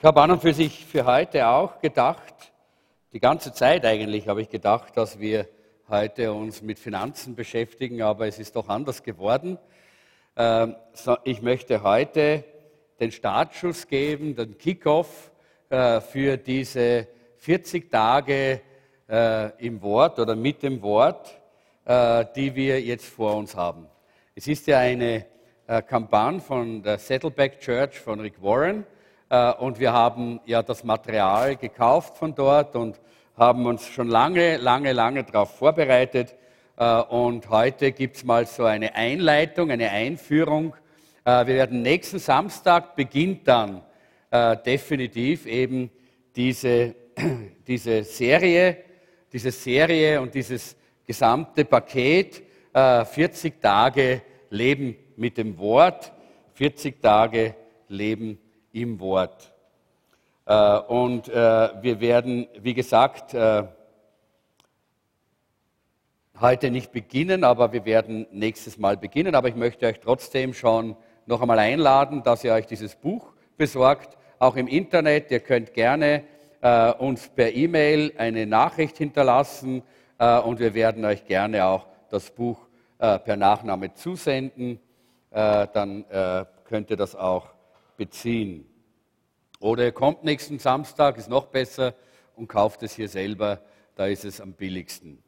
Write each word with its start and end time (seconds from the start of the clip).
Ich 0.00 0.06
habe 0.06 0.22
an 0.22 0.30
und 0.30 0.40
für 0.40 0.54
sich 0.54 0.86
für 0.86 1.04
heute 1.04 1.46
auch 1.46 1.78
gedacht, 1.78 2.32
die 3.12 3.20
ganze 3.20 3.52
Zeit 3.52 3.84
eigentlich 3.84 4.28
habe 4.28 4.40
ich 4.40 4.48
gedacht, 4.48 4.96
dass 4.96 5.20
wir 5.20 5.46
heute 5.90 6.32
uns 6.32 6.62
mit 6.62 6.78
Finanzen 6.78 7.34
beschäftigen, 7.34 8.00
aber 8.00 8.26
es 8.26 8.38
ist 8.38 8.56
doch 8.56 8.70
anders 8.70 9.02
geworden. 9.02 9.58
Ähm, 10.38 10.74
ich 11.24 11.42
möchte 11.42 11.82
heute 11.82 12.44
den 12.98 13.12
Startschuss 13.12 13.88
geben, 13.88 14.34
den 14.34 14.56
Kickoff 14.56 15.30
äh, 15.68 16.00
für 16.00 16.38
diese 16.38 17.06
40 17.36 17.90
Tage 17.90 18.62
äh, 19.06 19.50
im 19.58 19.82
Wort 19.82 20.18
oder 20.18 20.34
mit 20.34 20.62
dem 20.62 20.80
Wort, 20.80 21.38
äh, 21.84 22.24
die 22.34 22.54
wir 22.54 22.80
jetzt 22.80 23.04
vor 23.04 23.36
uns 23.36 23.54
haben. 23.54 23.86
Es 24.34 24.48
ist 24.48 24.66
ja 24.66 24.78
eine 24.78 25.26
Kampagne 25.66 26.40
von 26.40 26.82
der 26.82 26.98
Saddleback 26.98 27.60
Church 27.60 28.00
von 28.00 28.18
Rick 28.18 28.42
Warren 28.42 28.86
und 29.60 29.78
wir 29.78 29.92
haben 29.92 30.40
ja 30.44 30.60
das 30.60 30.82
Material 30.82 31.54
gekauft 31.54 32.16
von 32.16 32.34
dort 32.34 32.74
und 32.74 33.00
haben 33.36 33.64
uns 33.64 33.86
schon 33.86 34.08
lange, 34.08 34.56
lange, 34.56 34.92
lange 34.92 35.22
darauf 35.22 35.56
vorbereitet. 35.56 36.34
Und 37.10 37.48
heute 37.48 37.92
gibt 37.92 38.16
es 38.16 38.24
mal 38.24 38.44
so 38.44 38.64
eine 38.64 38.96
Einleitung, 38.96 39.70
eine 39.70 39.88
Einführung. 39.90 40.74
Wir 41.24 41.46
werden 41.46 41.82
nächsten 41.82 42.18
Samstag 42.18 42.96
beginnt 42.96 43.46
dann 43.46 43.82
definitiv 44.66 45.46
eben 45.46 45.92
diese, 46.34 46.96
diese 47.68 48.02
Serie, 48.02 48.78
diese 49.32 49.52
Serie 49.52 50.20
und 50.20 50.34
dieses 50.34 50.76
gesamte 51.06 51.64
Paket, 51.64 52.42
40 52.72 53.62
Tage 53.62 54.22
Leben 54.50 54.96
mit 55.16 55.38
dem 55.38 55.56
Wort, 55.56 56.12
40 56.54 57.00
Tage 57.00 57.54
Leben 57.86 58.40
im 58.72 59.00
Wort. 59.00 59.52
Äh, 60.46 60.78
und 60.78 61.28
äh, 61.28 61.32
wir 61.80 62.00
werden, 62.00 62.48
wie 62.60 62.74
gesagt, 62.74 63.34
äh, 63.34 63.64
heute 66.40 66.70
nicht 66.70 66.90
beginnen, 66.90 67.44
aber 67.44 67.72
wir 67.72 67.84
werden 67.84 68.26
nächstes 68.32 68.78
Mal 68.78 68.96
beginnen. 68.96 69.36
Aber 69.36 69.48
ich 69.48 69.54
möchte 69.54 69.86
euch 69.86 70.00
trotzdem 70.00 70.54
schon 70.54 70.96
noch 71.26 71.40
einmal 71.40 71.58
einladen, 71.58 72.22
dass 72.24 72.42
ihr 72.42 72.52
euch 72.52 72.66
dieses 72.66 72.96
Buch 72.96 73.32
besorgt, 73.56 74.16
auch 74.38 74.56
im 74.56 74.66
Internet. 74.66 75.30
Ihr 75.30 75.40
könnt 75.40 75.74
gerne 75.74 76.24
uns 76.98 77.28
per 77.28 77.54
E-Mail 77.54 78.12
eine 78.18 78.46
Nachricht 78.46 78.98
hinterlassen 78.98 79.82
und 80.18 80.60
wir 80.60 80.74
werden 80.74 81.06
euch 81.06 81.24
gerne 81.24 81.64
auch 81.64 81.86
das 82.10 82.30
Buch 82.30 82.58
per 82.98 83.36
Nachname 83.36 83.94
zusenden. 83.94 84.78
dann 85.30 86.04
könnt 86.64 86.90
ihr 86.90 86.96
das 86.98 87.16
auch 87.16 87.46
beziehen. 88.00 88.64
Oder 89.58 89.84
ihr 89.84 89.92
kommt 89.92 90.24
nächsten 90.24 90.58
Samstag, 90.58 91.18
ist 91.18 91.28
noch 91.28 91.48
besser, 91.48 91.94
und 92.34 92.48
kauft 92.48 92.82
es 92.82 92.94
hier 92.94 93.10
selber, 93.10 93.60
da 93.94 94.06
ist 94.06 94.24
es 94.24 94.40
am 94.40 94.54
billigsten. 94.54 95.22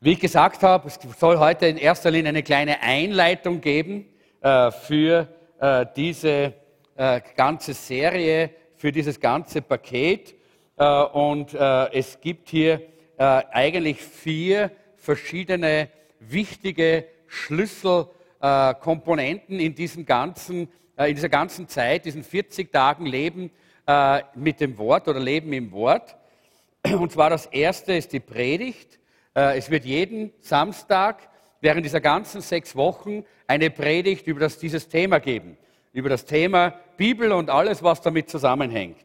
Wie 0.00 0.12
ich 0.12 0.20
gesagt 0.20 0.62
habe, 0.62 0.88
es 0.88 0.98
soll 1.18 1.38
heute 1.38 1.66
in 1.66 1.76
erster 1.76 2.10
Linie 2.10 2.30
eine 2.30 2.42
kleine 2.42 2.80
Einleitung 2.80 3.60
geben 3.60 4.06
äh, 4.40 4.70
für 4.70 5.28
äh, 5.60 5.84
diese 5.94 6.54
äh, 6.96 7.20
ganze 7.36 7.74
Serie, 7.74 8.48
für 8.76 8.92
dieses 8.92 9.20
ganze 9.20 9.60
Paket. 9.60 10.34
Äh, 10.78 11.02
und 11.02 11.52
äh, 11.52 11.92
es 11.92 12.18
gibt 12.18 12.48
hier 12.48 12.80
äh, 13.18 13.42
eigentlich 13.52 14.02
vier 14.02 14.70
verschiedene 14.96 15.90
wichtige 16.18 17.04
Schlüsselkomponenten 18.40 19.60
in 19.60 19.74
diesem 19.74 20.06
ganzen 20.06 20.68
äh, 20.96 21.08
in 21.08 21.14
dieser 21.14 21.28
ganzen 21.28 21.68
Zeit, 21.68 22.04
diesen 22.04 22.22
40 22.22 22.72
Tagen 22.72 23.06
Leben 23.06 23.50
äh, 23.86 24.22
mit 24.34 24.60
dem 24.60 24.76
Wort 24.78 25.08
oder 25.08 25.20
Leben 25.20 25.52
im 25.52 25.72
Wort. 25.72 26.16
Und 26.82 27.12
zwar 27.12 27.30
das 27.30 27.46
erste 27.46 27.94
ist 27.94 28.12
die 28.12 28.20
Predigt. 28.20 28.98
Äh, 29.34 29.58
es 29.58 29.70
wird 29.70 29.84
jeden 29.84 30.32
Samstag 30.40 31.28
während 31.60 31.84
dieser 31.84 32.00
ganzen 32.00 32.40
sechs 32.40 32.76
Wochen 32.76 33.24
eine 33.46 33.70
Predigt 33.70 34.26
über 34.26 34.40
das, 34.40 34.58
dieses 34.58 34.88
Thema 34.88 35.20
geben. 35.20 35.56
Über 35.92 36.08
das 36.08 36.24
Thema 36.24 36.74
Bibel 36.96 37.32
und 37.32 37.50
alles, 37.50 37.82
was 37.82 38.00
damit 38.00 38.30
zusammenhängt. 38.30 38.98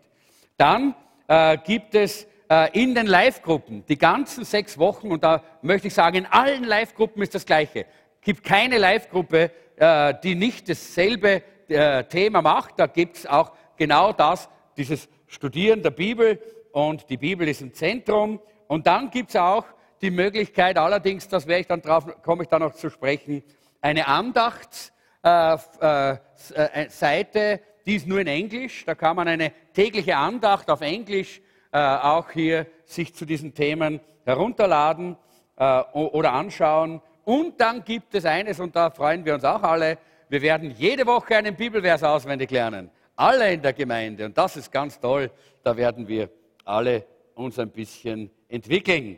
Dann 0.58 0.96
äh, 1.28 1.58
gibt 1.58 1.96
es 1.96 2.28
äh, 2.50 2.70
in 2.80 2.94
den 2.94 3.08
Live-Gruppen 3.08 3.86
die 3.88 3.98
ganzen 3.98 4.46
sechs 4.46 4.78
Wochen, 4.78 5.12
und 5.12 5.24
da 5.24 5.44
möchte 5.62 5.88
ich 5.88 5.94
sagen, 5.94 6.18
in 6.18 6.26
allen 6.26 6.64
Live-Gruppen 6.64 7.22
ist 7.24 7.34
das 7.34 7.46
Gleiche. 7.46 7.86
Gibt 8.25 8.44
keine 8.44 8.80
Live-Gruppe, 8.80 9.52
äh, 9.75 10.16
die 10.24 10.34
nicht 10.34 10.68
dasselbe 10.68 11.44
äh, 11.68 12.03
Thema 12.06 12.41
macht. 12.41 12.80
Da 12.80 12.88
gibt 12.88 13.18
es 13.18 13.28
auch 13.28 13.52
genau 13.78 14.13
das, 14.13 14.50
dieses 14.75 15.08
Studieren 15.28 15.84
der 15.84 15.91
Bibel 15.91 16.41
und 16.72 17.08
die 17.08 17.18
Bibel 17.18 17.47
ist 17.47 17.62
im 17.62 17.72
Zentrum. 17.72 18.40
Und 18.66 18.88
dann 18.88 19.12
gibt 19.12 19.30
es 19.30 19.35
auch 19.35 19.66
die 20.02 20.09
Möglichkeit, 20.09 20.80
allerdings, 20.80 21.28
das 21.28 21.46
werde 21.46 21.62
ich 21.62 21.68
dann 21.68 21.84
drauf, 21.84 22.08
komme 22.24 22.41
ich 22.41 22.50
dann 22.50 22.64
noch 22.64 22.74
zu 22.74 22.90
sprechen, 22.90 23.44
eine 23.80 24.08
Andachtsseite, 24.08 26.19
äh, 26.56 27.53
äh, 27.53 27.59
die 27.85 27.96
ist 27.96 28.08
nur 28.08 28.22
in 28.22 28.28
Englisch. 28.28 28.85
Da 28.85 28.96
kann 28.96 29.18
man 29.18 29.28
eine 29.28 29.52
tägliche 29.72 30.18
Andacht 30.18 30.72
auf 30.72 30.81
Englisch 30.81 31.41
äh, 31.72 31.78
auch 31.78 32.31
hier 32.31 32.66
sich 32.85 33.14
zu 33.14 33.25
diesen 33.25 33.53
Themen 33.53 34.00
herunterladen 34.24 35.16
äh, 35.58 35.81
oder 35.94 36.34
anschauen. 36.34 37.03
Und 37.25 37.59
dann 37.59 37.84
gibt 37.84 38.13
es 38.16 38.24
eines, 38.24 38.59
und 38.59 38.75
da 38.75 38.91
freuen 38.91 39.25
wir 39.25 39.34
uns 39.34 39.44
auch 39.44 39.63
alle, 39.63 39.97
wir 40.30 40.41
werden 40.41 40.72
jede 40.72 41.06
Woche 41.06 41.36
einen 41.36 41.56
Bibelvers 41.56 42.03
auswendig 42.03 42.52
lernen. 42.52 42.90
Alle 43.16 43.53
in 43.53 43.62
der 43.62 43.74
Gemeinde. 43.74 44.25
Und 44.25 44.38
das 44.38 44.58
ist 44.58 44.72
ganz 44.72 45.00
toll. 45.00 45.31
Da 45.64 45.75
werden 45.75 46.08
wir 46.08 46.30
alle 46.64 47.03
uns 47.34 47.58
ein 47.59 47.69
bisschen 47.69 48.30
entwickeln. 48.47 49.18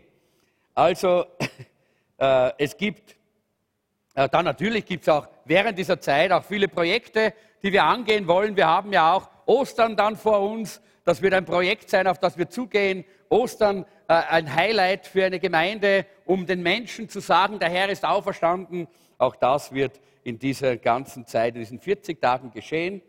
Also, 0.73 1.25
äh, 2.17 2.51
es 2.57 2.77
gibt, 2.77 3.15
äh, 4.15 4.29
dann 4.29 4.45
natürlich 4.45 4.85
gibt 4.85 5.03
es 5.03 5.09
auch 5.09 5.27
während 5.45 5.77
dieser 5.77 5.99
Zeit 5.99 6.31
auch 6.31 6.43
viele 6.43 6.67
Projekte, 6.67 7.33
die 7.63 7.73
wir 7.73 7.83
angehen 7.83 8.27
wollen. 8.27 8.55
Wir 8.55 8.67
haben 8.67 8.93
ja 8.93 9.13
auch 9.13 9.29
Ostern 9.45 9.95
dann 9.95 10.15
vor 10.15 10.41
uns. 10.41 10.81
Das 11.03 11.21
wird 11.21 11.33
ein 11.33 11.45
Projekt 11.45 11.89
sein, 11.89 12.07
auf 12.07 12.19
das 12.19 12.37
wir 12.37 12.49
zugehen. 12.49 13.05
Ostern 13.29 13.85
äh, 14.07 14.13
ein 14.13 14.53
Highlight 14.53 15.07
für 15.07 15.25
eine 15.25 15.39
Gemeinde, 15.39 16.05
um 16.27 16.45
den 16.45 16.61
Menschen 16.61 17.09
zu 17.09 17.19
sagen, 17.19 17.59
der 17.59 17.69
Herr 17.69 17.89
ist 17.89 18.05
auferstanden. 18.05 18.87
Auch 19.17 19.35
das 19.35 19.73
wird 19.73 19.99
in 20.23 20.37
dieser 20.37 20.77
ganzen 20.77 21.25
Zeit, 21.25 21.55
in 21.55 21.61
diesen 21.61 21.79
40 21.79 22.21
Tagen 22.21 22.51
geschehen. 22.51 23.01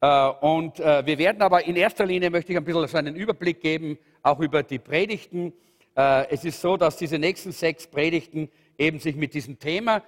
Äh, 0.00 0.28
und 0.40 0.80
äh, 0.80 1.04
wir 1.04 1.18
werden 1.18 1.42
aber 1.42 1.64
in 1.64 1.76
erster 1.76 2.06
Linie, 2.06 2.30
möchte 2.30 2.52
ich 2.52 2.58
ein 2.58 2.64
bisschen 2.64 2.86
so 2.86 2.96
einen 2.96 3.16
Überblick 3.16 3.60
geben, 3.60 3.98
auch 4.22 4.40
über 4.40 4.62
die 4.62 4.78
Predigten. 4.78 5.52
Äh, 5.96 6.28
es 6.30 6.44
ist 6.44 6.60
so, 6.60 6.76
dass 6.76 6.96
diese 6.96 7.18
nächsten 7.18 7.52
sechs 7.52 7.86
Predigten 7.86 8.50
eben 8.78 8.98
sich 8.98 9.16
mit 9.16 9.34
diesem 9.34 9.58
Thema 9.58 10.02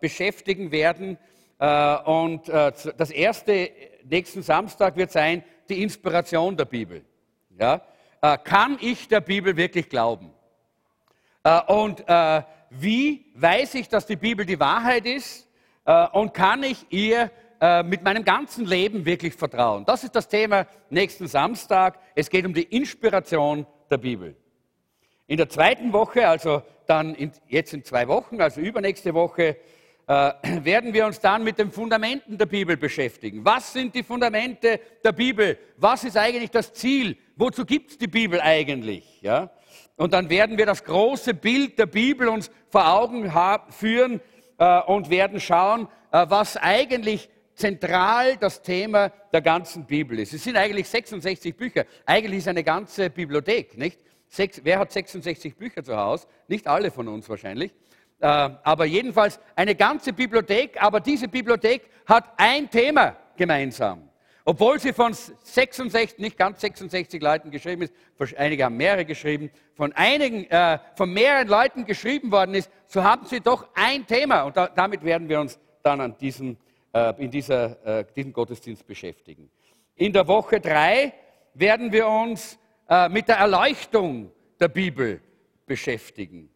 beschäftigen 0.00 0.72
werden. 0.72 1.18
Und 1.58 2.48
das 2.48 3.10
erste 3.10 3.70
nächsten 4.02 4.42
Samstag 4.42 4.96
wird 4.96 5.12
sein, 5.12 5.44
die 5.68 5.82
Inspiration 5.82 6.56
der 6.56 6.64
Bibel. 6.64 7.04
Ja? 7.60 7.82
Kann 8.42 8.78
ich 8.80 9.06
der 9.06 9.20
Bibel 9.20 9.54
wirklich 9.54 9.90
glauben? 9.90 10.32
Und 11.66 12.04
wie 12.70 13.26
weiß 13.34 13.74
ich, 13.74 13.88
dass 13.88 14.06
die 14.06 14.16
Bibel 14.16 14.44
die 14.44 14.60
Wahrheit 14.60 15.06
ist? 15.06 15.48
Äh, 15.88 16.06
und 16.08 16.34
kann 16.34 16.62
ich 16.62 16.86
ihr 16.90 17.30
äh, 17.60 17.82
mit 17.82 18.02
meinem 18.02 18.22
ganzen 18.22 18.66
Leben 18.66 19.06
wirklich 19.06 19.34
vertrauen? 19.34 19.84
Das 19.86 20.04
ist 20.04 20.14
das 20.14 20.28
Thema 20.28 20.66
nächsten 20.90 21.26
Samstag. 21.26 21.98
Es 22.14 22.28
geht 22.28 22.44
um 22.44 22.52
die 22.52 22.64
Inspiration 22.64 23.66
der 23.90 23.96
Bibel. 23.96 24.36
In 25.26 25.38
der 25.38 25.48
zweiten 25.48 25.92
Woche, 25.92 26.28
also 26.28 26.62
dann 26.86 27.14
in, 27.14 27.32
jetzt 27.48 27.72
in 27.72 27.84
zwei 27.84 28.06
Wochen, 28.06 28.40
also 28.40 28.60
übernächste 28.60 29.14
Woche, 29.14 29.56
äh, 30.06 30.32
werden 30.62 30.92
wir 30.92 31.06
uns 31.06 31.20
dann 31.20 31.42
mit 31.42 31.58
den 31.58 31.70
Fundamenten 31.70 32.36
der 32.36 32.46
Bibel 32.46 32.76
beschäftigen. 32.76 33.44
Was 33.46 33.72
sind 33.72 33.94
die 33.94 34.02
Fundamente 34.02 34.80
der 35.02 35.12
Bibel? 35.12 35.58
Was 35.78 36.04
ist 36.04 36.18
eigentlich 36.18 36.50
das 36.50 36.74
Ziel? 36.74 37.16
Wozu 37.36 37.64
gibt 37.64 37.92
es 37.92 37.98
die 37.98 38.08
Bibel 38.08 38.40
eigentlich? 38.42 39.22
Ja? 39.22 39.50
Und 39.96 40.12
dann 40.12 40.30
werden 40.30 40.58
wir 40.58 40.66
das 40.66 40.84
große 40.84 41.34
Bild 41.34 41.78
der 41.78 41.86
Bibel 41.86 42.28
uns 42.28 42.50
vor 42.68 42.88
Augen 42.88 43.32
führen, 43.70 44.20
äh, 44.58 44.80
und 44.82 45.10
werden 45.10 45.40
schauen, 45.40 45.88
äh, 46.12 46.26
was 46.28 46.56
eigentlich 46.56 47.30
zentral 47.54 48.36
das 48.36 48.62
Thema 48.62 49.10
der 49.32 49.40
ganzen 49.40 49.86
Bibel 49.86 50.18
ist. 50.18 50.32
Es 50.32 50.44
sind 50.44 50.56
eigentlich 50.56 50.88
66 50.88 51.56
Bücher. 51.56 51.84
Eigentlich 52.06 52.38
ist 52.38 52.48
eine 52.48 52.62
ganze 52.62 53.10
Bibliothek, 53.10 53.76
nicht? 53.76 54.00
Wer 54.62 54.78
hat 54.78 54.92
66 54.92 55.56
Bücher 55.56 55.82
zu 55.82 55.96
Hause? 55.96 56.26
Nicht 56.48 56.66
alle 56.66 56.90
von 56.90 57.08
uns 57.08 57.28
wahrscheinlich. 57.28 57.72
Äh, 58.20 58.26
aber 58.26 58.84
jedenfalls 58.84 59.40
eine 59.56 59.74
ganze 59.74 60.12
Bibliothek. 60.12 60.80
Aber 60.82 61.00
diese 61.00 61.28
Bibliothek 61.28 61.88
hat 62.06 62.32
ein 62.36 62.68
Thema 62.68 63.16
gemeinsam. 63.36 64.07
Obwohl 64.48 64.80
sie 64.80 64.94
von 64.94 65.12
66, 65.12 66.20
nicht 66.20 66.38
ganz 66.38 66.62
66 66.62 67.20
Leuten 67.20 67.50
geschrieben 67.50 67.82
ist, 67.82 67.92
einige 68.34 68.64
haben 68.64 68.78
mehrere 68.78 69.04
geschrieben, 69.04 69.50
von 69.74 69.92
einigen, 69.92 70.44
äh, 70.50 70.78
von 70.94 71.12
mehreren 71.12 71.48
Leuten 71.48 71.84
geschrieben 71.84 72.32
worden 72.32 72.54
ist, 72.54 72.70
so 72.86 73.04
haben 73.04 73.26
sie 73.26 73.40
doch 73.40 73.68
ein 73.74 74.06
Thema. 74.06 74.44
Und 74.44 74.56
da, 74.56 74.68
damit 74.68 75.04
werden 75.04 75.28
wir 75.28 75.38
uns 75.38 75.58
dann 75.82 76.00
an 76.00 76.16
diesem, 76.16 76.56
äh, 76.94 77.22
in 77.22 77.30
dieser, 77.30 77.98
äh, 77.98 78.06
diesem 78.16 78.32
Gottesdienst 78.32 78.86
beschäftigen. 78.86 79.50
In 79.96 80.14
der 80.14 80.26
Woche 80.26 80.60
drei 80.60 81.12
werden 81.52 81.92
wir 81.92 82.08
uns 82.08 82.58
äh, 82.88 83.10
mit 83.10 83.28
der 83.28 83.36
Erleuchtung 83.36 84.32
der 84.58 84.68
Bibel 84.68 85.20
beschäftigen. 85.66 86.48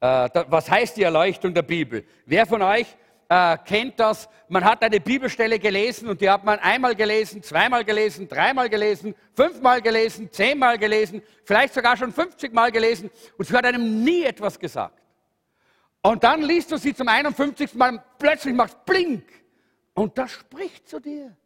Äh, 0.00 0.28
da, 0.30 0.46
was 0.48 0.68
heißt 0.68 0.96
die 0.96 1.04
Erleuchtung 1.04 1.54
der 1.54 1.62
Bibel? 1.62 2.04
Wer 2.24 2.44
von 2.44 2.60
euch 2.62 2.96
äh, 3.28 3.56
kennt 3.64 3.98
das? 3.98 4.28
Man 4.48 4.64
hat 4.64 4.82
eine 4.82 5.00
Bibelstelle 5.00 5.58
gelesen 5.58 6.08
und 6.08 6.20
die 6.20 6.30
hat 6.30 6.44
man 6.44 6.58
einmal 6.60 6.94
gelesen, 6.94 7.42
zweimal 7.42 7.84
gelesen, 7.84 8.28
dreimal 8.28 8.68
gelesen, 8.68 9.14
fünfmal 9.34 9.82
gelesen, 9.82 10.30
zehnmal 10.30 10.78
gelesen, 10.78 11.22
vielleicht 11.44 11.74
sogar 11.74 11.96
schon 11.96 12.12
50 12.12 12.52
Mal 12.52 12.70
gelesen 12.70 13.10
und 13.36 13.46
sie 13.46 13.56
hat 13.56 13.64
einem 13.64 14.04
nie 14.04 14.22
etwas 14.22 14.58
gesagt. 14.58 15.02
Und 16.02 16.22
dann 16.22 16.42
liest 16.42 16.70
du 16.70 16.76
sie 16.76 16.94
zum 16.94 17.08
51. 17.08 17.74
Mal, 17.74 18.02
plötzlich 18.18 18.54
macht 18.54 18.84
blink 18.84 19.24
und 19.94 20.16
das 20.16 20.30
spricht 20.30 20.88
zu 20.88 21.00
dir. 21.00 21.36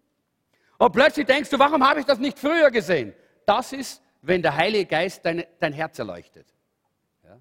Und 0.76 0.92
plötzlich 0.92 1.26
denkst 1.26 1.48
du, 1.48 1.58
warum 1.58 1.86
habe 1.86 2.00
ich 2.00 2.06
das 2.06 2.18
nicht 2.18 2.38
früher 2.38 2.70
gesehen? 2.70 3.14
Das 3.46 3.72
ist, 3.72 4.02
wenn 4.22 4.42
der 4.42 4.54
Heilige 4.54 4.86
Geist 4.86 5.24
dein, 5.24 5.44
dein 5.58 5.72
Herz 5.72 5.98
erleuchtet. 5.98 6.46
Ja? 7.24 7.38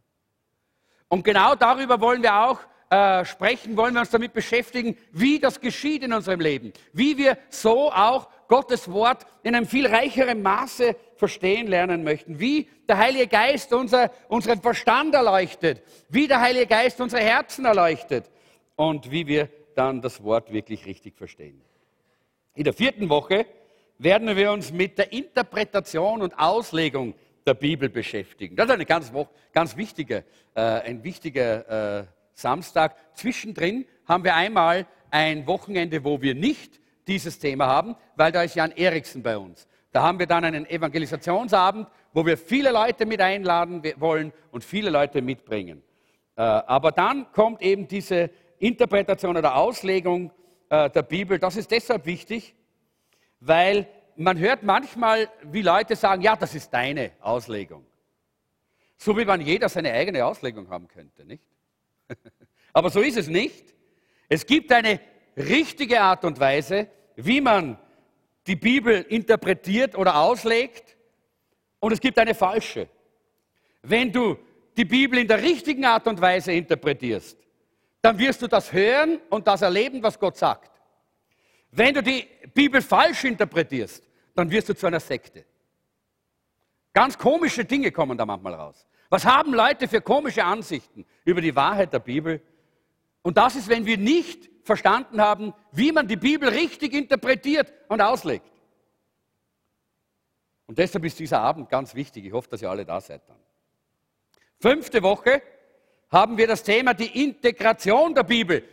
Und 1.09 1.23
genau 1.23 1.55
darüber 1.55 1.99
wollen 1.99 2.23
wir 2.23 2.33
auch 2.33 2.59
äh, 2.89 3.23
sprechen, 3.25 3.77
wollen 3.77 3.93
wir 3.93 4.01
uns 4.01 4.09
damit 4.09 4.33
beschäftigen, 4.33 4.97
wie 5.11 5.39
das 5.39 5.61
geschieht 5.61 6.03
in 6.03 6.11
unserem 6.11 6.39
Leben. 6.39 6.73
Wie 6.91 7.17
wir 7.17 7.37
so 7.49 7.91
auch 7.91 8.27
Gottes 8.47 8.91
Wort 8.91 9.27
in 9.43 9.53
einem 9.55 9.67
viel 9.67 9.85
reicheren 9.85 10.41
Maße 10.41 10.95
verstehen 11.15 11.67
lernen 11.67 12.03
möchten. 12.03 12.39
Wie 12.39 12.67
der 12.87 12.97
Heilige 12.97 13.27
Geist 13.27 13.73
unser, 13.73 14.11
unseren 14.27 14.61
Verstand 14.61 15.13
erleuchtet. 15.13 15.83
Wie 16.09 16.27
der 16.27 16.41
Heilige 16.41 16.65
Geist 16.65 16.99
unsere 16.99 17.21
Herzen 17.21 17.65
erleuchtet. 17.65 18.29
Und 18.75 19.11
wie 19.11 19.27
wir 19.27 19.49
dann 19.75 20.01
das 20.01 20.23
Wort 20.23 20.51
wirklich 20.51 20.85
richtig 20.85 21.15
verstehen. 21.15 21.61
In 22.55 22.63
der 22.63 22.73
vierten 22.73 23.07
Woche 23.09 23.45
werden 23.99 24.35
wir 24.35 24.51
uns 24.51 24.71
mit 24.71 24.97
der 24.97 25.13
Interpretation 25.13 26.21
und 26.21 26.39
Auslegung 26.39 27.13
der 27.45 27.53
Bibel 27.53 27.89
beschäftigen. 27.89 28.55
Das 28.55 28.65
ist 28.65 28.73
eine 28.73 28.85
ganz, 28.85 29.11
ganz 29.53 29.77
wichtige, 29.77 30.23
äh, 30.55 30.61
ein 30.61 31.03
wichtiger 31.03 31.99
äh, 31.99 32.05
Samstag. 32.39 32.95
Zwischendrin 33.13 33.85
haben 34.05 34.23
wir 34.23 34.35
einmal 34.35 34.85
ein 35.11 35.47
Wochenende, 35.47 36.03
wo 36.03 36.21
wir 36.21 36.35
nicht 36.35 36.79
dieses 37.07 37.39
Thema 37.39 37.67
haben, 37.67 37.95
weil 38.15 38.31
da 38.31 38.43
ist 38.43 38.55
Jan 38.55 38.71
Eriksen 38.71 39.23
bei 39.23 39.37
uns. 39.37 39.67
Da 39.91 40.03
haben 40.03 40.19
wir 40.19 40.27
dann 40.27 40.45
einen 40.45 40.69
Evangelisationsabend, 40.69 41.87
wo 42.13 42.25
wir 42.25 42.37
viele 42.37 42.71
Leute 42.71 43.05
mit 43.05 43.21
einladen 43.21 43.81
wollen 43.97 44.31
und 44.51 44.63
viele 44.63 44.89
Leute 44.89 45.21
mitbringen. 45.21 45.81
Äh, 46.35 46.41
aber 46.41 46.91
dann 46.91 47.31
kommt 47.31 47.61
eben 47.61 47.87
diese 47.87 48.29
Interpretation 48.59 49.35
oder 49.35 49.55
Auslegung 49.55 50.31
äh, 50.69 50.89
der 50.89 51.01
Bibel. 51.01 51.39
Das 51.39 51.55
ist 51.55 51.71
deshalb 51.71 52.05
wichtig, 52.05 52.55
weil 53.39 53.87
man 54.15 54.37
hört 54.37 54.63
manchmal, 54.63 55.29
wie 55.43 55.61
Leute 55.61 55.95
sagen, 55.95 56.21
ja, 56.21 56.35
das 56.35 56.53
ist 56.53 56.71
deine 56.71 57.11
Auslegung. 57.21 57.85
So 58.97 59.17
wie 59.17 59.25
man 59.25 59.41
jeder 59.41 59.69
seine 59.69 59.91
eigene 59.93 60.25
Auslegung 60.25 60.69
haben 60.69 60.87
könnte, 60.87 61.25
nicht? 61.25 61.48
Aber 62.73 62.89
so 62.89 63.01
ist 63.01 63.17
es 63.17 63.27
nicht. 63.27 63.73
Es 64.27 64.45
gibt 64.45 64.71
eine 64.71 64.99
richtige 65.35 66.01
Art 66.01 66.23
und 66.25 66.39
Weise, 66.39 66.87
wie 67.15 67.41
man 67.41 67.77
die 68.47 68.55
Bibel 68.55 69.01
interpretiert 69.09 69.97
oder 69.97 70.15
auslegt, 70.15 70.97
und 71.79 71.93
es 71.93 71.99
gibt 71.99 72.17
eine 72.19 72.35
falsche. 72.35 72.89
Wenn 73.81 74.11
du 74.11 74.37
die 74.75 74.85
Bibel 74.85 75.19
in 75.19 75.27
der 75.27 75.41
richtigen 75.41 75.85
Art 75.85 76.07
und 76.07 76.19
Weise 76.19 76.51
interpretierst, 76.51 77.37
dann 78.01 78.17
wirst 78.17 78.41
du 78.41 78.47
das 78.47 78.71
hören 78.71 79.19
und 79.29 79.47
das 79.47 79.61
erleben, 79.61 80.01
was 80.03 80.19
Gott 80.19 80.37
sagt. 80.37 80.71
Wenn 81.71 81.93
du 81.93 82.01
die 82.01 82.27
Bibel 82.53 82.81
falsch 82.81 83.23
interpretierst, 83.25 84.03
dann 84.35 84.49
wirst 84.49 84.69
du 84.69 84.73
zu 84.75 84.87
einer 84.87 84.99
Sekte. 84.99 85.45
Ganz 86.93 87.17
komische 87.17 87.63
Dinge 87.63 87.91
kommen 87.91 88.17
da 88.17 88.25
manchmal 88.25 88.55
raus. 88.55 88.87
Was 89.09 89.25
haben 89.25 89.53
Leute 89.53 89.87
für 89.87 90.01
komische 90.01 90.43
Ansichten 90.43 91.05
über 91.25 91.41
die 91.41 91.55
Wahrheit 91.55 91.91
der 91.93 91.99
Bibel? 91.99 92.41
Und 93.21 93.37
das 93.37 93.55
ist, 93.55 93.67
wenn 93.67 93.85
wir 93.85 93.97
nicht 93.97 94.49
verstanden 94.63 95.19
haben, 95.19 95.53
wie 95.71 95.91
man 95.91 96.07
die 96.07 96.15
Bibel 96.15 96.47
richtig 96.47 96.93
interpretiert 96.93 97.73
und 97.87 98.01
auslegt. 98.01 98.45
Und 100.67 100.77
deshalb 100.77 101.03
ist 101.05 101.17
dieser 101.17 101.41
Abend 101.41 101.69
ganz 101.69 101.95
wichtig. 101.95 102.25
Ich 102.25 102.31
hoffe, 102.31 102.49
dass 102.49 102.61
ihr 102.61 102.69
alle 102.69 102.85
da 102.85 103.01
seid 103.01 103.27
dann. 103.27 103.37
Fünfte 104.59 105.01
Woche 105.01 105.41
haben 106.11 106.37
wir 106.37 106.45
das 106.45 106.61
Thema 106.61 106.93
die 106.93 107.23
Integration 107.23 108.13
der 108.13 108.23
Bibel. 108.23 108.63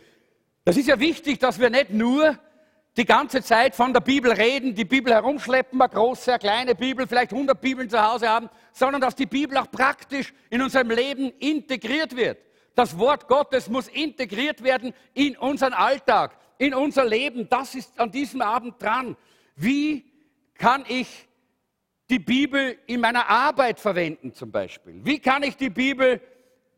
Das 0.63 0.77
ist 0.77 0.87
ja 0.87 0.99
wichtig, 0.99 1.39
dass 1.39 1.59
wir 1.59 1.71
nicht 1.71 1.89
nur 1.89 2.37
die 2.97 3.05
ganze 3.05 3.43
Zeit 3.43 3.75
von 3.75 3.93
der 3.93 3.99
Bibel 3.99 4.31
reden, 4.31 4.73
die 4.73 4.83
Bibel 4.83 5.13
herumschleppen, 5.13 5.79
eine 5.79 5.89
große, 5.89 6.31
eine 6.31 6.39
kleine 6.39 6.75
Bibel, 6.75 7.07
vielleicht 7.07 7.31
100 7.31 7.61
Bibeln 7.61 7.87
zu 7.89 8.01
Hause 8.01 8.27
haben, 8.27 8.49
sondern 8.73 8.99
dass 8.99 9.15
die 9.15 9.27
Bibel 9.27 9.55
auch 9.57 9.69
praktisch 9.69 10.33
in 10.49 10.63
unserem 10.63 10.89
Leben 10.89 11.31
integriert 11.37 12.15
wird. 12.15 12.39
Das 12.73 12.97
Wort 12.97 13.27
Gottes 13.27 13.69
muss 13.69 13.87
integriert 13.87 14.63
werden 14.63 14.93
in 15.13 15.37
unseren 15.37 15.73
Alltag, 15.73 16.37
in 16.57 16.73
unser 16.73 17.05
Leben. 17.05 17.47
Das 17.47 17.75
ist 17.75 17.99
an 17.99 18.11
diesem 18.11 18.41
Abend 18.41 18.81
dran. 18.81 19.15
Wie 19.55 20.03
kann 20.55 20.83
ich 20.87 21.27
die 22.09 22.19
Bibel 22.19 22.79
in 22.87 22.99
meiner 22.99 23.29
Arbeit 23.29 23.79
verwenden 23.79 24.33
zum 24.33 24.51
Beispiel? 24.51 25.01
Wie 25.03 25.19
kann 25.19 25.43
ich 25.43 25.55
die 25.55 25.69
Bibel 25.69 26.19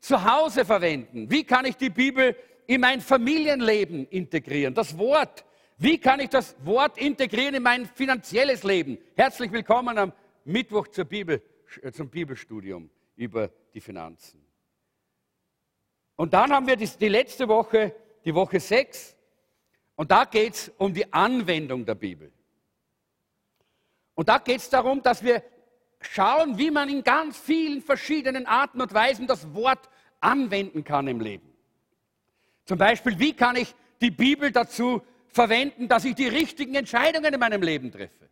zu 0.01 0.21
Hause 0.21 0.65
verwenden? 0.65 1.31
Wie 1.31 1.45
kann 1.45 1.63
ich 1.63 1.77
die 1.77 1.89
Bibel 1.89 2.35
in 2.67 2.81
mein 2.81 2.99
Familienleben 2.99 4.05
integrieren? 4.07 4.73
Das 4.73 4.97
Wort 4.97 5.45
wie 5.79 5.97
kann 5.97 6.19
ich 6.19 6.29
das 6.29 6.55
Wort 6.65 6.97
integrieren 6.97 7.55
in 7.55 7.63
mein 7.63 7.85
finanzielles 7.85 8.63
Leben? 8.63 8.97
Herzlich 9.15 9.49
willkommen 9.51 9.97
am 9.97 10.13
Mittwoch 10.43 10.89
zur 10.89 11.05
Bibel, 11.05 11.41
äh, 11.81 11.91
zum 11.91 12.09
Bibelstudium 12.09 12.89
über 13.15 13.49
die 13.73 13.79
Finanzen. 13.79 14.45
Und 16.17 16.33
dann 16.33 16.51
haben 16.51 16.67
wir 16.67 16.75
die, 16.75 16.85
die 16.85 17.07
letzte 17.07 17.47
Woche, 17.47 17.95
die 18.25 18.35
Woche 18.35 18.59
6, 18.59 19.15
und 19.95 20.11
da 20.11 20.25
geht 20.25 20.53
es 20.53 20.71
um 20.77 20.93
die 20.93 21.11
Anwendung 21.13 21.85
der 21.85 21.95
Bibel. 21.95 22.31
Und 24.15 24.27
da 24.27 24.37
geht 24.37 24.57
es 24.57 24.69
darum, 24.69 25.01
dass 25.01 25.23
wir 25.23 25.41
schauen, 26.01 26.57
wie 26.57 26.71
man 26.71 26.89
in 26.89 27.05
ganz 27.05 27.37
vielen 27.37 27.81
verschiedenen 27.81 28.45
Arten 28.45 28.81
und 28.81 28.93
Weisen 28.93 29.27
das 29.27 29.53
Wort 29.53 29.89
anwenden 30.19 30.83
kann 30.83 31.07
im 31.07 31.21
Leben. 31.21 31.53
Zum 32.65 32.77
Beispiel, 32.77 33.17
wie 33.17 33.33
kann 33.33 33.55
ich 33.55 33.73
die 34.01 34.11
Bibel 34.11 34.51
dazu 34.51 35.01
verwenden, 35.31 35.87
dass 35.87 36.05
ich 36.05 36.15
die 36.15 36.27
richtigen 36.27 36.75
Entscheidungen 36.75 37.33
in 37.33 37.39
meinem 37.39 37.61
Leben 37.61 37.91
treffe? 37.91 38.29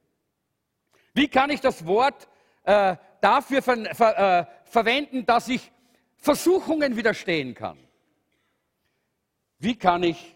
Wie 1.14 1.28
kann 1.28 1.50
ich 1.50 1.62
das 1.62 1.86
Wort 1.86 2.28
äh, 2.64 2.96
dafür 3.22 3.62
ver, 3.62 3.96
ver, 3.96 4.40
äh, 4.40 4.46
verwenden, 4.66 5.26
dass 5.26 5.48
ich 5.48 5.72
Versuchungen 6.18 6.96
widerstehen 6.96 7.54
kann? 7.54 7.78
Wie 9.60 9.76
kann 9.76 10.04
ich 10.04 10.36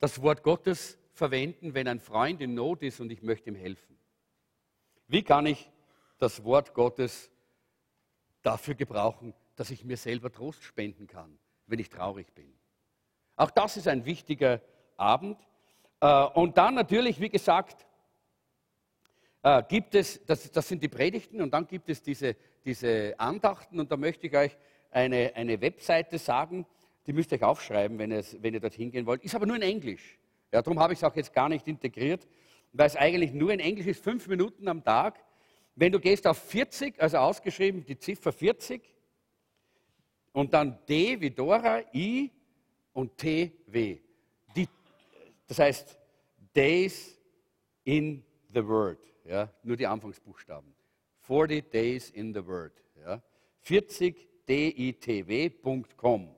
das 0.00 0.20
Wort 0.22 0.42
Gottes 0.42 0.98
verwenden, 1.12 1.74
wenn 1.74 1.88
ein 1.88 2.00
Freund 2.00 2.40
in 2.40 2.54
Not 2.54 2.82
ist 2.82 3.00
und 3.00 3.10
ich 3.10 3.22
möchte 3.22 3.50
ihm 3.50 3.56
helfen? 3.56 3.96
Wie 5.08 5.22
kann 5.22 5.46
ich 5.46 5.70
das 6.18 6.44
Wort 6.44 6.74
Gottes 6.74 7.30
dafür 8.42 8.74
gebrauchen, 8.74 9.34
dass 9.54 9.70
ich 9.70 9.84
mir 9.84 9.96
selber 9.96 10.32
Trost 10.32 10.64
spenden 10.64 11.06
kann, 11.06 11.38
wenn 11.66 11.78
ich 11.78 11.88
traurig 11.88 12.34
bin? 12.34 12.52
Auch 13.36 13.50
das 13.50 13.76
ist 13.76 13.86
ein 13.86 14.04
wichtiger 14.04 14.60
Abend. 14.96 15.38
Äh, 16.06 16.24
und 16.34 16.56
dann 16.56 16.74
natürlich, 16.74 17.20
wie 17.20 17.30
gesagt, 17.30 17.84
äh, 19.42 19.62
gibt 19.68 19.94
es, 19.96 20.24
das, 20.24 20.50
das 20.52 20.68
sind 20.68 20.80
die 20.80 20.88
Predigten 20.88 21.40
und 21.40 21.52
dann 21.52 21.66
gibt 21.66 21.88
es 21.88 22.00
diese, 22.00 22.36
diese 22.64 23.18
Andachten 23.18 23.80
und 23.80 23.90
da 23.90 23.96
möchte 23.96 24.28
ich 24.28 24.36
euch 24.36 24.56
eine, 24.92 25.32
eine 25.34 25.60
Webseite 25.60 26.18
sagen, 26.18 26.64
die 27.06 27.12
müsst 27.12 27.32
ihr 27.32 27.38
euch 27.38 27.42
aufschreiben, 27.42 27.98
wenn, 27.98 28.12
es, 28.12 28.40
wenn 28.40 28.54
ihr 28.54 28.60
dorthin 28.60 28.92
gehen 28.92 29.04
wollt. 29.04 29.24
Ist 29.24 29.34
aber 29.34 29.46
nur 29.46 29.56
in 29.56 29.62
Englisch. 29.62 30.16
Ja, 30.52 30.62
darum 30.62 30.78
habe 30.78 30.92
ich 30.92 31.00
es 31.00 31.04
auch 31.04 31.16
jetzt 31.16 31.32
gar 31.32 31.48
nicht 31.48 31.66
integriert, 31.66 32.28
weil 32.72 32.86
es 32.86 32.94
eigentlich 32.94 33.32
nur 33.32 33.52
in 33.52 33.58
Englisch 33.58 33.86
ist, 33.86 34.04
fünf 34.04 34.28
Minuten 34.28 34.68
am 34.68 34.84
Tag. 34.84 35.18
Wenn 35.74 35.90
du 35.90 35.98
gehst 35.98 36.26
auf 36.28 36.38
40, 36.38 37.02
also 37.02 37.18
ausgeschrieben 37.18 37.84
die 37.84 37.98
Ziffer 37.98 38.32
40 38.32 38.80
und 40.32 40.54
dann 40.54 40.78
D 40.88 41.20
wie 41.20 41.30
Dora, 41.30 41.80
I 41.92 42.30
und 42.92 43.18
T, 43.18 43.52
W. 43.66 44.05
Das 45.46 45.58
heißt, 45.58 45.98
Days 46.54 47.18
in 47.84 48.24
the 48.52 48.66
Word. 48.66 48.98
Ja, 49.24 49.50
nur 49.62 49.76
die 49.76 49.86
Anfangsbuchstaben. 49.86 50.74
40 51.20 51.70
Days 51.70 52.10
in 52.10 52.32
the 52.32 52.44
Word. 52.46 52.72
Ja. 53.04 53.22
40 53.60 54.28
ditw.com 54.48 56.28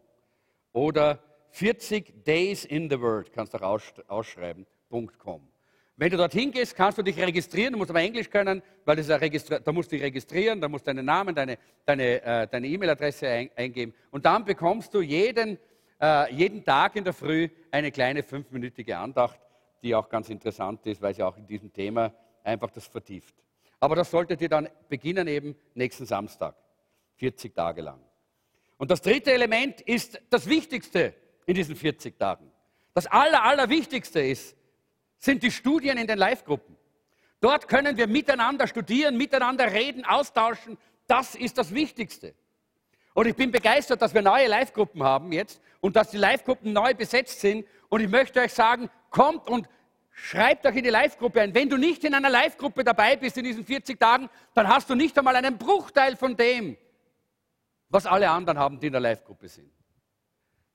oder 0.72 1.22
40 1.50 2.24
Days 2.24 2.64
in 2.64 2.88
the 2.88 3.00
Word, 3.00 3.32
kannst 3.32 3.54
du 3.54 3.58
auch 3.58 3.80
ausschreiben.com. 4.08 5.48
Wenn 5.96 6.10
du 6.10 6.16
dorthin 6.16 6.52
gehst, 6.52 6.76
kannst 6.76 6.96
du 6.98 7.02
dich 7.02 7.18
registrieren, 7.18 7.72
du 7.72 7.78
musst 7.78 7.90
aber 7.90 8.00
Englisch 8.00 8.30
können, 8.30 8.62
weil 8.84 8.96
das 8.96 9.08
da 9.08 9.72
musst 9.72 9.90
du 9.90 9.96
dich 9.96 10.04
registrieren, 10.04 10.60
da 10.60 10.68
musst 10.68 10.86
du 10.86 10.94
deinen 10.94 11.04
Namen, 11.04 11.34
deine 11.34 11.58
E-Mail-Adresse 11.86 13.26
äh, 13.26 13.30
ein, 13.30 13.50
eingeben 13.56 13.92
und 14.12 14.24
dann 14.24 14.44
bekommst 14.44 14.94
du 14.94 15.00
jeden 15.00 15.58
äh, 16.00 16.32
jeden 16.34 16.64
Tag 16.64 16.96
in 16.96 17.04
der 17.04 17.12
Früh 17.12 17.48
eine 17.70 17.90
kleine 17.90 18.22
fünfminütige 18.22 18.96
Andacht 18.96 19.40
die 19.82 19.94
auch 19.94 20.08
ganz 20.08 20.28
interessant 20.28 20.84
ist, 20.86 21.00
weil 21.00 21.14
sie 21.14 21.22
auch 21.22 21.36
in 21.36 21.46
diesem 21.46 21.72
Thema 21.72 22.12
einfach 22.42 22.70
das 22.70 22.86
vertieft. 22.86 23.34
Aber 23.80 23.94
das 23.94 24.10
solltet 24.10 24.40
ihr 24.40 24.48
dann 24.48 24.68
beginnen 24.88 25.28
eben 25.28 25.54
nächsten 25.74 26.06
Samstag, 26.06 26.56
40 27.16 27.54
Tage 27.54 27.82
lang. 27.82 28.00
Und 28.76 28.90
das 28.90 29.02
dritte 29.02 29.32
Element 29.32 29.80
ist 29.82 30.20
das 30.30 30.48
Wichtigste 30.48 31.14
in 31.46 31.54
diesen 31.54 31.76
40 31.76 32.18
Tagen. 32.18 32.50
Das 32.94 33.06
Aller, 33.06 33.42
Allerwichtigste 33.42 34.20
ist, 34.20 34.56
sind 35.18 35.42
die 35.42 35.50
Studien 35.50 35.98
in 35.98 36.06
den 36.06 36.18
Live-Gruppen. 36.18 36.76
Dort 37.40 37.68
können 37.68 37.96
wir 37.96 38.08
miteinander 38.08 38.66
studieren, 38.66 39.16
miteinander 39.16 39.72
reden, 39.72 40.04
austauschen. 40.04 40.76
Das 41.06 41.34
ist 41.34 41.58
das 41.58 41.72
Wichtigste. 41.72 42.34
Und 43.18 43.26
ich 43.26 43.34
bin 43.34 43.50
begeistert, 43.50 44.00
dass 44.00 44.14
wir 44.14 44.22
neue 44.22 44.46
Live-Gruppen 44.46 45.02
haben 45.02 45.32
jetzt 45.32 45.60
und 45.80 45.96
dass 45.96 46.12
die 46.12 46.18
Live-Gruppen 46.18 46.72
neu 46.72 46.94
besetzt 46.94 47.40
sind. 47.40 47.66
Und 47.88 48.00
ich 48.00 48.08
möchte 48.08 48.38
euch 48.38 48.54
sagen, 48.54 48.88
kommt 49.10 49.50
und 49.50 49.68
schreibt 50.12 50.64
euch 50.64 50.76
in 50.76 50.84
die 50.84 50.90
Live-Gruppe 50.90 51.40
ein. 51.40 51.52
Wenn 51.52 51.68
du 51.68 51.76
nicht 51.76 52.04
in 52.04 52.14
einer 52.14 52.30
Live-Gruppe 52.30 52.84
dabei 52.84 53.16
bist 53.16 53.36
in 53.36 53.42
diesen 53.42 53.64
40 53.64 53.98
Tagen, 53.98 54.30
dann 54.54 54.68
hast 54.68 54.88
du 54.88 54.94
nicht 54.94 55.18
einmal 55.18 55.34
einen 55.34 55.58
Bruchteil 55.58 56.14
von 56.14 56.36
dem, 56.36 56.76
was 57.88 58.06
alle 58.06 58.30
anderen 58.30 58.56
haben, 58.56 58.78
die 58.78 58.86
in 58.86 58.92
der 58.92 59.00
Live-Gruppe 59.00 59.48
sind. 59.48 59.72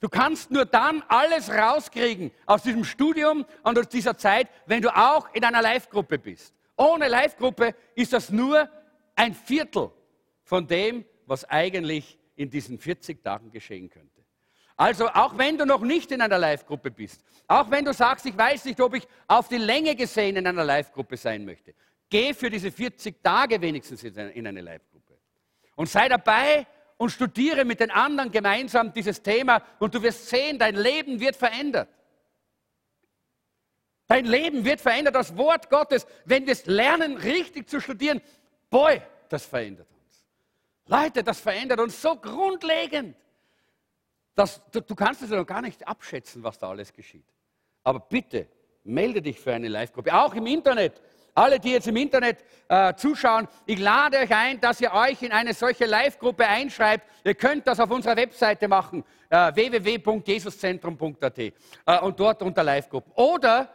Du 0.02 0.10
kannst 0.10 0.52
nur 0.52 0.66
dann 0.66 1.02
alles 1.08 1.50
rauskriegen 1.50 2.30
aus 2.46 2.64
diesem 2.64 2.84
Studium 2.84 3.46
und 3.64 3.80
aus 3.80 3.88
dieser 3.88 4.18
Zeit, 4.18 4.50
wenn 4.66 4.82
du 4.82 4.94
auch 4.94 5.34
in 5.34 5.46
einer 5.46 5.62
Live-Gruppe 5.62 6.20
bist. 6.20 6.54
Ohne 6.76 7.08
Live-Gruppe 7.08 7.74
ist 7.96 8.12
das 8.12 8.32
nur 8.32 8.68
ein 9.16 9.34
Viertel 9.34 9.92
von 10.44 10.68
dem, 10.68 11.06
was 11.26 11.46
eigentlich 11.46 12.20
in 12.36 12.50
diesen 12.50 12.78
40 12.80 13.24
Tagen 13.24 13.52
geschehen 13.52 13.90
könnte. 13.90 14.24
Also 14.76 15.08
auch 15.08 15.38
wenn 15.38 15.58
du 15.58 15.66
noch 15.66 15.82
nicht 15.82 16.12
in 16.12 16.22
einer 16.22 16.40
Live-Gruppe 16.40 16.90
bist, 16.90 17.24
auch 17.48 17.70
wenn 17.70 17.86
du 17.86 17.94
sagst, 17.94 18.26
ich 18.26 18.36
weiß 18.36 18.66
nicht, 18.66 18.80
ob 18.82 18.96
ich 18.96 19.08
auf 19.28 19.48
die 19.48 19.58
Länge 19.58 19.96
gesehen 19.96 20.36
in 20.36 20.48
einer 20.48 20.64
Live-Gruppe 20.64 21.16
sein 21.16 21.46
möchte, 21.46 21.76
geh 22.10 22.34
für 22.34 22.50
diese 22.50 22.72
40 22.72 23.24
Tage 23.24 23.62
wenigstens 23.62 24.04
in 24.04 24.48
eine 24.48 24.62
Live-Gruppe 24.62 25.18
und 25.76 25.90
sei 25.90 26.10
dabei 26.10 26.66
und 26.98 27.12
studiere 27.12 27.66
mit 27.66 27.80
den 27.80 27.92
anderen 27.92 28.32
gemeinsam 28.32 28.94
dieses 28.94 29.22
Thema 29.22 29.62
und 29.80 29.94
du 29.94 30.02
wirst 30.02 30.30
sehen, 30.30 30.58
dein 30.58 30.76
Leben 30.76 31.20
wird 31.20 31.36
verändert. 31.36 31.90
Dein 34.08 34.26
Leben 34.26 34.66
wird 34.66 34.82
verändert, 34.82 35.16
das 35.16 35.36
Wort 35.38 35.70
Gottes, 35.70 36.06
wenn 36.26 36.46
wir 36.46 36.54
es 36.54 36.66
lernen, 36.66 37.18
richtig 37.18 37.70
zu 37.70 37.80
studieren. 37.80 38.22
Boy, 38.70 39.02
das 39.30 39.46
verändert. 39.46 39.88
Leute, 40.86 41.24
das 41.24 41.40
verändert 41.40 41.80
uns 41.80 42.02
so 42.02 42.16
grundlegend. 42.16 43.16
Dass, 44.36 44.62
du, 44.72 44.82
du 44.82 44.96
kannst 44.96 45.22
es 45.22 45.30
ja 45.30 45.38
noch 45.38 45.46
gar 45.46 45.62
nicht 45.62 45.88
abschätzen, 45.88 46.44
was 46.44 46.58
da 46.58 46.70
alles 46.70 46.92
geschieht. 46.92 47.26
Aber 47.84 48.00
bitte, 48.00 48.48
melde 48.84 49.22
dich 49.22 49.40
für 49.40 49.54
eine 49.54 49.68
Live-Gruppe, 49.68 50.14
auch 50.14 50.34
im 50.34 50.48
Internet. 50.48 51.02
Alle, 51.36 51.60
die 51.60 51.72
jetzt 51.72 51.88
im 51.88 51.96
Internet 51.96 52.44
äh, 52.68 52.94
zuschauen, 52.96 53.48
ich 53.66 53.80
lade 53.80 54.20
euch 54.20 54.34
ein, 54.36 54.60
dass 54.60 54.80
ihr 54.82 54.94
euch 54.94 55.22
in 55.24 55.32
eine 55.32 55.54
solche 55.54 55.86
Live-Gruppe 55.86 56.48
einschreibt. 56.48 57.08
Ihr 57.24 57.34
könnt 57.34 57.66
das 57.66 57.80
auf 57.80 57.90
unserer 57.90 58.16
Webseite 58.16 58.68
machen, 58.68 59.04
äh, 59.30 59.54
www.jesuszentrum.at 59.56 61.40
äh, 61.40 61.52
und 62.02 62.20
dort 62.20 62.44
unter 62.44 62.64
Live-Gruppen. 62.64 63.12
Oder 63.16 63.70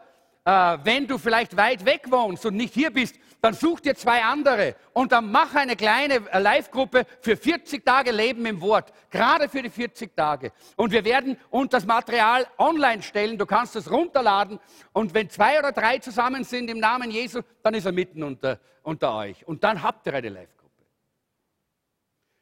äh, 0.45 0.79
wenn 0.85 1.07
du 1.07 1.19
vielleicht 1.19 1.57
weit 1.57 1.85
weg 1.85 2.11
wohnst 2.11 2.47
und 2.47 2.55
nicht 2.55 2.75
hier 2.75 2.93
bist, 2.93 3.17
dann 3.41 3.55
such 3.55 3.81
dir 3.81 3.95
zwei 3.95 4.23
andere 4.23 4.75
und 4.93 5.13
dann 5.13 5.31
mach 5.31 5.55
eine 5.55 5.77
kleine 5.77 6.15
äh, 6.31 6.39
Live-Gruppe 6.39 7.07
für 7.21 7.37
40 7.37 7.85
Tage 7.85 8.11
Leben 8.11 8.45
im 8.47 8.61
Wort, 8.61 8.93
gerade 9.11 9.49
für 9.49 9.63
die 9.63 9.71
40 9.71 10.17
Tage. 10.17 10.53
Und 10.77 10.93
wir 10.93 11.05
werden 11.05 11.37
uns 11.51 11.71
das 11.71 11.87
Material 11.87 12.47
online 12.59 13.03
stellen, 13.03 13.39
du 13.39 13.47
kannst 13.47 13.77
es 13.77 13.91
runterladen 13.91 14.59
und 14.93 15.15
wenn 15.15 15.31
zwei 15.31 15.59
oder 15.59 15.73
drei 15.73 15.99
zusammen 15.99 16.45
sind 16.45 16.71
im 16.71 16.79
Namen 16.79 17.11
Jesu, 17.11 17.43
dann 17.63 17.75
ist 17.75 17.87
er 17.87 17.93
mitten 17.93 18.23
unter, 18.23 18.59
unter 18.83 19.15
euch 19.15 19.47
und 19.47 19.63
dann 19.63 19.83
habt 19.83 20.07
ihr 20.07 20.15
eine 20.15 20.29
Live-Gruppe. 20.29 20.59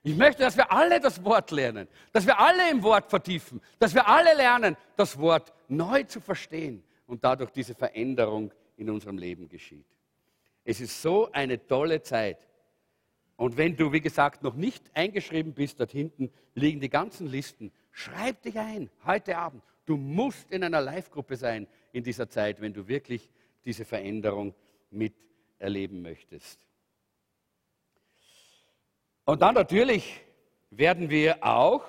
Ich 0.02 0.16
möchte, 0.16 0.42
dass 0.42 0.56
wir 0.56 0.70
alle 0.70 1.00
das 1.00 1.22
Wort 1.24 1.50
lernen, 1.50 1.88
dass 2.12 2.26
wir 2.26 2.38
alle 2.38 2.70
im 2.70 2.82
Wort 2.82 3.10
vertiefen, 3.10 3.60
dass 3.78 3.92
wir 3.94 4.06
alle 4.08 4.34
lernen, 4.34 4.76
das 4.96 5.18
Wort 5.18 5.52
neu 5.68 6.04
zu 6.04 6.20
verstehen 6.20 6.84
und 7.06 7.24
dadurch 7.24 7.50
diese 7.50 7.74
Veränderung 7.74 8.52
in 8.76 8.88
unserem 8.88 9.18
Leben 9.18 9.48
geschieht. 9.48 9.95
Es 10.68 10.80
ist 10.80 11.00
so 11.00 11.30
eine 11.30 11.64
tolle 11.64 12.02
Zeit. 12.02 12.38
Und 13.36 13.56
wenn 13.56 13.76
du, 13.76 13.92
wie 13.92 14.00
gesagt, 14.00 14.42
noch 14.42 14.54
nicht 14.54 14.84
eingeschrieben 14.94 15.54
bist, 15.54 15.78
dort 15.78 15.92
hinten 15.92 16.32
liegen 16.54 16.80
die 16.80 16.88
ganzen 16.88 17.28
Listen. 17.28 17.70
Schreib 17.92 18.42
dich 18.42 18.58
ein, 18.58 18.90
heute 19.04 19.38
Abend. 19.38 19.62
Du 19.84 19.96
musst 19.96 20.50
in 20.50 20.64
einer 20.64 20.80
Live-Gruppe 20.80 21.36
sein 21.36 21.68
in 21.92 22.02
dieser 22.02 22.28
Zeit, 22.28 22.60
wenn 22.60 22.72
du 22.72 22.88
wirklich 22.88 23.30
diese 23.64 23.84
Veränderung 23.84 24.54
miterleben 24.90 26.02
möchtest. 26.02 26.58
Und 29.24 29.42
dann 29.42 29.54
natürlich 29.54 30.20
werden 30.70 31.10
wir 31.10 31.44
auch, 31.44 31.84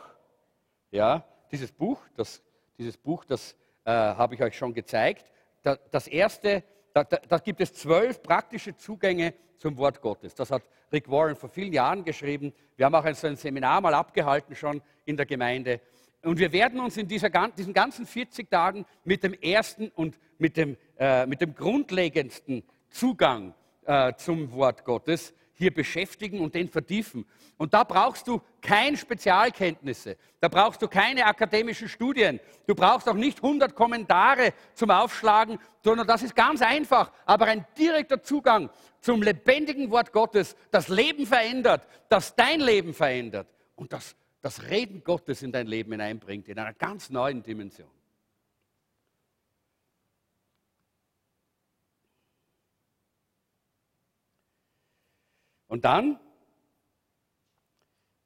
ja, 0.91 1.25
dieses 1.51 1.71
Buch, 1.71 1.99
das, 2.15 2.43
dieses 2.77 2.95
Buch, 2.95 3.25
das 3.25 3.55
äh, 3.85 3.91
habe 3.91 4.35
ich 4.35 4.43
euch 4.43 4.55
schon 4.55 4.75
gezeigt. 4.75 5.31
Da, 5.63 5.77
das 5.89 6.07
erste, 6.07 6.63
da, 6.97 7.03
da, 7.03 7.17
da, 7.27 7.37
gibt 7.37 7.61
es 7.61 7.73
zwölf 7.73 8.23
praktische 8.23 8.75
Zugänge 8.75 9.33
zum 9.57 9.77
Wort 9.77 10.01
Gottes. 10.01 10.33
Das 10.33 10.49
hat 10.49 10.63
Rick 10.91 11.09
Warren 11.11 11.35
vor 11.35 11.49
vielen 11.49 11.71
Jahren 11.71 12.03
geschrieben. 12.03 12.53
Wir 12.75 12.87
haben 12.87 12.95
auch 12.95 13.05
ein, 13.05 13.13
so 13.13 13.27
ein 13.27 13.35
Seminar 13.35 13.81
mal 13.81 13.93
abgehalten 13.93 14.55
schon 14.55 14.81
in 15.05 15.15
der 15.15 15.27
Gemeinde. 15.27 15.79
Und 16.23 16.39
wir 16.39 16.51
werden 16.51 16.79
uns 16.79 16.97
in 16.97 17.07
dieser, 17.07 17.29
diesen 17.49 17.73
ganzen 17.73 18.07
40 18.07 18.49
Tagen 18.49 18.85
mit 19.03 19.23
dem 19.23 19.33
ersten 19.33 19.89
und 19.89 20.17
mit 20.39 20.57
dem, 20.57 20.75
äh, 20.97 21.27
mit 21.27 21.39
dem 21.41 21.53
grundlegendsten 21.53 22.63
Zugang 22.89 23.53
äh, 23.85 24.13
zum 24.15 24.51
Wort 24.53 24.83
Gottes 24.83 25.35
hier 25.57 25.73
beschäftigen 25.73 26.39
und 26.39 26.55
den 26.55 26.69
vertiefen. 26.69 27.25
Und 27.57 27.73
da 27.73 27.83
brauchst 27.83 28.27
du 28.27 28.41
keine 28.61 28.95
Spezialkenntnisse, 28.95 30.17
da 30.39 30.47
brauchst 30.47 30.81
du 30.81 30.87
keine 30.87 31.25
akademischen 31.25 31.89
Studien, 31.89 32.39
du 32.67 32.75
brauchst 32.75 33.09
auch 33.09 33.15
nicht 33.15 33.37
100 33.43 33.75
Kommentare 33.75 34.53
zum 34.73 34.91
Aufschlagen, 34.91 35.59
sondern 35.83 36.07
das 36.07 36.23
ist 36.23 36.35
ganz 36.35 36.61
einfach, 36.61 37.11
aber 37.25 37.45
ein 37.45 37.65
direkter 37.77 38.21
Zugang 38.21 38.69
zum 39.01 39.21
lebendigen 39.23 39.89
Wort 39.89 40.11
Gottes, 40.11 40.55
das 40.71 40.87
Leben 40.87 41.25
verändert, 41.25 41.87
das 42.09 42.35
dein 42.35 42.59
Leben 42.59 42.93
verändert 42.93 43.47
und 43.75 43.91
das 43.93 44.15
das 44.41 44.63
Reden 44.69 45.03
Gottes 45.03 45.41
in 45.41 45.51
dein 45.51 45.67
Leben 45.67 45.91
hineinbringt, 45.91 46.47
in 46.47 46.57
einer 46.57 46.73
ganz 46.73 47.09
neuen 47.09 47.43
Dimension. 47.43 47.89
Und 55.67 55.85
dann 55.85 56.19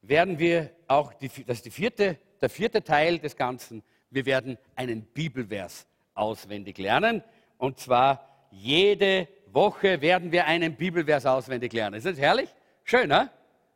werden 0.02 0.40
wir 0.40 0.72
auch, 0.88 1.14
die, 1.14 1.30
das 1.46 1.58
ist 1.58 1.66
die 1.66 1.72
vierte, 1.72 2.18
der 2.42 2.50
vierte 2.50 2.84
Teil 2.84 3.20
des 3.20 3.36
Ganzen, 3.36 3.84
wir 4.10 4.26
werden 4.26 4.58
einen 4.76 5.04
Bibelvers 5.04 5.88
auswendig 6.14 6.78
lernen. 6.78 7.24
Und 7.58 7.80
zwar 7.80 8.28
jede 8.52 9.28
Woche 9.48 10.02
werden 10.02 10.32
wir 10.32 10.46
einen 10.46 10.76
Bibelvers 10.76 11.26
auswendig 11.26 11.74
lernen. 11.74 11.96
Ist 11.96 12.06
das 12.06 12.18
herrlich? 12.18 12.54
Schön, 12.84 13.08
ne? 13.08 13.30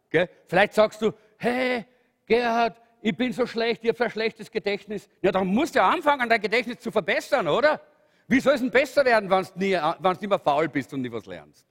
Gell? 0.10 0.30
Vielleicht 0.48 0.74
sagst 0.74 1.02
du, 1.02 1.12
hey, 1.38 1.86
Gerhard, 2.26 2.82
ich 3.02 3.16
bin 3.16 3.32
so 3.34 3.46
schlecht, 3.46 3.84
ich 3.84 3.90
habe 3.90 3.98
so 3.98 4.04
ein 4.06 4.12
schlechtes 4.12 4.50
Gedächtnis. 4.50 5.08
Ja, 5.22 5.32
dann 5.32 5.48
musst 5.48 5.76
du 5.76 5.80
ja 5.80 5.90
anfangen, 5.90 6.28
dein 6.28 6.42
Gedächtnis 6.42 6.80
zu 6.80 6.92
verbessern, 6.92 7.48
oder? 7.48 7.80
Wie 8.28 8.40
soll 8.40 8.56
es 8.56 8.62
denn 8.62 8.72
besser 8.72 9.06
werden, 9.06 9.30
wenn 9.30 9.44
du 9.44 9.50
nie, 9.56 9.78
nie 10.20 10.28
mehr 10.28 10.40
faul 10.40 10.68
bist 10.68 10.92
und 10.94 11.02
nie 11.02 11.12
was 11.12 11.26
lernst? 11.26 11.66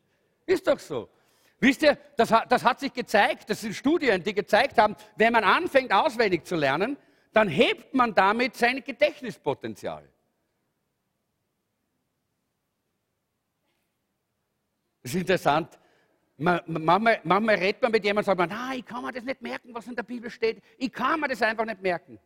Ist 0.47 0.67
doch 0.67 0.79
so. 0.79 1.09
Wisst 1.65 1.81
ihr, 1.81 1.97
das, 2.17 2.29
das 2.51 2.63
hat 2.63 2.79
sich 2.79 2.93
gezeigt, 2.93 3.49
das 3.49 3.63
sind 3.63 3.75
Studien, 3.75 4.23
die 4.23 4.35
gezeigt 4.35 4.77
haben, 4.77 4.95
wenn 5.17 5.33
man 5.33 5.45
anfängt 5.45 5.95
auswendig 5.95 6.45
zu 6.45 6.57
lernen, 6.57 6.99
dann 7.33 7.49
hebt 7.49 7.95
man 7.95 8.15
damit 8.15 8.55
sein 8.55 8.85
Gedächtnispotenzial. 8.85 10.07
Das 15.03 15.15
ist 15.15 15.21
interessant. 15.21 15.79
Manchmal, 16.37 17.21
manchmal 17.25 17.55
redet 17.55 17.81
man 17.81 17.93
mit 17.93 18.05
jemandem 18.05 18.31
und 18.31 18.39
sagt, 18.39 18.51
man, 18.51 18.77
ich 18.77 18.85
kann 18.85 19.03
mir 19.03 19.13
das 19.13 19.25
nicht 19.25 19.41
merken, 19.41 19.71
was 19.73 19.87
in 19.87 19.97
der 19.97 20.03
Bibel 20.03 20.29
steht. 20.29 20.63
Ich 20.77 20.93
kann 20.93 21.19
mir 21.19 21.29
das 21.29 21.41
einfach 21.41 21.65
nicht 21.65 21.81
merken. 21.81 22.21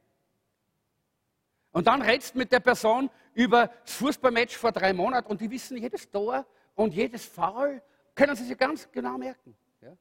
Und 1.70 1.86
dann 1.86 2.02
redest 2.02 2.34
du 2.34 2.38
mit 2.38 2.50
der 2.50 2.58
Person 2.58 3.08
über 3.34 3.70
das 3.84 3.94
Fußballmatch 3.94 4.56
vor 4.56 4.72
drei 4.72 4.92
Monaten 4.92 5.30
und 5.30 5.40
die 5.40 5.48
wissen 5.48 5.76
jedes 5.76 6.10
Tor 6.10 6.44
und 6.74 6.92
jedes 6.92 7.24
Foul 7.24 7.80
können 8.18 8.34
Sie 8.34 8.44
sich 8.44 8.58
ganz 8.58 8.90
genau 8.90 9.16
merken. 9.16 9.56
Ja? 9.80 9.96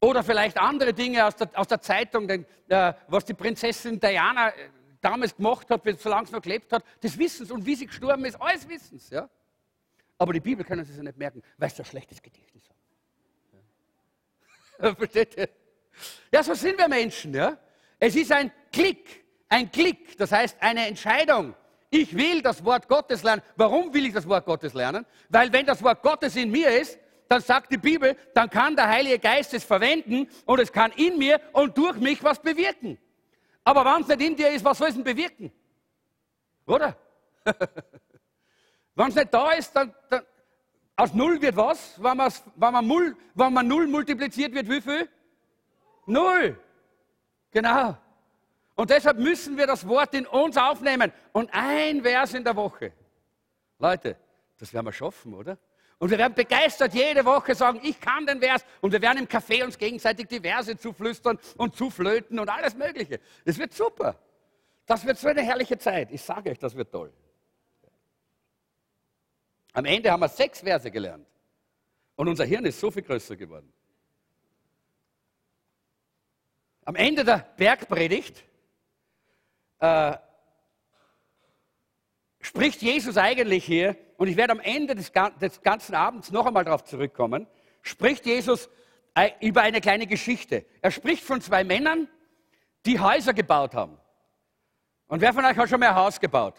Oder 0.00 0.22
vielleicht 0.22 0.56
andere 0.56 0.94
Dinge 0.94 1.26
aus 1.26 1.34
der, 1.34 1.50
aus 1.54 1.66
der 1.66 1.80
Zeitung, 1.80 2.28
denn, 2.28 2.46
äh, 2.68 2.94
was 3.08 3.24
die 3.24 3.34
Prinzessin 3.34 3.98
Diana 3.98 4.50
äh, 4.50 4.70
damals 5.00 5.34
gemacht 5.34 5.68
hat, 5.68 5.82
solange 5.98 6.28
sie 6.28 6.32
noch 6.32 6.42
gelebt 6.42 6.72
hat, 6.72 6.84
das 7.00 7.18
wissen 7.18 7.46
sie. 7.46 7.52
Und 7.52 7.66
wie 7.66 7.74
sie 7.74 7.86
gestorben 7.86 8.24
ist, 8.24 8.40
alles 8.40 8.68
wissen 8.68 9.00
sie. 9.00 9.16
Ja? 9.16 9.28
Aber 10.18 10.32
die 10.32 10.40
Bibel 10.40 10.64
können 10.64 10.84
sie 10.84 10.92
sich 10.92 11.02
nicht 11.02 11.18
merken, 11.18 11.42
weil 11.58 11.68
sie 11.68 11.82
ein 11.82 11.84
schlechtes 11.84 12.22
Gedächtnis 12.22 12.62
haben. 12.68 12.78
Ja. 14.80 14.94
Versteht 14.94 15.36
ihr? 15.36 15.48
Ja, 16.32 16.44
so 16.44 16.54
sind 16.54 16.78
wir 16.78 16.88
Menschen. 16.88 17.34
Ja? 17.34 17.58
Es 17.98 18.14
ist 18.14 18.30
ein 18.30 18.52
Klick, 18.70 19.24
ein 19.48 19.68
Klick, 19.68 20.16
das 20.16 20.30
heißt 20.30 20.62
eine 20.62 20.86
Entscheidung 20.86 21.56
Ich 21.90 22.16
will 22.16 22.40
das 22.40 22.64
Wort 22.64 22.88
Gottes 22.88 23.24
lernen. 23.24 23.42
Warum 23.56 23.92
will 23.92 24.06
ich 24.06 24.14
das 24.14 24.28
Wort 24.28 24.46
Gottes 24.46 24.74
lernen? 24.74 25.04
Weil 25.28 25.52
wenn 25.52 25.66
das 25.66 25.82
Wort 25.82 26.02
Gottes 26.02 26.36
in 26.36 26.50
mir 26.50 26.80
ist, 26.80 26.98
dann 27.28 27.40
sagt 27.42 27.70
die 27.72 27.78
Bibel, 27.78 28.16
dann 28.34 28.48
kann 28.48 28.76
der 28.76 28.88
Heilige 28.88 29.18
Geist 29.18 29.52
es 29.54 29.64
verwenden 29.64 30.28
und 30.46 30.60
es 30.60 30.72
kann 30.72 30.92
in 30.92 31.18
mir 31.18 31.40
und 31.52 31.76
durch 31.76 31.96
mich 31.96 32.22
was 32.22 32.40
bewirken. 32.40 32.98
Aber 33.64 33.84
wenn 33.84 34.02
es 34.02 34.08
nicht 34.08 34.20
in 34.20 34.36
dir 34.36 34.50
ist, 34.50 34.64
was 34.64 34.78
soll 34.78 34.88
es 34.88 34.94
denn 34.94 35.04
bewirken? 35.04 35.52
Oder? 36.66 36.96
wenn 38.94 39.08
es 39.08 39.14
nicht 39.14 39.34
da 39.34 39.52
ist, 39.52 39.74
dann, 39.74 39.94
dann, 40.08 40.22
aus 40.96 41.14
Null 41.14 41.40
wird 41.40 41.56
was? 41.56 42.00
Wenn, 42.02 42.18
wenn, 42.18 42.72
man 42.72 42.86
Null, 42.86 43.16
wenn 43.34 43.52
man 43.52 43.66
Null 43.66 43.86
multipliziert 43.86 44.52
wird, 44.52 44.68
wie 44.68 44.80
viel? 44.80 45.08
Null. 46.06 46.58
Genau. 47.50 47.96
Und 48.80 48.88
deshalb 48.88 49.18
müssen 49.18 49.58
wir 49.58 49.66
das 49.66 49.86
Wort 49.86 50.14
in 50.14 50.26
uns 50.26 50.56
aufnehmen. 50.56 51.12
Und 51.32 51.50
ein 51.52 52.00
Vers 52.00 52.32
in 52.32 52.44
der 52.44 52.56
Woche. 52.56 52.94
Leute, 53.78 54.16
das 54.58 54.72
werden 54.72 54.86
wir 54.86 54.92
schaffen, 54.94 55.34
oder? 55.34 55.58
Und 55.98 56.10
wir 56.10 56.16
werden 56.16 56.32
begeistert 56.32 56.94
jede 56.94 57.22
Woche 57.26 57.54
sagen, 57.54 57.78
ich 57.82 58.00
kann 58.00 58.24
den 58.24 58.40
Vers. 58.40 58.64
Und 58.80 58.92
wir 58.92 59.02
werden 59.02 59.18
im 59.18 59.26
Café 59.26 59.62
uns 59.64 59.76
gegenseitig 59.76 60.28
die 60.28 60.40
Verse 60.40 60.78
zuflüstern 60.78 61.38
und 61.58 61.76
zuflöten 61.76 62.38
und 62.38 62.48
alles 62.48 62.74
Mögliche. 62.74 63.20
Es 63.44 63.58
wird 63.58 63.74
super. 63.74 64.18
Das 64.86 65.04
wird 65.04 65.18
so 65.18 65.28
eine 65.28 65.42
herrliche 65.42 65.76
Zeit. 65.76 66.10
Ich 66.10 66.22
sage 66.22 66.48
euch, 66.48 66.58
das 66.58 66.74
wird 66.74 66.90
toll. 66.90 67.12
Am 69.74 69.84
Ende 69.84 70.10
haben 70.10 70.20
wir 70.20 70.28
sechs 70.30 70.60
Verse 70.60 70.90
gelernt. 70.90 71.26
Und 72.16 72.28
unser 72.28 72.46
Hirn 72.46 72.64
ist 72.64 72.80
so 72.80 72.90
viel 72.90 73.02
größer 73.02 73.36
geworden. 73.36 73.70
Am 76.86 76.96
Ende 76.96 77.26
der 77.26 77.46
Bergpredigt 77.58 78.46
äh, 79.80 80.16
spricht 82.40 82.82
Jesus 82.82 83.16
eigentlich 83.16 83.64
hier, 83.64 83.96
und 84.16 84.28
ich 84.28 84.36
werde 84.36 84.52
am 84.52 84.60
Ende 84.60 84.94
des, 84.94 85.12
des 85.40 85.62
ganzen 85.62 85.94
Abends 85.94 86.30
noch 86.30 86.46
einmal 86.46 86.64
darauf 86.64 86.84
zurückkommen, 86.84 87.46
spricht 87.82 88.26
Jesus 88.26 88.68
äh, 89.14 89.30
über 89.40 89.62
eine 89.62 89.80
kleine 89.80 90.06
Geschichte. 90.06 90.64
Er 90.82 90.90
spricht 90.90 91.24
von 91.24 91.40
zwei 91.40 91.64
Männern, 91.64 92.08
die 92.86 93.00
Häuser 93.00 93.32
gebaut 93.32 93.74
haben. 93.74 93.98
Und 95.08 95.20
wer 95.20 95.32
von 95.32 95.44
euch 95.44 95.56
hat 95.56 95.68
schon 95.68 95.80
mal 95.80 95.88
ein 95.88 95.94
Haus 95.94 96.20
gebaut? 96.20 96.54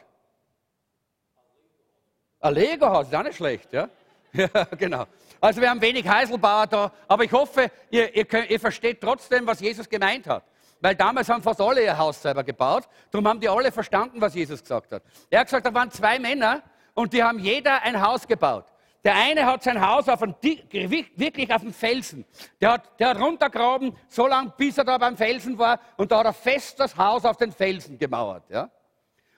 Ein 2.40 2.56
Lego-Haus, 2.56 3.08
ist 3.08 3.16
auch 3.16 3.24
nicht 3.24 3.38
schlecht, 3.38 3.72
ja? 3.72 3.90
Ja, 4.34 4.48
genau. 4.78 5.06
Also 5.42 5.60
wir 5.60 5.70
haben 5.70 5.82
wenig 5.82 6.08
Heiselbauer 6.08 6.66
da, 6.68 6.94
aber 7.08 7.26
ich 7.26 7.32
hoffe, 7.32 7.70
ihr, 7.90 8.16
ihr, 8.16 8.26
könnt, 8.26 8.50
ihr 8.50 8.60
versteht 8.60 9.02
trotzdem, 9.02 9.46
was 9.46 9.60
Jesus 9.60 9.90
gemeint 9.90 10.26
hat. 10.28 10.44
Weil 10.82 10.96
damals 10.96 11.30
haben 11.30 11.44
fast 11.44 11.62
alle 11.62 11.84
ihr 11.84 11.98
Haus 11.98 12.22
selber 12.22 12.44
gebaut. 12.44 12.90
Darum 13.12 13.28
haben 13.28 13.40
die 13.40 13.48
alle 13.48 13.72
verstanden, 13.72 14.20
was 14.20 14.34
Jesus 14.34 14.62
gesagt 14.62 14.92
hat. 14.92 15.04
Er 15.30 15.40
hat 15.40 15.48
gesagt, 15.48 15.66
da 15.66 15.74
waren 15.74 15.92
zwei 15.92 16.20
Männer 16.20 16.62
und 16.96 17.14
die 17.14 17.24
haben 17.24 17.40
jeder 17.40 17.84
ein 17.84 18.02
Haus 18.02 18.28
gebaut. 18.28 18.66
Der 19.04 19.16
eine 19.16 19.46
hat 19.46 19.64
sein 19.64 19.82
Haus 19.82 20.08
auf 20.10 20.22
einen, 20.22 20.36
wirklich 20.42 21.54
auf 21.54 21.62
dem 21.62 21.74
Felsen. 21.74 22.26
Der 22.60 22.74
hat, 22.74 23.00
der 23.00 23.10
hat 23.10 23.20
runtergraben, 23.20 23.96
so 24.08 24.28
lange, 24.28 24.54
bis 24.58 24.78
er 24.78 24.84
da 24.84 24.98
beim 24.98 25.18
Felsen 25.18 25.58
war. 25.58 25.80
Und 25.98 26.12
da 26.12 26.20
hat 26.20 26.26
er 26.26 26.34
fest 26.34 26.80
das 26.80 26.96
Haus 26.98 27.26
auf 27.26 27.38
den 27.38 27.52
Felsen 27.52 27.98
gemauert. 27.98 28.44
Ja? 28.50 28.70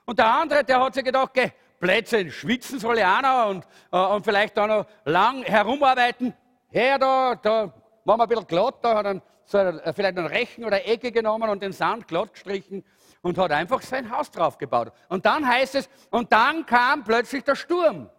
Und 0.05 0.19
der 0.19 0.33
andere, 0.33 0.63
der 0.63 0.81
hat 0.81 0.93
sich 0.93 1.03
gedacht, 1.03 1.33
geh, 1.33 1.51
Plätze 1.79 2.29
schwitzen 2.31 2.79
soll 2.79 2.97
ich 2.97 3.05
auch 3.05 3.21
noch 3.21 3.49
und, 3.49 3.67
äh, 3.91 4.15
und 4.15 4.23
vielleicht 4.23 4.57
auch 4.57 4.67
noch 4.67 4.85
lang 5.05 5.43
herumarbeiten. 5.43 6.33
Her 6.69 6.97
da, 6.97 7.35
da 7.35 7.73
machen 8.05 8.19
wir 8.19 8.23
ein 8.23 8.29
bisschen 8.29 8.47
glatt, 8.47 8.75
da 8.81 8.95
hat 8.95 9.05
er 9.05 9.21
so 9.45 9.57
ein, 9.57 9.81
vielleicht 9.93 10.17
einen 10.17 10.27
Rechen 10.27 10.65
oder 10.65 10.85
Ecke 10.87 11.11
genommen 11.11 11.49
und 11.49 11.61
den 11.61 11.73
Sand 11.73 12.07
glatt 12.07 12.33
gestrichen 12.33 12.83
und 13.21 13.37
hat 13.37 13.51
einfach 13.51 13.81
sein 13.81 14.09
Haus 14.11 14.29
drauf 14.31 14.57
gebaut. 14.57 14.91
Und 15.09 15.25
dann 15.25 15.47
heißt 15.47 15.75
es, 15.75 15.89
und 16.11 16.31
dann 16.31 16.65
kam 16.65 17.03
plötzlich 17.03 17.43
der 17.43 17.55
Sturm 17.55 18.09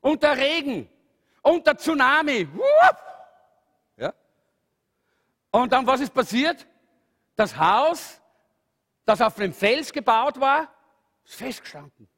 und 0.00 0.22
der 0.22 0.36
Regen 0.36 0.88
und 1.42 1.66
der 1.66 1.76
Tsunami. 1.76 2.48
Ja? 3.96 4.12
Und 5.50 5.72
dann, 5.72 5.86
was 5.86 6.00
ist 6.00 6.12
passiert? 6.12 6.66
Das 7.36 7.56
Haus, 7.56 8.20
das 9.04 9.20
auf 9.20 9.34
dem 9.34 9.52
Fels 9.52 9.92
gebaut 9.92 10.40
war, 10.40 10.68
ist 11.24 11.34
festgestanden. 11.34 12.08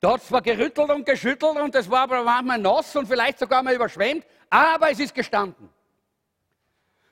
Da 0.00 0.18
zwar 0.18 0.42
gerüttelt 0.42 0.90
und 0.90 1.04
geschüttelt 1.04 1.56
und 1.56 1.74
es 1.74 1.90
war 1.90 2.02
aber 2.02 2.22
manchmal 2.22 2.58
nass 2.58 2.94
und 2.94 3.06
vielleicht 3.06 3.38
sogar 3.38 3.62
mal 3.62 3.74
überschwemmt, 3.74 4.24
aber 4.48 4.90
es 4.90 5.00
ist 5.00 5.14
gestanden. 5.14 5.68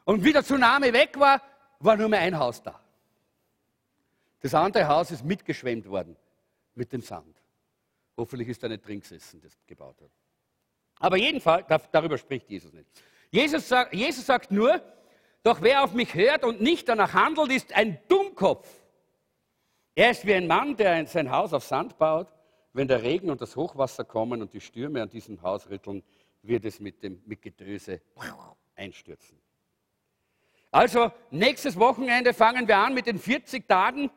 Und 0.06 0.22
wie 0.24 0.32
der 0.32 0.44
Tsunami 0.44 0.92
weg 0.92 1.18
war, 1.18 1.42
war 1.80 1.96
nur 1.96 2.08
mehr 2.08 2.20
ein 2.20 2.38
Haus 2.38 2.62
da. 2.62 2.80
Das 4.40 4.54
andere 4.54 4.86
Haus 4.86 5.10
ist 5.10 5.24
mitgeschwemmt 5.24 5.88
worden 5.88 6.16
mit 6.76 6.92
dem 6.92 7.02
Sand. 7.02 7.36
Hoffentlich 8.16 8.48
ist 8.48 8.62
er 8.62 8.68
nicht 8.68 8.86
drin 8.86 9.00
gesessen, 9.00 9.40
das 9.40 9.58
gebaut 9.66 10.00
hat. 10.00 10.10
Aber 11.00 11.16
jedenfalls, 11.16 11.66
darüber 11.90 12.16
spricht 12.18 12.48
Jesus 12.48 12.72
nicht. 12.72 12.88
Jesus 13.30 13.68
sagt, 13.68 13.92
Jesus 13.94 14.24
sagt 14.24 14.52
nur, 14.52 14.80
doch 15.42 15.60
wer 15.60 15.82
auf 15.82 15.92
mich 15.92 16.14
hört 16.14 16.44
und 16.44 16.60
nicht 16.60 16.88
danach 16.88 17.12
handelt, 17.12 17.50
ist 17.50 17.74
ein 17.74 17.98
Dummkopf. 18.06 18.68
Er 19.96 20.12
ist 20.12 20.24
wie 20.24 20.34
ein 20.34 20.46
Mann, 20.46 20.76
der 20.76 21.04
sein 21.08 21.32
Haus 21.32 21.52
auf 21.52 21.64
Sand 21.64 21.98
baut. 21.98 22.28
Wenn 22.72 22.86
der 22.86 23.02
Regen 23.02 23.28
und 23.28 23.40
das 23.40 23.56
Hochwasser 23.56 24.04
kommen 24.04 24.40
und 24.40 24.52
die 24.52 24.60
Stürme 24.60 25.02
an 25.02 25.10
diesem 25.10 25.42
Haus 25.42 25.68
rütteln, 25.68 26.04
wird 26.42 26.64
es 26.64 26.78
mit 26.78 27.02
dem 27.02 27.22
mit 27.26 27.42
Gedöse 27.42 28.00
einstürzen. 28.76 29.45
Also, 30.76 31.10
nächstes 31.30 31.78
Wochenende 31.78 32.34
fangen 32.34 32.68
wir 32.68 32.76
an 32.76 32.92
mit 32.92 33.06
den 33.06 33.18
40 33.18 33.66
Tagen. 33.66 34.10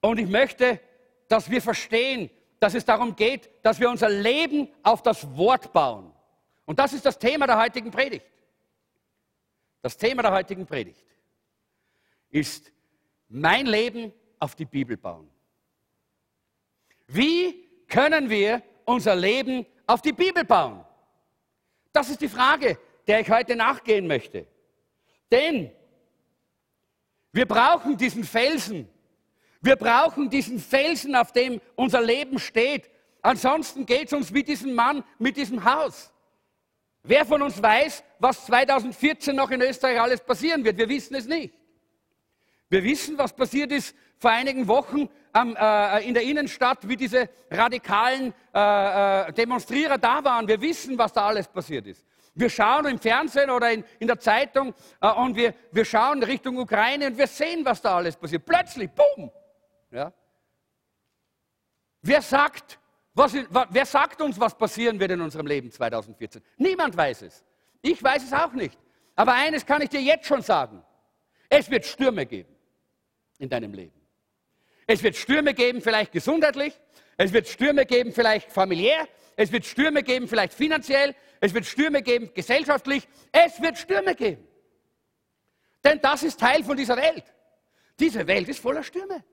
Und 0.00 0.20
ich 0.20 0.28
möchte, 0.28 0.78
dass 1.26 1.50
wir 1.50 1.60
verstehen, 1.60 2.30
dass 2.60 2.74
es 2.74 2.84
darum 2.84 3.16
geht, 3.16 3.50
dass 3.64 3.80
wir 3.80 3.90
unser 3.90 4.08
Leben 4.08 4.68
auf 4.84 5.02
das 5.02 5.36
Wort 5.36 5.72
bauen. 5.72 6.12
Und 6.64 6.78
das 6.78 6.92
ist 6.92 7.04
das 7.04 7.18
Thema 7.18 7.48
der 7.48 7.58
heutigen 7.58 7.90
Predigt. 7.90 8.24
Das 9.82 9.96
Thema 9.96 10.22
der 10.22 10.30
heutigen 10.30 10.64
Predigt 10.64 11.04
ist 12.28 12.70
mein 13.28 13.66
Leben 13.66 14.12
auf 14.38 14.54
die 14.54 14.64
Bibel 14.64 14.96
bauen. 14.96 15.28
Wie 17.08 17.68
können 17.88 18.30
wir 18.30 18.62
unser 18.84 19.16
Leben 19.16 19.66
auf 19.88 20.02
die 20.02 20.12
Bibel 20.12 20.44
bauen? 20.44 20.84
Das 21.90 22.08
ist 22.08 22.20
die 22.20 22.28
Frage, 22.28 22.78
der 23.10 23.18
ich 23.18 23.30
heute 23.30 23.56
nachgehen 23.56 24.06
möchte. 24.06 24.46
Denn 25.32 25.72
wir 27.32 27.44
brauchen 27.44 27.96
diesen 27.96 28.22
Felsen. 28.22 28.88
Wir 29.60 29.74
brauchen 29.74 30.30
diesen 30.30 30.60
Felsen, 30.60 31.16
auf 31.16 31.32
dem 31.32 31.60
unser 31.74 32.00
Leben 32.02 32.38
steht. 32.38 32.88
Ansonsten 33.20 33.84
geht 33.84 34.06
es 34.06 34.12
uns 34.12 34.32
wie 34.32 34.44
diesem 34.44 34.74
Mann 34.74 35.02
mit 35.18 35.36
diesem 35.36 35.64
Haus. 35.64 36.12
Wer 37.02 37.26
von 37.26 37.42
uns 37.42 37.60
weiß, 37.60 38.04
was 38.20 38.46
2014 38.46 39.34
noch 39.34 39.50
in 39.50 39.60
Österreich 39.60 40.00
alles 40.00 40.20
passieren 40.20 40.64
wird? 40.64 40.78
Wir 40.78 40.88
wissen 40.88 41.16
es 41.16 41.26
nicht. 41.26 41.52
Wir 42.68 42.84
wissen, 42.84 43.18
was 43.18 43.34
passiert 43.34 43.72
ist 43.72 43.92
vor 44.18 44.30
einigen 44.30 44.68
Wochen 44.68 45.08
ähm, 45.34 45.56
äh, 45.58 46.06
in 46.06 46.14
der 46.14 46.22
Innenstadt, 46.22 46.86
wie 46.86 46.96
diese 46.96 47.28
radikalen 47.50 48.32
äh, 48.54 49.30
äh, 49.30 49.32
Demonstrierer 49.32 49.98
da 49.98 50.22
waren. 50.22 50.46
Wir 50.46 50.60
wissen, 50.60 50.96
was 50.96 51.12
da 51.12 51.26
alles 51.26 51.48
passiert 51.48 51.88
ist. 51.88 52.06
Wir 52.34 52.48
schauen 52.48 52.86
im 52.86 52.98
Fernsehen 52.98 53.50
oder 53.50 53.72
in, 53.72 53.84
in 53.98 54.06
der 54.06 54.18
Zeitung 54.18 54.74
äh, 55.00 55.10
und 55.10 55.36
wir, 55.36 55.54
wir 55.72 55.84
schauen 55.84 56.22
Richtung 56.22 56.58
Ukraine 56.58 57.08
und 57.08 57.18
wir 57.18 57.26
sehen, 57.26 57.64
was 57.64 57.82
da 57.82 57.96
alles 57.96 58.16
passiert. 58.16 58.44
Plötzlich, 58.44 58.90
boom! 58.90 59.30
Ja? 59.90 60.12
Wer, 62.02 62.22
sagt, 62.22 62.78
was, 63.14 63.34
wer 63.34 63.86
sagt 63.86 64.20
uns, 64.22 64.38
was 64.38 64.56
passieren 64.56 64.98
wird 65.00 65.10
in 65.10 65.20
unserem 65.20 65.46
Leben 65.46 65.70
2014? 65.70 66.42
Niemand 66.56 66.96
weiß 66.96 67.22
es. 67.22 67.44
Ich 67.82 68.02
weiß 68.02 68.24
es 68.24 68.32
auch 68.32 68.52
nicht. 68.52 68.78
Aber 69.16 69.34
eines 69.34 69.66
kann 69.66 69.82
ich 69.82 69.88
dir 69.88 70.00
jetzt 70.00 70.26
schon 70.26 70.42
sagen. 70.42 70.82
Es 71.48 71.70
wird 71.70 71.84
Stürme 71.84 72.26
geben 72.26 72.54
in 73.38 73.48
deinem 73.48 73.74
Leben. 73.74 74.00
Es 74.86 75.02
wird 75.02 75.16
Stürme 75.16 75.52
geben, 75.52 75.80
vielleicht 75.80 76.12
gesundheitlich. 76.12 76.80
Es 77.16 77.32
wird 77.32 77.48
Stürme 77.48 77.84
geben, 77.86 78.12
vielleicht 78.12 78.50
familiär. 78.50 79.06
Es 79.36 79.52
wird 79.52 79.64
Stürme 79.64 80.02
geben, 80.02 80.28
vielleicht 80.28 80.52
finanziell. 80.52 81.14
Es 81.40 81.54
wird 81.54 81.66
Stürme 81.66 82.02
geben, 82.02 82.30
gesellschaftlich. 82.34 83.08
Es 83.32 83.60
wird 83.60 83.78
Stürme 83.78 84.14
geben. 84.14 84.46
Denn 85.82 86.00
das 86.00 86.22
ist 86.22 86.38
Teil 86.38 86.62
von 86.62 86.76
dieser 86.76 86.96
Welt. 86.96 87.24
Diese 87.98 88.26
Welt 88.26 88.48
ist 88.48 88.60
voller 88.60 88.82
Stürme. 88.82 89.24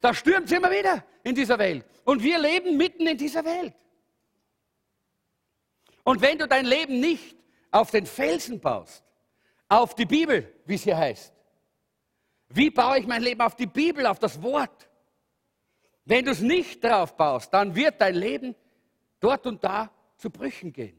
Da 0.00 0.12
stürmt 0.14 0.46
es 0.46 0.52
immer 0.52 0.70
wieder 0.70 1.04
in 1.22 1.34
dieser 1.34 1.58
Welt. 1.58 1.84
Und 2.04 2.22
wir 2.22 2.38
leben 2.38 2.76
mitten 2.76 3.06
in 3.06 3.16
dieser 3.16 3.44
Welt. 3.44 3.74
Und 6.04 6.20
wenn 6.20 6.38
du 6.38 6.46
dein 6.46 6.66
Leben 6.66 7.00
nicht 7.00 7.36
auf 7.70 7.90
den 7.90 8.06
Felsen 8.06 8.60
baust, 8.60 9.04
auf 9.68 9.94
die 9.94 10.06
Bibel, 10.06 10.52
wie 10.64 10.74
es 10.74 10.84
hier 10.84 10.96
heißt, 10.96 11.32
wie 12.48 12.70
baue 12.70 13.00
ich 13.00 13.06
mein 13.06 13.22
Leben 13.22 13.40
auf 13.40 13.56
die 13.56 13.66
Bibel, 13.66 14.06
auf 14.06 14.18
das 14.18 14.40
Wort? 14.42 14.88
Wenn 16.04 16.24
du 16.24 16.30
es 16.30 16.40
nicht 16.40 16.84
drauf 16.84 17.16
baust, 17.16 17.52
dann 17.52 17.74
wird 17.74 18.00
dein 18.00 18.14
Leben 18.14 18.54
dort 19.26 19.44
und 19.46 19.62
da 19.64 19.90
zu 20.16 20.30
Brüchen 20.30 20.72
gehen 20.72 20.96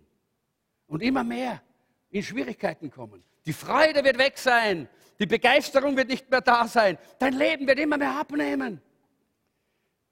und 0.88 1.02
immer 1.02 1.24
mehr 1.24 1.62
in 2.10 2.22
Schwierigkeiten 2.22 2.92
kommen. 2.92 3.24
Die 3.46 3.54
Freude 3.54 4.04
wird 4.04 4.18
weg 4.18 4.38
sein, 4.38 4.90
die 5.18 5.26
Begeisterung 5.26 5.96
wird 5.96 6.10
nicht 6.10 6.30
mehr 6.30 6.42
da 6.42 6.68
sein, 6.68 6.98
dein 7.20 7.34
Leben 7.34 7.66
wird 7.66 7.80
immer 7.80 7.98
mehr 7.98 8.20
abnehmen. 8.20 8.82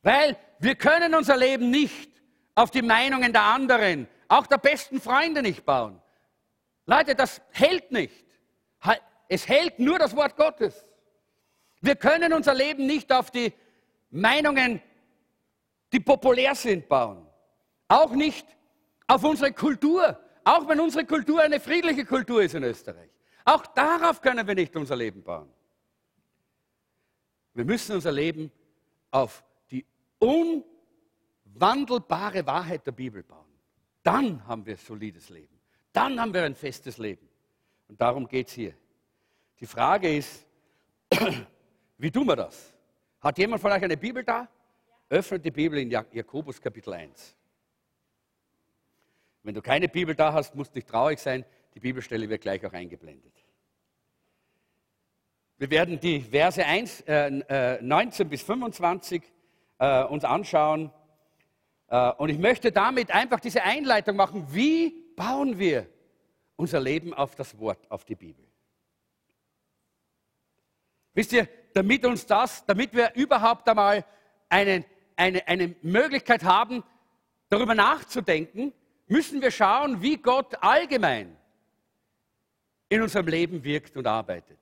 Weil 0.02 0.38
wir 0.60 0.76
können 0.76 1.14
unser 1.14 1.36
Leben 1.36 1.70
nicht 1.70 2.10
auf 2.56 2.72
die 2.72 2.82
Meinungen 2.82 3.34
der 3.34 3.44
anderen, 3.44 4.08
auch 4.30 4.48
der 4.48 4.60
besten 4.60 5.02
Freunde 5.02 5.42
nicht 5.42 5.66
bauen. 5.66 6.02
Leute, 6.86 7.16
das 7.16 7.42
hält 7.52 7.92
nicht. 7.92 8.26
Es 9.28 9.46
hält 9.48 9.78
nur 9.80 10.00
das 10.00 10.16
Wort 10.16 10.38
Gottes. 10.38 10.88
Wir 11.82 11.98
können 11.98 12.32
unser 12.32 12.54
Leben 12.54 12.86
nicht 12.86 13.12
auf 13.12 13.30
die 13.30 13.52
Meinungen, 14.10 14.82
die 15.92 16.00
populär 16.00 16.56
sind, 16.56 16.88
bauen. 16.88 17.28
Auch 17.88 18.12
nicht 18.12 18.46
auf 19.08 19.24
unsere 19.24 19.52
Kultur. 19.52 20.20
Auch 20.44 20.68
wenn 20.68 20.80
unsere 20.80 21.06
Kultur 21.06 21.42
eine 21.42 21.60
friedliche 21.60 22.06
Kultur 22.06 22.44
ist 22.44 22.54
in 22.56 22.64
Österreich. 22.64 23.10
Auch 23.44 23.66
darauf 23.68 24.22
können 24.22 24.48
wir 24.48 24.56
nicht 24.56 24.76
unser 24.76 24.96
Leben 24.96 25.22
bauen. 25.24 25.50
Wir 27.54 27.66
müssen 27.66 27.96
unser 27.96 28.12
Leben 28.12 28.52
auf 29.12 29.44
unwandelbare 30.20 32.46
Wahrheit 32.46 32.86
der 32.86 32.92
Bibel 32.92 33.24
bauen. 33.24 33.46
Dann 34.04 34.46
haben 34.46 34.66
wir 34.66 34.76
ein 34.76 34.80
solides 34.80 35.30
Leben. 35.30 35.58
Dann 35.94 36.20
haben 36.20 36.34
wir 36.34 36.44
ein 36.44 36.56
festes 36.56 36.98
Leben. 36.98 37.30
Und 37.88 38.02
darum 38.02 38.28
geht 38.28 38.48
es 38.48 38.54
hier. 38.54 38.74
Die 39.60 39.66
Frage 39.66 40.18
ist, 40.18 40.46
wie 41.98 42.12
tun 42.12 42.28
wir 42.28 42.36
das? 42.36 42.74
Hat 43.22 43.38
jemand 43.38 43.62
von 43.62 43.72
euch 43.72 43.84
eine 43.84 43.98
Bibel 43.98 44.24
da? 44.24 44.48
Öffnet 45.10 45.46
die 45.46 45.52
Bibel 45.52 45.80
in 45.80 45.90
Jakobus 45.90 46.60
Kapitel 46.60 46.94
1. 46.94 47.36
Wenn 49.46 49.54
du 49.54 49.62
keine 49.62 49.88
Bibel 49.88 50.16
da 50.16 50.34
hast, 50.34 50.56
musst 50.56 50.74
du 50.74 50.80
nicht 50.80 50.90
traurig 50.90 51.20
sein. 51.20 51.46
Die 51.76 51.80
Bibelstelle 51.80 52.28
wird 52.28 52.42
gleich 52.42 52.66
auch 52.66 52.74
eingeblendet. 52.74 53.32
Wir 55.60 55.70
werden 55.70 56.00
die 56.00 56.20
Verse 56.20 56.66
1, 56.66 57.02
äh, 57.02 57.80
19 57.80 58.26
äh, 58.26 58.30
bis 58.30 58.42
25 58.42 59.22
äh, 59.78 60.04
uns 60.06 60.24
anschauen. 60.24 60.92
Äh, 61.90 62.12
und 62.14 62.30
ich 62.30 62.40
möchte 62.40 62.72
damit 62.72 63.12
einfach 63.12 63.40
diese 63.40 63.62
Einleitung 63.62 64.16
machen. 64.16 64.48
Wie 64.50 64.90
bauen 65.16 65.60
wir 65.60 65.86
unser 66.56 66.80
Leben 66.80 67.14
auf 67.14 67.36
das 67.36 67.60
Wort, 67.60 67.80
auf 67.92 68.04
die 68.04 68.16
Bibel? 68.16 68.44
Wisst 71.14 71.34
ihr, 71.34 71.48
damit 71.76 72.04
uns 72.04 72.26
das, 72.26 72.66
damit 72.66 72.96
wir 72.96 73.14
überhaupt 73.14 73.70
einmal 73.70 74.06
eine, 74.50 74.84
eine, 75.16 75.48
eine 75.48 75.76
Möglichkeit 75.84 76.44
haben, 76.44 76.84
darüber 77.50 77.76
nachzudenken, 77.76 78.74
müssen 79.08 79.42
wir 79.42 79.52
schauen, 79.52 80.02
wie 80.02 80.18
Gott 80.18 80.56
allgemein 80.62 81.36
in 82.90 83.02
unserem 83.02 83.28
Leben 83.28 83.64
wirkt 83.64 83.96
und 83.98 84.08
arbeitet. 84.08 84.60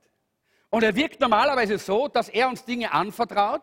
Und 0.70 0.82
er 0.82 0.94
wirkt 0.94 1.20
normalerweise 1.20 1.78
so, 1.78 2.08
dass 2.08 2.28
er 2.28 2.48
uns 2.48 2.64
Dinge 2.64 2.92
anvertraut 2.92 3.62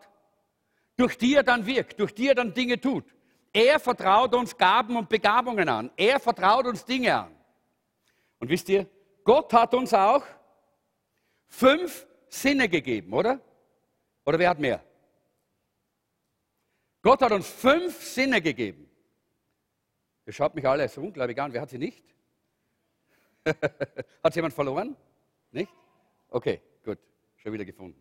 durch 0.96 1.16
die 1.16 1.34
er 1.34 1.42
dann 1.42 1.66
wirkt, 1.66 1.98
durch 1.98 2.14
die 2.14 2.28
er 2.28 2.34
dann 2.34 2.54
Dinge 2.54 2.80
tut. 2.80 3.04
Er 3.52 3.80
vertraut 3.80 4.34
uns 4.34 4.56
Gaben 4.56 4.96
und 4.96 5.08
Begabungen 5.08 5.68
an. 5.68 5.90
Er 5.96 6.20
vertraut 6.20 6.66
uns 6.66 6.84
Dinge 6.84 7.14
an. 7.14 7.36
Und 8.38 8.48
wisst 8.48 8.68
ihr, 8.68 8.86
Gott 9.24 9.52
hat 9.52 9.74
uns 9.74 9.92
auch 9.92 10.24
fünf 11.48 12.06
Sinne 12.28 12.68
gegeben, 12.68 13.12
oder? 13.12 13.40
Oder 14.24 14.38
wer 14.38 14.50
hat 14.50 14.58
mehr? 14.58 14.82
Gott 17.02 17.20
hat 17.20 17.32
uns 17.32 17.48
fünf 17.48 18.00
Sinne 18.00 18.40
gegeben. 18.40 18.88
Ihr 20.26 20.32
schaut 20.32 20.54
mich 20.54 20.66
alle 20.66 20.88
so 20.88 21.00
unglaublich 21.00 21.40
an. 21.40 21.52
Wer 21.52 21.62
hat 21.62 21.70
sie 21.70 21.78
nicht? 21.78 22.04
hat 24.22 24.36
jemand 24.36 24.54
verloren? 24.54 24.96
Nicht? 25.50 25.72
Okay, 26.28 26.60
gut. 26.84 26.98
Schon 27.36 27.52
wieder 27.52 27.64
gefunden. 27.64 28.00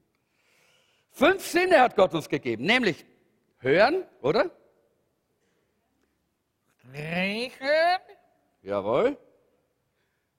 Fünf 1.12 1.46
Sinne 1.46 1.82
hat 1.82 1.96
Gott 1.96 2.14
uns 2.14 2.30
gegeben, 2.30 2.66
nämlich 2.66 3.06
hören, 3.60 4.06
oder? 4.22 4.50
Riechen. 6.94 8.00
Jawohl. 8.62 9.18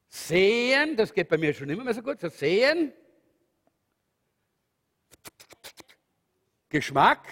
Sehen, 0.09 0.97
das 0.97 1.12
geht 1.12 1.29
bei 1.29 1.38
mir 1.38 1.53
schon 1.53 1.68
immer 1.68 1.85
mehr 1.85 1.95
so 1.95 2.03
gut. 2.03 2.21
So 2.21 2.29
sehen. 2.29 2.92
Geschmack, 6.68 7.29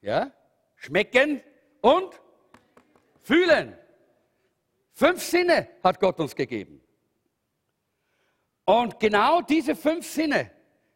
ja, 0.00 0.32
schmecken 0.76 1.40
und 1.80 2.20
fühlen. 3.20 3.76
Fünf 4.94 5.22
Sinne 5.22 5.68
hat 5.82 6.00
Gott 6.00 6.20
uns 6.20 6.34
gegeben. 6.34 6.80
Und 8.64 9.00
genau 9.00 9.40
diese 9.40 9.74
fünf 9.74 10.06
Sinne 10.06 10.50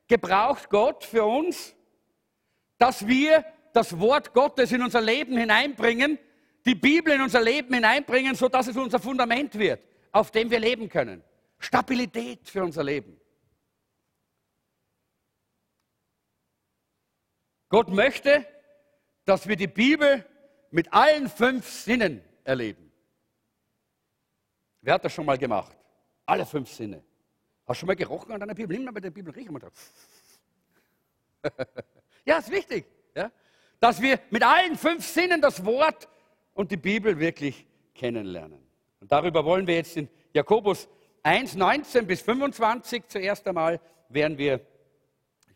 gebraucht 0.06 0.70
Gott 0.70 1.04
für 1.04 1.24
uns, 1.24 1.74
dass 2.78 3.06
wir 3.06 3.44
das 3.72 3.98
Wort 3.98 4.32
Gottes 4.32 4.72
in 4.72 4.82
unser 4.82 5.00
Leben 5.00 5.37
hineinbringen, 5.37 6.18
die 6.64 6.74
Bibel 6.74 7.12
in 7.12 7.20
unser 7.20 7.40
Leben 7.40 7.74
hineinbringen, 7.74 8.35
sodass 8.35 8.66
es 8.68 8.76
unser 8.76 8.98
Fundament 8.98 9.59
wird, 9.59 9.80
auf 10.12 10.30
dem 10.30 10.50
wir 10.50 10.61
leben 10.61 10.88
können. 10.88 11.22
Stabilität 11.59 12.48
für 12.48 12.62
unser 12.62 12.85
Leben. 12.85 13.20
Gott 17.68 17.88
möchte, 17.88 18.46
dass 19.24 19.48
wir 19.48 19.56
die 19.56 19.66
Bibel 19.66 20.24
mit 20.70 20.92
allen 20.92 21.28
fünf 21.28 21.68
Sinnen 21.68 22.22
erleben. 22.44 22.86
Wer 24.87 24.94
hat 24.94 25.05
das 25.05 25.12
schon 25.12 25.27
mal 25.27 25.37
gemacht? 25.37 25.77
Alle 26.27 26.46
fünf 26.46 26.70
Sinne. 26.70 27.03
Hast 27.66 27.79
du 27.79 27.81
schon 27.81 27.87
mal 27.88 27.96
gerochen 27.96 28.31
an 28.31 28.38
deiner 28.38 28.55
Bibel? 28.55 28.77
Nimm 28.77 28.85
mal 28.85 28.92
bei 28.92 29.01
der 29.01 29.11
Bibel, 29.11 29.35
riech 29.35 29.51
mal 29.51 29.59
drauf. 29.59 29.72
Ja, 32.25 32.38
ist 32.38 32.51
wichtig, 32.51 32.87
ja? 33.14 33.31
dass 33.79 34.03
wir 34.03 34.18
mit 34.31 34.44
allen 34.44 34.77
fünf 34.77 35.05
Sinnen 35.05 35.40
das 35.40 35.64
Wort 35.64 36.09
und 36.55 36.72
die 36.72 36.77
Bibel 36.77 37.18
wirklich 37.18 37.66
kennenlernen. 37.94 38.61
Und 39.01 39.11
darüber 39.11 39.44
wollen 39.44 39.66
wir 39.66 39.77
jetzt 39.77 39.96
in 39.96 40.09
Jakobus 40.33 40.88
1, 41.22 41.55
19 41.55 42.07
bis 42.07 42.22
25 42.22 43.07
zuerst 43.07 43.46
einmal, 43.46 43.81
werden 44.09 44.38
wir, 44.38 44.61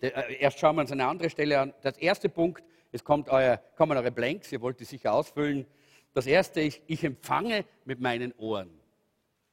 äh, 0.00 0.36
erst 0.40 0.60
schauen 0.60 0.76
wir 0.76 0.82
uns 0.82 0.92
eine 0.92 1.06
andere 1.06 1.30
Stelle 1.30 1.58
an. 1.58 1.74
Das 1.82 1.98
erste 1.98 2.28
Punkt, 2.28 2.64
es 2.92 3.02
kommt 3.02 3.28
euer, 3.28 3.58
kommen 3.76 3.96
eure 3.96 4.12
Blanks, 4.12 4.50
ihr 4.52 4.60
wollt 4.60 4.78
die 4.78 4.84
sicher 4.84 5.12
ausfüllen. 5.12 5.66
Das 6.14 6.26
erste 6.26 6.60
ist, 6.60 6.80
ich 6.86 7.02
empfange 7.04 7.64
mit 7.84 8.00
meinen 8.00 8.32
Ohren. 8.38 8.79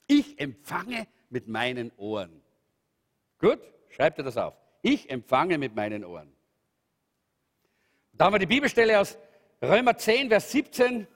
Ich 0.08 0.40
empfange 0.40 1.08
mit 1.30 1.48
meinen 1.48 1.92
Ohren. 1.98 2.42
Gut, 3.40 3.60
schreibt 3.90 4.18
ihr 4.18 4.24
das 4.24 4.38
auf. 4.38 4.56
Ich 4.82 5.10
empfange 5.10 5.58
mit 5.58 5.76
meinen 5.76 6.06
Ohren. 6.06 6.34
Da 8.14 8.26
haben 8.26 8.34
wir 8.34 8.40
die 8.40 8.46
Bibelstelle 8.46 9.00
aus 9.00 9.18
Römer 9.62 9.98
10, 9.98 10.30
Vers 10.30 10.52
17. 10.52 11.08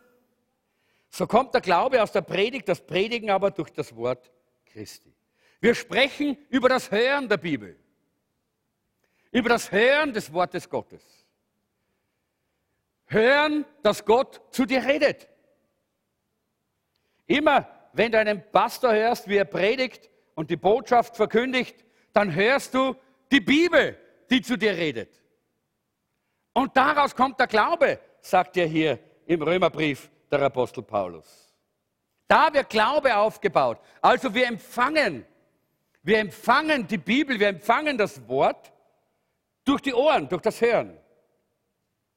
So 1.10 1.26
kommt 1.26 1.54
der 1.54 1.62
Glaube 1.62 2.02
aus 2.02 2.12
der 2.12 2.22
Predigt, 2.22 2.68
das 2.70 2.86
Predigen 2.86 3.30
aber 3.30 3.52
durch 3.52 3.72
das 3.72 3.96
Wort 3.96 4.32
Christi. 4.66 5.14
Wir 5.60 5.76
sprechen 5.76 6.38
über 6.50 6.70
das 6.70 6.92
Hören 6.92 7.28
der 7.30 7.38
Bibel, 7.38 7.78
über 9.32 9.50
das 9.50 9.72
Hören 9.72 10.14
des 10.14 10.32
Wortes 10.34 10.70
Gottes. 10.70 11.04
Hören, 13.06 13.66
dass 13.84 14.06
Gott 14.06 14.42
zu 14.52 14.66
dir 14.66 14.84
redet. 14.84 15.28
Immer 17.28 17.81
wenn 17.94 18.12
du 18.12 18.20
einen 18.20 18.44
Pastor 18.52 18.94
hörst, 18.94 19.28
wie 19.28 19.38
er 19.38 19.46
predigt 19.46 20.10
und 20.36 20.50
die 20.50 20.58
Botschaft 20.58 21.16
verkündigt, 21.16 21.84
dann 22.14 22.34
hörst 22.34 22.74
du 22.74 22.96
die 23.32 23.40
Bibel, 23.40 23.98
die 24.30 24.42
zu 24.42 24.58
dir 24.58 24.76
redet. 24.76 25.22
Und 26.54 26.76
daraus 26.76 27.16
kommt 27.16 27.40
der 27.40 27.48
Glaube, 27.48 28.00
sagt 28.22 28.58
er 28.58 28.68
hier 28.68 29.00
im 29.26 29.42
Römerbrief 29.42 30.10
der 30.30 30.42
Apostel 30.42 30.84
Paulus. 30.84 31.54
Da 32.28 32.54
wird 32.54 32.70
Glaube 32.70 33.16
aufgebaut. 33.16 33.80
Also 34.02 34.34
wir 34.34 34.48
empfangen, 34.48 35.26
wir 36.04 36.20
empfangen 36.20 36.88
die 36.88 36.98
Bibel, 36.98 37.40
wir 37.40 37.50
empfangen 37.50 37.98
das 37.98 38.28
Wort 38.28 38.72
durch 39.64 39.82
die 39.82 39.94
Ohren, 39.94 40.28
durch 40.28 40.42
das 40.42 40.60
Hören. 40.62 40.98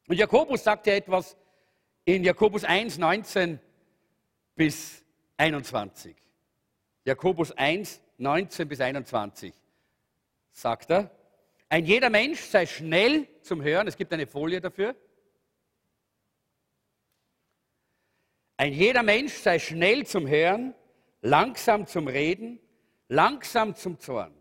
Und 0.08 0.16
Jakobus 0.16 0.62
sagt 0.62 0.86
ja 0.86 0.94
etwas 0.94 1.36
in 2.04 2.22
Jakobus 2.24 2.64
1, 2.64 2.98
19 2.98 3.58
bis 4.54 5.03
21. 5.36 6.14
Jakobus 7.04 7.52
1, 7.52 8.00
19 8.18 8.68
bis 8.68 8.80
21 8.80 9.54
sagt 10.52 10.90
er, 10.90 11.10
ein 11.68 11.84
jeder 11.84 12.10
Mensch 12.10 12.40
sei 12.40 12.66
schnell 12.66 13.26
zum 13.42 13.62
Hören. 13.62 13.88
Es 13.88 13.96
gibt 13.96 14.12
eine 14.12 14.26
Folie 14.26 14.60
dafür. 14.60 14.94
Ein 18.56 18.72
jeder 18.72 19.02
Mensch 19.02 19.32
sei 19.34 19.58
schnell 19.58 20.06
zum 20.06 20.28
Hören, 20.28 20.74
langsam 21.22 21.86
zum 21.86 22.06
Reden, 22.06 22.60
langsam 23.08 23.74
zum 23.74 23.98
Zorn. 23.98 24.32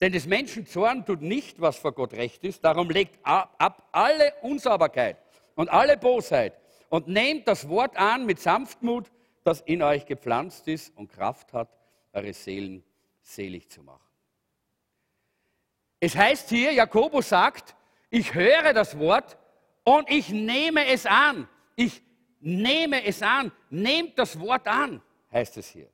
Denn 0.00 0.12
des 0.12 0.26
Menschen 0.26 0.66
Zorn 0.66 1.04
tut 1.04 1.22
nicht, 1.22 1.60
was 1.60 1.78
vor 1.78 1.92
Gott 1.92 2.12
recht 2.12 2.44
ist. 2.44 2.62
Darum 2.64 2.90
legt 2.90 3.18
ab, 3.24 3.54
ab 3.58 3.88
alle 3.92 4.32
Unsauberkeit 4.42 5.16
und 5.56 5.68
alle 5.68 5.96
Bosheit 5.96 6.56
und 6.88 7.08
nehmt 7.08 7.48
das 7.48 7.68
Wort 7.68 7.96
an 7.96 8.24
mit 8.26 8.38
Sanftmut, 8.38 9.10
das 9.44 9.60
in 9.62 9.82
euch 9.82 10.06
gepflanzt 10.06 10.68
ist 10.68 10.96
und 10.96 11.08
Kraft 11.08 11.52
hat, 11.52 11.68
eure 12.12 12.32
Seelen 12.32 12.84
selig 13.22 13.70
zu 13.70 13.82
machen. 13.82 14.00
Es 16.00 16.16
heißt 16.16 16.48
hier, 16.48 16.72
Jakobus 16.72 17.28
sagt, 17.28 17.76
ich 18.10 18.34
höre 18.34 18.72
das 18.72 18.98
Wort 18.98 19.38
Und 19.84 20.08
ich 20.10 20.28
nehme 20.30 20.86
es 20.86 21.06
an. 21.06 21.48
Ich 21.76 22.02
nehme 22.40 23.04
es 23.04 23.22
an. 23.22 23.50
Nehmt 23.70 24.18
das 24.18 24.38
Wort 24.38 24.66
an, 24.68 25.02
heißt 25.30 25.56
es 25.56 25.68
hier. 25.68 25.88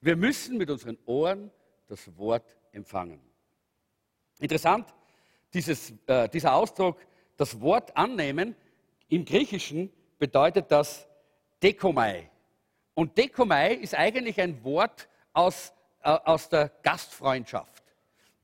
Wir 0.00 0.16
müssen 0.16 0.56
mit 0.56 0.70
unseren 0.70 0.96
Ohren 1.04 1.50
das 1.86 2.16
Wort 2.16 2.56
empfangen. 2.72 3.20
Interessant, 4.38 4.94
dieses, 5.52 5.92
äh, 6.06 6.26
dieser 6.28 6.54
Ausdruck, 6.54 6.98
das 7.36 7.60
Wort 7.60 7.94
annehmen, 7.94 8.56
im 9.10 9.24
Griechischen 9.24 9.92
bedeutet 10.18 10.70
das 10.70 11.06
Dekomai. 11.62 12.30
Und 12.94 13.18
Dekomai 13.18 13.74
ist 13.74 13.94
eigentlich 13.94 14.40
ein 14.40 14.64
Wort 14.64 15.08
aus, 15.32 15.72
äh, 16.02 16.10
aus 16.10 16.48
der 16.48 16.70
Gastfreundschaft. 16.82 17.82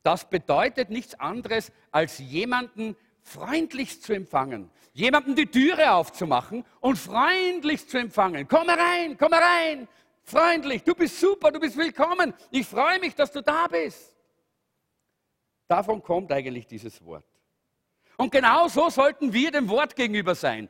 Das 0.02 0.28
bedeutet 0.28 0.90
nichts 0.90 1.18
anderes, 1.18 1.72
als 1.90 2.18
jemanden 2.18 2.96
freundlichst 3.22 4.04
zu 4.04 4.12
empfangen, 4.12 4.70
jemanden 4.92 5.34
die 5.34 5.46
Türe 5.46 5.92
aufzumachen 5.92 6.64
und 6.80 6.96
freundlichst 6.96 7.90
zu 7.90 7.98
empfangen. 7.98 8.46
Komm 8.46 8.68
rein, 8.68 9.16
komm 9.18 9.32
rein, 9.32 9.88
freundlich, 10.22 10.84
du 10.84 10.94
bist 10.94 11.18
super, 11.18 11.50
du 11.50 11.58
bist 11.58 11.76
willkommen. 11.76 12.34
Ich 12.50 12.66
freue 12.66 13.00
mich, 13.00 13.14
dass 13.14 13.32
du 13.32 13.42
da 13.42 13.66
bist. 13.66 14.14
Davon 15.66 16.00
kommt 16.02 16.30
eigentlich 16.30 16.66
dieses 16.66 17.04
Wort. 17.04 17.24
Und 18.16 18.32
genau 18.32 18.68
so 18.68 18.88
sollten 18.88 19.32
wir 19.32 19.50
dem 19.50 19.68
Wort 19.68 19.96
gegenüber 19.96 20.34
sein. 20.34 20.68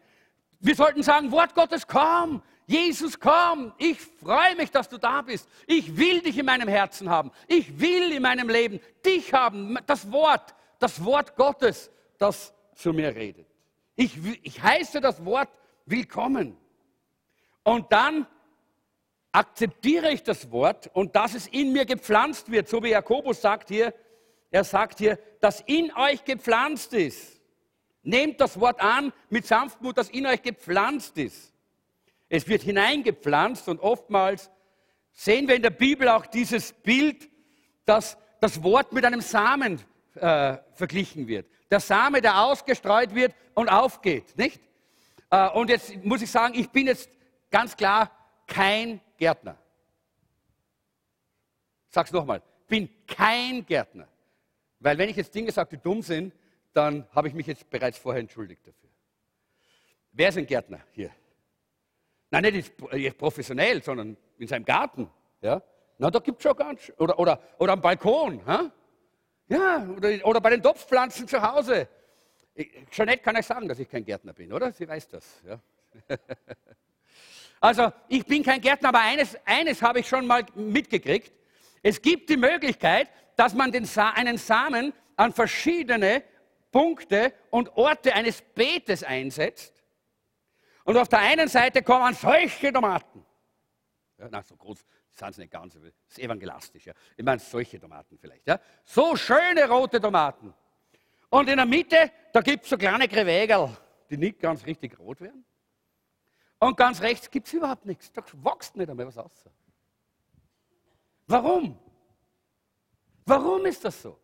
Wir 0.59 0.74
sollten 0.74 1.02
sagen, 1.02 1.30
Wort 1.30 1.54
Gottes, 1.54 1.87
komm, 1.87 2.42
Jesus, 2.66 3.20
komm, 3.20 3.72
ich 3.78 4.00
freue 4.00 4.56
mich, 4.56 4.70
dass 4.70 4.88
du 4.88 4.98
da 4.98 5.22
bist. 5.22 5.48
Ich 5.66 5.96
will 5.96 6.20
dich 6.20 6.37
in 6.37 6.46
meinem 6.46 6.68
Herzen 6.68 7.09
haben. 7.09 7.30
Ich 7.46 7.78
will 7.78 8.11
in 8.11 8.22
meinem 8.22 8.48
Leben 8.48 8.80
dich 9.04 9.32
haben, 9.32 9.78
das 9.87 10.11
Wort, 10.11 10.54
das 10.80 11.04
Wort 11.04 11.37
Gottes, 11.37 11.90
das 12.18 12.52
zu 12.74 12.92
mir 12.92 13.14
redet. 13.14 13.46
Ich, 13.94 14.18
ich 14.42 14.61
heiße 14.61 15.00
das 15.00 15.24
Wort 15.24 15.48
willkommen. 15.85 16.56
Und 17.62 17.92
dann 17.92 18.26
akzeptiere 19.30 20.11
ich 20.11 20.22
das 20.22 20.50
Wort 20.50 20.90
und 20.92 21.14
dass 21.14 21.35
es 21.35 21.46
in 21.46 21.72
mir 21.72 21.85
gepflanzt 21.85 22.50
wird, 22.50 22.68
so 22.68 22.82
wie 22.82 22.90
Jakobus 22.90 23.40
sagt 23.40 23.68
hier, 23.68 23.94
er 24.50 24.64
sagt 24.64 24.98
hier, 24.98 25.18
dass 25.40 25.61
in 25.61 25.92
euch 25.94 26.24
gepflanzt 26.24 26.94
ist. 26.94 27.36
Nehmt 28.07 28.40
das 28.40 28.61
Wort 28.61 28.81
an 28.81 29.12
mit 29.31 29.47
Sanftmut, 29.47 29.99
das 29.99 30.11
in 30.11 30.27
euch 30.27 30.40
gepflanzt 30.40 31.19
ist. 31.19 31.53
Es 32.29 32.47
wird 32.47 32.62
hineingepflanzt 32.62 33.69
und 33.69 33.81
oftmals 33.81 34.49
sehen 35.11 35.49
wir 35.49 35.57
in 35.57 35.62
der 35.62 35.71
Bibel 35.71 36.09
auch 36.09 36.25
dieses 36.25 36.73
Bild, 36.73 37.29
dass 37.85 38.16
das 38.40 38.62
Wort 38.62 38.92
mit 38.92 39.05
einem 39.05 39.21
Samen 39.21 39.81
äh, 40.14 40.57
verglichen 40.75 41.27
wird. 41.27 41.51
Der 41.69 41.81
Same, 41.81 42.21
der 42.21 42.40
ausgestreut 42.42 43.12
wird 43.12 43.35
und 43.55 43.69
aufgeht, 43.69 44.38
nicht? 44.38 44.61
Äh, 45.31 45.49
und 45.51 45.69
jetzt 45.69 45.92
muss 46.05 46.23
ich 46.23 46.31
sagen, 46.31 46.55
ich 46.55 46.71
bin 46.71 46.87
jetzt 46.87 47.11
ganz 47.51 47.77
klar 47.77 48.09
kein 48.47 49.01
Gärtner. 49.16 49.59
Sag's 51.88 52.12
nochmal, 52.12 52.40
bin 52.69 52.88
kein 53.05 53.66
Gärtner. 53.66 54.07
Weil 54.79 54.97
wenn 54.97 55.09
ich 55.09 55.16
jetzt 55.16 55.35
Dinge 55.35 55.51
sage, 55.51 55.77
die 55.77 55.83
dumm 55.83 56.03
sind, 56.03 56.33
dann 56.77 57.07
habe 57.12 57.29
ich 57.29 57.35
mich 57.35 57.47
jetzt 57.47 57.71
bereits 57.71 57.97
vorher 57.97 58.21
entschuldigt 58.21 58.67
dafür. 58.67 58.91
Wer 60.12 60.29
ist 60.29 60.39
ein 60.39 60.47
Gärtner 60.47 60.81
hier? 60.93 61.11
Nein, 62.31 62.43
nicht 62.43 63.19
professionell, 63.19 63.83
sondern 63.83 64.17
in 64.39 64.47
seinem 64.47 64.65
Garten. 64.65 65.09
Ja? 65.41 65.62
Na, 65.99 66.11
da 66.11 66.19
gibt 66.19 66.39
es 66.39 66.43
schon 66.43 66.57
ganz, 66.57 66.93
oder, 66.99 67.19
oder, 67.19 67.41
oder 67.59 67.73
am 67.73 67.81
Balkon. 67.81 68.45
Ha? 68.47 68.71
Ja, 69.49 69.89
oder, 69.97 70.27
oder 70.27 70.41
bei 70.41 70.51
den 70.51 70.62
Topfpflanzen 70.62 71.27
zu 71.27 71.41
Hause. 71.41 71.89
Jeanette 72.91 73.23
kann 73.23 73.37
euch 73.37 73.47
sagen, 73.47 73.69
dass 73.69 73.79
ich 73.79 73.89
kein 73.89 74.05
Gärtner 74.05 74.33
bin, 74.33 74.53
oder? 74.53 74.73
Sie 74.73 74.87
weiß 74.87 75.09
das. 75.09 75.43
Ja? 75.47 75.59
also, 77.61 77.93
ich 78.09 78.27
bin 78.27 78.43
kein 78.43 78.61
Gärtner, 78.61 78.91
aber 78.91 79.01
eines, 79.01 79.39
eines 79.47 79.81
habe 79.81 80.01
ich 80.01 80.09
schon 80.09 80.27
mal 80.27 80.45
mitgekriegt. 80.55 81.33
Es 81.83 82.03
gibt 82.03 82.29
die 82.29 82.37
Möglichkeit, 82.37 83.09
dass 83.37 83.55
man 83.55 83.73
den 83.73 83.89
einen 83.97 84.37
Samen 84.37 84.93
an 85.17 85.33
verschiedene 85.33 86.23
Punkte 86.77 87.33
und 87.49 87.75
Orte 87.79 88.12
eines 88.12 88.43
Beetes 88.43 89.03
einsetzt. 89.03 89.83
Und 90.85 90.99
auf 90.99 91.09
der 91.09 91.21
einen 91.21 91.49
Seite 91.49 91.83
kommen 91.83 92.12
solche 92.12 92.71
Tomaten. 92.71 93.25
Ja, 94.19 94.29
na, 94.31 94.43
so 94.43 94.57
groß 94.57 94.85
sind 95.11 95.35
sie 95.35 95.41
nicht 95.41 95.53
ganz, 95.53 95.73
das 95.73 95.85
ist 95.85 96.19
evangelistisch. 96.19 96.85
Ja. 96.85 96.93
Ich 97.17 97.25
meine, 97.25 97.39
solche 97.39 97.81
Tomaten 97.81 98.19
vielleicht. 98.19 98.47
Ja. 98.47 98.61
So 98.85 99.17
schöne 99.17 99.67
rote 99.67 99.99
Tomaten. 99.99 100.53
Und 101.31 101.49
in 101.49 101.57
der 101.57 101.65
Mitte, 101.65 102.12
da 102.31 102.43
gibt 102.43 102.65
es 102.65 102.69
so 102.69 102.77
kleine 102.77 103.09
Krewägerl, 103.09 103.75
die 104.11 104.19
nicht 104.19 104.39
ganz 104.39 104.67
richtig 104.67 104.99
rot 104.99 105.23
werden. 105.23 105.47
Und 106.59 106.77
ganz 106.77 107.01
rechts 107.01 107.31
gibt 107.31 107.47
es 107.47 107.55
überhaupt 107.55 107.87
nichts. 107.87 108.12
Da 108.12 108.23
wächst 108.45 108.77
nicht 108.77 108.91
einmal 108.91 109.07
was 109.07 109.17
aus. 109.17 109.49
Warum? 111.27 111.79
Warum 113.25 113.65
ist 113.65 113.83
das 113.83 114.03
so? 114.03 114.21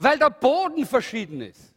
Weil 0.00 0.18
der 0.18 0.30
Boden 0.30 0.84
verschieden 0.84 1.40
ist. 1.42 1.71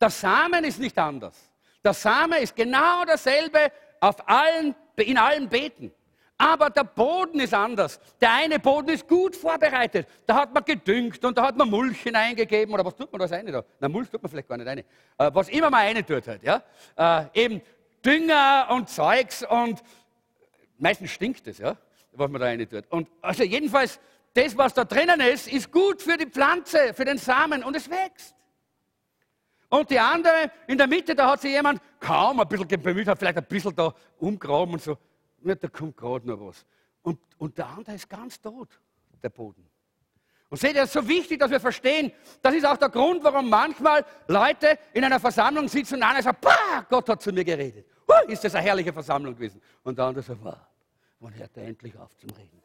Der 0.00 0.10
Samen 0.10 0.64
ist 0.64 0.78
nicht 0.78 0.98
anders. 0.98 1.36
Der 1.84 1.94
Same 1.94 2.38
ist 2.38 2.54
genau 2.54 3.04
dasselbe 3.04 3.72
auf 4.00 4.16
allen, 4.28 4.74
in 4.96 5.18
allen 5.18 5.48
Beeten. 5.48 5.92
Aber 6.40 6.70
der 6.70 6.84
Boden 6.84 7.40
ist 7.40 7.52
anders. 7.52 7.98
Der 8.20 8.32
eine 8.32 8.60
Boden 8.60 8.90
ist 8.90 9.08
gut 9.08 9.34
vorbereitet. 9.34 10.06
Da 10.24 10.36
hat 10.36 10.54
man 10.54 10.64
gedüngt 10.64 11.24
und 11.24 11.36
da 11.36 11.48
hat 11.48 11.56
man 11.56 11.68
Mulch 11.68 12.00
hineingegeben. 12.00 12.72
Oder 12.72 12.84
was 12.84 12.94
tut 12.94 13.10
man 13.10 13.18
da 13.20 13.26
rein? 13.26 13.46
Da? 13.46 13.64
Na, 13.80 13.88
Mulch 13.88 14.08
tut 14.08 14.22
man 14.22 14.30
vielleicht 14.30 14.48
gar 14.48 14.56
nicht 14.56 14.68
rein. 14.68 14.78
Äh, 14.78 14.84
was 15.34 15.48
immer 15.48 15.68
man 15.68 15.80
rein 15.80 16.06
tut 16.06 16.28
halt. 16.28 16.42
Ja? 16.44 16.62
Äh, 16.96 17.42
eben 17.44 17.60
Dünger 18.04 18.68
und 18.70 18.88
Zeugs 18.88 19.44
und 19.44 19.82
meistens 20.78 21.10
stinkt 21.10 21.44
es, 21.48 21.58
ja, 21.58 21.76
was 22.12 22.30
man 22.30 22.40
da 22.40 22.46
rein 22.46 22.68
tut. 22.68 22.84
Und 22.88 23.08
also 23.20 23.42
jedenfalls 23.42 23.98
das, 24.34 24.56
was 24.56 24.74
da 24.74 24.84
drinnen 24.84 25.20
ist, 25.20 25.48
ist 25.48 25.72
gut 25.72 26.00
für 26.00 26.16
die 26.16 26.26
Pflanze, 26.26 26.94
für 26.94 27.04
den 27.04 27.18
Samen 27.18 27.64
und 27.64 27.74
es 27.74 27.90
wächst. 27.90 28.36
Und 29.70 29.90
die 29.90 29.98
andere 29.98 30.50
in 30.66 30.78
der 30.78 30.86
Mitte, 30.86 31.14
da 31.14 31.32
hat 31.32 31.42
sich 31.42 31.52
jemand 31.52 31.80
kaum 32.00 32.40
ein 32.40 32.48
bisschen 32.48 32.80
bemüht, 32.80 33.06
hat 33.06 33.18
vielleicht 33.18 33.38
ein 33.38 33.44
bisschen 33.44 33.74
da 33.74 33.94
umgraben 34.18 34.74
und 34.74 34.82
so. 34.82 34.96
Ja, 35.42 35.54
da 35.54 35.68
kommt 35.68 35.96
gerade 35.96 36.26
noch 36.26 36.40
was. 36.40 36.64
Und, 37.02 37.20
und 37.36 37.56
der 37.58 37.66
andere 37.68 37.94
ist 37.94 38.08
ganz 38.08 38.40
tot, 38.40 38.68
der 39.22 39.28
Boden. 39.28 39.68
Und 40.50 40.58
seht 40.58 40.74
ihr, 40.74 40.82
es 40.82 40.88
ist 40.88 40.94
so 40.94 41.06
wichtig, 41.06 41.38
dass 41.38 41.50
wir 41.50 41.60
verstehen, 41.60 42.10
das 42.40 42.54
ist 42.54 42.64
auch 42.64 42.78
der 42.78 42.88
Grund, 42.88 43.22
warum 43.22 43.50
manchmal 43.50 44.04
Leute 44.26 44.78
in 44.94 45.04
einer 45.04 45.20
Versammlung 45.20 45.68
sitzen 45.68 45.96
und 45.96 46.02
einer 46.02 46.22
sagt, 46.22 46.46
Gott 46.88 47.08
hat 47.08 47.22
zu 47.22 47.30
mir 47.32 47.44
geredet. 47.44 47.86
Huh, 48.08 48.26
ist 48.26 48.42
das 48.42 48.54
eine 48.54 48.64
herrliche 48.64 48.92
Versammlung 48.92 49.34
gewesen. 49.34 49.60
Und 49.82 49.98
der 49.98 50.06
andere 50.06 50.24
sagt, 50.24 50.42
wow, 50.42 50.56
wann 51.20 51.34
hört 51.34 51.54
er 51.56 51.64
endlich 51.64 51.94
auf 51.98 52.16
zum 52.16 52.30
Reden? 52.30 52.62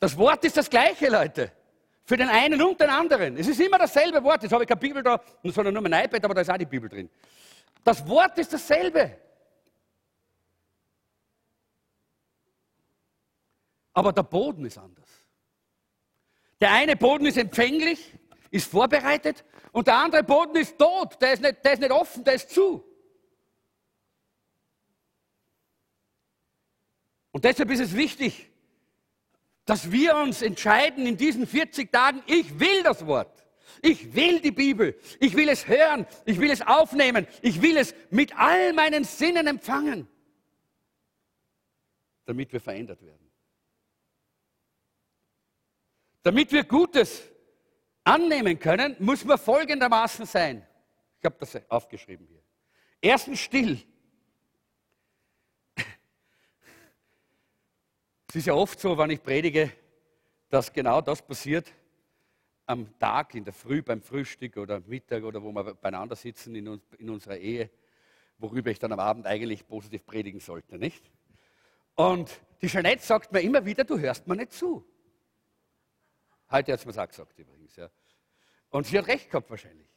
Das 0.00 0.16
Wort 0.16 0.44
ist 0.44 0.56
das 0.56 0.68
gleiche, 0.68 1.08
Leute. 1.08 1.52
Für 2.04 2.16
den 2.16 2.28
einen 2.28 2.60
und 2.60 2.80
den 2.80 2.90
anderen. 2.90 3.36
Es 3.36 3.46
ist 3.46 3.60
immer 3.60 3.78
dasselbe 3.78 4.22
Wort. 4.24 4.42
Jetzt 4.42 4.52
habe 4.52 4.64
ich 4.64 4.68
keine 4.68 4.80
Bibel 4.80 5.02
da, 5.02 5.20
sondern 5.44 5.74
nur 5.74 5.82
mein 5.82 6.04
iPad, 6.04 6.24
aber 6.24 6.34
da 6.34 6.40
ist 6.40 6.50
auch 6.50 6.56
die 6.56 6.66
Bibel 6.66 6.88
drin. 6.88 7.08
Das 7.84 8.06
Wort 8.08 8.36
ist 8.38 8.52
dasselbe. 8.52 9.16
Aber 13.92 14.12
der 14.12 14.22
Boden 14.22 14.64
ist 14.64 14.78
anders. 14.78 15.08
Der 16.60 16.72
eine 16.72 16.96
Boden 16.96 17.26
ist 17.26 17.36
empfänglich, 17.36 18.12
ist 18.50 18.70
vorbereitet 18.70 19.44
und 19.72 19.86
der 19.86 19.96
andere 19.96 20.22
Boden 20.22 20.56
ist 20.56 20.78
tot, 20.78 21.20
der 21.20 21.32
ist 21.32 21.42
nicht, 21.42 21.64
der 21.64 21.72
ist 21.72 21.80
nicht 21.80 21.90
offen, 21.90 22.24
der 22.24 22.34
ist 22.34 22.50
zu. 22.50 22.84
Und 27.32 27.44
deshalb 27.44 27.70
ist 27.70 27.80
es 27.80 27.96
wichtig, 27.96 28.51
dass 29.72 29.90
wir 29.90 30.14
uns 30.16 30.42
entscheiden 30.42 31.06
in 31.06 31.16
diesen 31.16 31.46
40 31.46 31.90
Tagen, 31.90 32.22
ich 32.26 32.60
will 32.60 32.82
das 32.82 33.06
Wort. 33.06 33.42
Ich 33.80 34.14
will 34.14 34.38
die 34.38 34.50
Bibel. 34.50 35.00
Ich 35.18 35.34
will 35.34 35.48
es 35.48 35.66
hören. 35.66 36.06
Ich 36.26 36.38
will 36.38 36.50
es 36.50 36.60
aufnehmen. 36.60 37.26
Ich 37.40 37.62
will 37.62 37.78
es 37.78 37.94
mit 38.10 38.36
all 38.36 38.74
meinen 38.74 39.04
Sinnen 39.04 39.46
empfangen, 39.46 40.06
damit 42.26 42.52
wir 42.52 42.60
verändert 42.60 43.00
werden. 43.00 43.30
Damit 46.22 46.52
wir 46.52 46.64
Gutes 46.64 47.22
annehmen 48.04 48.58
können, 48.58 48.94
muss 48.98 49.24
man 49.24 49.38
folgendermaßen 49.38 50.26
sein. 50.26 50.66
Ich 51.18 51.24
habe 51.24 51.36
das 51.40 51.58
aufgeschrieben 51.70 52.26
hier. 52.26 52.42
Erstens 53.00 53.40
still. 53.40 53.82
Es 58.32 58.36
ist 58.36 58.46
ja 58.46 58.54
oft 58.54 58.80
so, 58.80 58.96
wenn 58.96 59.10
ich 59.10 59.22
predige, 59.22 59.70
dass 60.48 60.72
genau 60.72 61.02
das 61.02 61.20
passiert 61.20 61.70
am 62.64 62.98
Tag, 62.98 63.34
in 63.34 63.44
der 63.44 63.52
Früh, 63.52 63.82
beim 63.82 64.00
Frühstück 64.00 64.56
oder 64.56 64.80
Mittag 64.86 65.24
oder 65.24 65.42
wo 65.42 65.52
wir 65.52 65.74
beieinander 65.74 66.16
sitzen 66.16 66.54
in, 66.54 66.66
uns, 66.66 66.82
in 66.96 67.10
unserer 67.10 67.36
Ehe, 67.36 67.68
worüber 68.38 68.70
ich 68.70 68.78
dann 68.78 68.90
am 68.90 69.00
Abend 69.00 69.26
eigentlich 69.26 69.68
positiv 69.68 70.06
predigen 70.06 70.40
sollte, 70.40 70.78
nicht? 70.78 71.12
Und 71.94 72.40
die 72.62 72.68
Jeanette 72.68 73.04
sagt 73.04 73.32
mir 73.32 73.42
immer 73.42 73.66
wieder, 73.66 73.84
du 73.84 73.98
hörst 73.98 74.26
mir 74.26 74.36
nicht 74.36 74.52
zu. 74.52 74.82
Heute 76.50 76.72
hat 76.72 76.80
sie 76.80 76.88
mir 76.88 77.02
auch 77.02 77.08
gesagt 77.08 77.38
übrigens. 77.38 77.76
Ja. 77.76 77.90
Und 78.70 78.86
sie 78.86 78.96
hat 78.96 79.08
recht 79.08 79.28
gehabt 79.28 79.50
wahrscheinlich. 79.50 79.90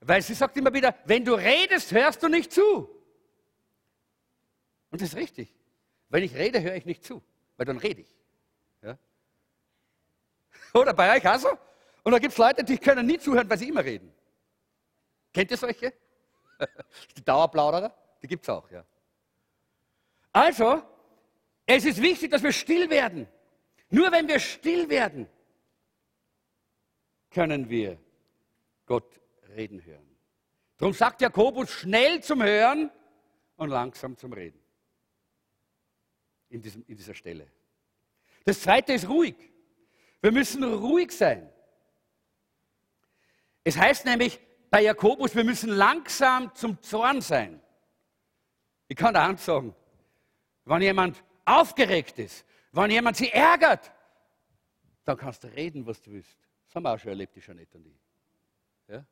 Weil 0.00 0.20
sie 0.20 0.34
sagt 0.34 0.58
immer 0.58 0.74
wieder, 0.74 0.94
wenn 1.06 1.24
du 1.24 1.32
redest, 1.32 1.90
hörst 1.90 2.22
du 2.22 2.28
nicht 2.28 2.52
zu. 2.52 2.86
Und 4.90 5.00
das 5.00 5.08
ist 5.08 5.16
richtig. 5.16 5.54
Wenn 6.10 6.22
ich 6.22 6.34
rede, 6.34 6.60
höre 6.60 6.74
ich 6.74 6.84
nicht 6.84 7.02
zu, 7.02 7.22
weil 7.56 7.66
dann 7.66 7.78
rede 7.78 8.02
ich. 8.02 8.16
Ja? 8.82 8.98
Oder 10.74 10.94
bei 10.94 11.16
euch 11.16 11.26
auch 11.26 11.38
so? 11.38 11.48
Und 12.02 12.12
da 12.12 12.18
gibt 12.18 12.32
es 12.32 12.38
Leute, 12.38 12.62
die 12.62 12.78
können 12.78 13.06
nie 13.06 13.18
zuhören, 13.18 13.48
weil 13.48 13.58
sie 13.58 13.68
immer 13.68 13.84
reden. 13.84 14.12
Kennt 15.32 15.50
ihr 15.50 15.56
solche? 15.56 15.92
Die 17.16 17.24
Dauerplauderer? 17.24 17.94
Die 18.22 18.28
gibt 18.28 18.44
es 18.44 18.48
auch, 18.48 18.70
ja. 18.70 18.84
Also, 20.32 20.82
es 21.66 21.84
ist 21.84 22.00
wichtig, 22.00 22.30
dass 22.30 22.42
wir 22.42 22.52
still 22.52 22.88
werden. 22.90 23.26
Nur 23.90 24.10
wenn 24.12 24.28
wir 24.28 24.38
still 24.38 24.88
werden, 24.88 25.28
können 27.30 27.68
wir 27.68 27.98
Gott 28.86 29.20
reden 29.56 29.84
hören. 29.84 30.16
Darum 30.78 30.92
sagt 30.92 31.20
Jakobus 31.20 31.70
schnell 31.70 32.22
zum 32.22 32.42
Hören 32.42 32.90
und 33.56 33.70
langsam 33.70 34.16
zum 34.16 34.32
Reden. 34.32 34.60
In, 36.48 36.62
diesem, 36.62 36.84
in 36.86 36.96
dieser 36.96 37.14
Stelle. 37.14 37.46
Das 38.44 38.60
zweite 38.60 38.92
ist 38.92 39.08
ruhig. 39.08 39.34
Wir 40.20 40.32
müssen 40.32 40.62
ruhig 40.62 41.10
sein. 41.10 41.50
Es 43.64 43.76
heißt 43.76 44.04
nämlich 44.04 44.38
bei 44.70 44.82
Jakobus, 44.82 45.34
wir 45.34 45.44
müssen 45.44 45.70
langsam 45.70 46.54
zum 46.54 46.80
Zorn 46.82 47.20
sein. 47.20 47.60
Ich 48.88 48.96
kann 48.96 49.14
da 49.14 49.36
sagen, 49.36 49.74
wenn 50.64 50.82
jemand 50.82 51.22
aufgeregt 51.44 52.18
ist, 52.18 52.44
wenn 52.72 52.90
jemand 52.90 53.16
sie 53.16 53.30
ärgert, 53.30 53.90
dann 55.04 55.16
kannst 55.16 55.42
du 55.44 55.48
reden, 55.48 55.86
was 55.86 56.00
du 56.02 56.12
willst. 56.12 56.36
Das 56.66 56.74
haben 56.74 56.84
wir 56.84 56.92
auch 56.92 56.98
schon 56.98 57.10
erlebt, 57.10 57.34
die 57.34 57.40
Jeanette 57.40 57.78
und 57.78 57.86
ich. 57.86 58.00
Ja? 58.88 59.04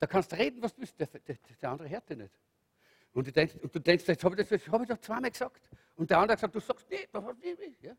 Da 0.00 0.06
kannst 0.06 0.32
du 0.32 0.36
reden, 0.36 0.62
was 0.62 0.74
du 0.74 0.80
willst, 0.80 0.98
der, 0.98 1.06
der, 1.06 1.36
der 1.60 1.70
andere 1.70 1.88
hört 1.88 2.08
dich 2.08 2.16
nicht. 2.16 2.34
Und 3.12 3.26
du 3.26 3.32
denkst, 3.32 3.54
und 3.62 3.74
du 3.74 3.78
denkst 3.78 4.04
jetzt 4.06 4.24
habe 4.24 4.40
ich 4.40 4.48
das 4.48 4.60
ich 4.60 4.88
doch 4.88 4.98
zweimal 4.98 5.30
gesagt. 5.30 5.70
Und 5.96 6.10
der 6.10 6.18
andere 6.18 6.36
gesagt, 6.36 6.54
du 6.54 6.60
sagst 6.60 6.88
nicht, 6.90 7.08
nee, 7.42 7.76
ja? 7.80 7.96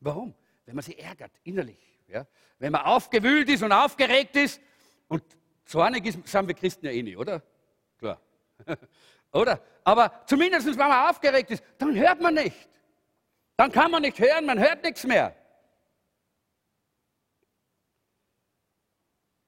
Warum? 0.00 0.34
Wenn 0.64 0.74
man 0.74 0.82
sie 0.82 0.98
ärgert, 0.98 1.32
innerlich. 1.44 1.78
Ja? 2.08 2.26
Wenn 2.58 2.72
man 2.72 2.82
aufgewühlt 2.82 3.48
ist 3.48 3.62
und 3.62 3.72
aufgeregt 3.72 4.36
ist 4.36 4.60
und 5.08 5.22
zornig 5.64 6.06
ist, 6.06 6.26
sind 6.26 6.48
wir 6.48 6.54
Christen 6.54 6.86
ja 6.86 6.92
eh 6.92 7.02
nicht, 7.02 7.16
oder? 7.16 7.42
Klar. 7.98 8.20
oder? 9.32 9.62
Aber 9.84 10.24
zumindest, 10.26 10.66
wenn 10.66 10.76
man 10.76 11.10
aufgeregt 11.10 11.50
ist, 11.50 11.62
dann 11.78 11.94
hört 11.94 12.20
man 12.20 12.34
nicht. 12.34 12.68
Dann 13.56 13.70
kann 13.70 13.90
man 13.90 14.02
nicht 14.02 14.18
hören, 14.18 14.46
man 14.46 14.58
hört 14.58 14.82
nichts 14.82 15.04
mehr. 15.04 15.36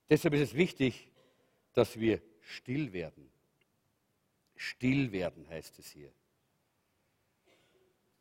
Deshalb 0.08 0.34
ist 0.34 0.50
es 0.50 0.54
wichtig, 0.54 1.10
dass 1.72 1.98
wir 1.98 2.22
still 2.40 2.92
werden. 2.92 3.30
Still 4.54 5.12
werden 5.12 5.48
heißt 5.48 5.78
es 5.78 5.90
hier. 5.90 6.12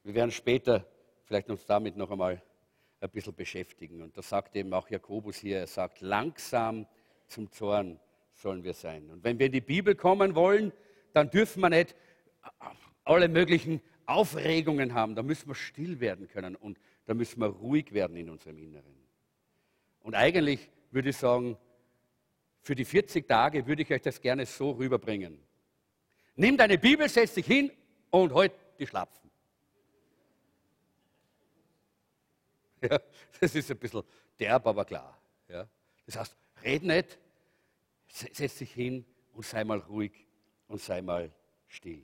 Wir 0.06 0.13
werden 0.13 0.30
später 0.30 0.86
vielleicht 1.24 1.50
uns 1.50 1.65
damit 1.65 1.98
noch 1.98 2.12
einmal 2.12 2.39
ein 3.00 3.10
bisschen 3.10 3.34
beschäftigen. 3.34 4.04
Und 4.04 4.15
das 4.15 4.30
sagt 4.30 4.56
eben 4.56 4.72
auch 4.72 4.88
Jakobus 4.88 5.38
hier. 5.38 5.58
Er 5.58 5.68
sagt, 5.68 6.00
langsam 6.00 6.86
zum 7.26 7.52
Zorn 7.52 8.00
sollen 8.36 8.63
wir 8.63 8.76
sein. 8.76 9.10
Und 9.10 9.24
wenn 9.24 9.39
wir 9.39 9.48
in 9.48 9.52
die 9.52 9.62
Bibel 9.62 9.96
kommen 9.96 10.36
wollen, 10.36 10.72
dann 11.13 11.32
dürfen 11.32 11.62
wir 11.62 11.72
nicht 11.72 11.96
alle 13.04 13.28
möglichen 13.28 13.82
Aufregungen 14.06 14.94
haben. 14.94 15.15
Da 15.15 15.24
müssen 15.24 15.48
wir 15.48 15.56
still 15.56 16.00
werden 16.00 16.28
können 16.28 16.56
und 16.56 16.78
da 17.06 17.15
müssen 17.15 17.41
wir 17.41 17.48
ruhig 17.48 17.91
werden 17.91 18.15
in 18.15 18.30
unserem 18.30 18.60
Inneren. 18.60 18.96
Und 20.02 20.13
eigentlich 20.13 20.70
würde 20.91 21.10
ich 21.10 21.18
sagen, 21.18 21.58
für 22.62 22.76
die 22.76 22.86
40 22.86 23.28
Tage 23.28 23.65
würde 23.65 23.82
ich 23.82 23.91
euch 23.91 24.04
das 24.04 24.22
gerne 24.22 24.46
so 24.46 24.70
rüberbringen. 24.70 25.39
Nimm 26.36 26.58
deine 26.58 26.78
Bibel, 26.78 27.10
setz 27.10 27.34
dich 27.34 27.48
hin 27.48 27.72
und 28.12 28.36
halt 28.36 28.52
die 28.78 28.86
Schlapfen. 28.86 29.24
Ja, 32.81 32.99
das 33.39 33.55
ist 33.55 33.71
ein 33.71 33.77
bisschen 33.77 34.03
derb, 34.39 34.67
aber 34.67 34.85
klar. 34.85 35.17
Ja. 35.47 35.67
Das 36.05 36.17
heißt, 36.17 36.38
red 36.63 36.83
nicht, 36.83 37.17
setz 38.07 38.57
dich 38.57 38.71
hin 38.71 39.05
und 39.33 39.45
sei 39.45 39.63
mal 39.63 39.79
ruhig 39.79 40.27
und 40.67 40.81
sei 40.81 41.01
mal 41.01 41.31
still. 41.67 42.03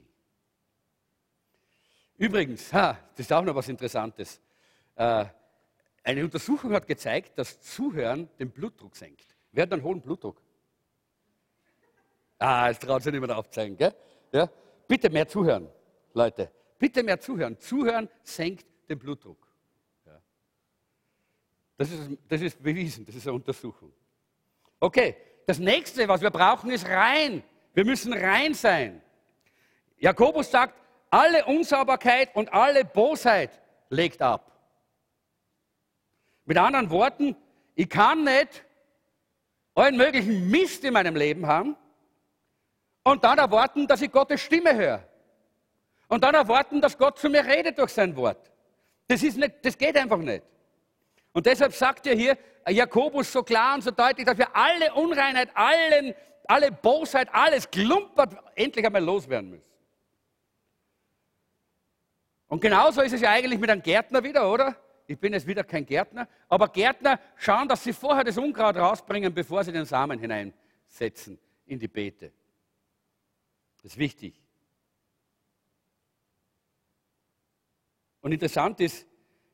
Übrigens, 2.18 2.72
ha, 2.72 2.98
das 3.16 3.26
ist 3.26 3.32
auch 3.32 3.42
noch 3.42 3.54
was 3.54 3.68
Interessantes. 3.68 4.40
Äh, 4.96 5.24
eine 6.04 6.24
Untersuchung 6.24 6.72
hat 6.72 6.86
gezeigt, 6.86 7.38
dass 7.38 7.60
Zuhören 7.60 8.28
den 8.38 8.50
Blutdruck 8.50 8.96
senkt. 8.96 9.26
Wer 9.52 9.64
hat 9.64 9.72
einen 9.72 9.82
hohen 9.82 10.00
Blutdruck? 10.00 10.40
Ah, 12.38 12.70
es 12.70 12.78
traut 12.78 13.02
sich 13.02 13.12
mehr 13.12 13.36
aufzeigen, 13.36 13.76
gell? 13.76 13.94
Ja? 14.32 14.50
Bitte 14.88 15.10
mehr 15.10 15.28
zuhören, 15.28 15.68
Leute. 16.12 16.50
Bitte 16.78 17.02
mehr 17.02 17.20
zuhören. 17.20 17.58
Zuhören 17.58 18.08
senkt 18.24 18.66
den 18.88 18.98
Blutdruck. 18.98 19.41
Das, 21.82 21.90
ist, 21.90 22.10
das 22.28 22.40
ist 22.40 22.62
bewiesen, 22.62 23.04
das 23.04 23.16
ist 23.16 23.26
eine 23.26 23.34
Untersuchung. 23.34 23.92
Okay, 24.78 25.16
das 25.46 25.58
nächste, 25.58 26.06
was 26.06 26.20
wir 26.20 26.30
brauchen, 26.30 26.70
ist 26.70 26.86
rein. 26.86 27.42
Wir 27.74 27.84
müssen 27.84 28.12
rein 28.12 28.54
sein. 28.54 29.02
Jakobus 29.98 30.48
sagt, 30.48 30.76
alle 31.10 31.44
Unsauberkeit 31.44 32.36
und 32.36 32.52
alle 32.52 32.84
Bosheit 32.84 33.60
legt 33.88 34.22
ab. 34.22 34.52
Mit 36.44 36.56
anderen 36.56 36.88
Worten, 36.90 37.34
ich 37.74 37.88
kann 37.88 38.22
nicht 38.22 38.64
allen 39.74 39.96
möglichen 39.96 40.48
Mist 40.52 40.84
in 40.84 40.92
meinem 40.92 41.16
Leben 41.16 41.48
haben 41.48 41.76
und 43.02 43.24
dann 43.24 43.38
erwarten, 43.38 43.88
dass 43.88 44.02
ich 44.02 44.12
Gottes 44.12 44.40
Stimme 44.40 44.72
höre. 44.72 45.02
Und 46.06 46.22
dann 46.22 46.36
erwarten, 46.36 46.80
dass 46.80 46.96
Gott 46.96 47.18
zu 47.18 47.28
mir 47.28 47.44
redet 47.44 47.76
durch 47.76 47.90
sein 47.90 48.14
Wort. 48.14 48.52
Das, 49.08 49.24
ist 49.24 49.36
nicht, 49.36 49.54
das 49.62 49.76
geht 49.76 49.96
einfach 49.96 50.18
nicht. 50.18 50.44
Und 51.32 51.46
deshalb 51.46 51.72
sagt 51.72 52.06
er 52.06 52.14
hier 52.14 52.36
Jakobus 52.68 53.32
so 53.32 53.42
klar 53.42 53.74
und 53.74 53.82
so 53.82 53.90
deutlich, 53.90 54.26
dass 54.26 54.38
wir 54.38 54.54
alle 54.54 54.92
Unreinheit, 54.94 55.50
allen, 55.54 56.14
alle 56.46 56.70
Bosheit, 56.70 57.28
alles 57.32 57.70
Klumpert 57.70 58.36
endlich 58.54 58.84
einmal 58.84 59.02
loswerden 59.02 59.50
müssen. 59.50 59.72
Und 62.48 62.60
genauso 62.60 63.00
ist 63.00 63.14
es 63.14 63.22
ja 63.22 63.30
eigentlich 63.30 63.58
mit 63.58 63.70
einem 63.70 63.82
Gärtner 63.82 64.22
wieder, 64.22 64.50
oder? 64.50 64.76
Ich 65.06 65.18
bin 65.18 65.32
jetzt 65.32 65.46
wieder 65.46 65.64
kein 65.64 65.86
Gärtner, 65.86 66.28
aber 66.48 66.68
Gärtner 66.68 67.18
schauen, 67.36 67.66
dass 67.66 67.82
sie 67.82 67.92
vorher 67.92 68.24
das 68.24 68.36
Unkraut 68.36 68.76
rausbringen, 68.76 69.32
bevor 69.32 69.64
sie 69.64 69.72
den 69.72 69.84
Samen 69.84 70.18
hineinsetzen 70.18 71.38
in 71.66 71.78
die 71.78 71.88
Beete. 71.88 72.30
Das 73.82 73.92
ist 73.92 73.98
wichtig. 73.98 74.40
Und 78.20 78.32
interessant 78.32 78.80
ist, 78.80 79.06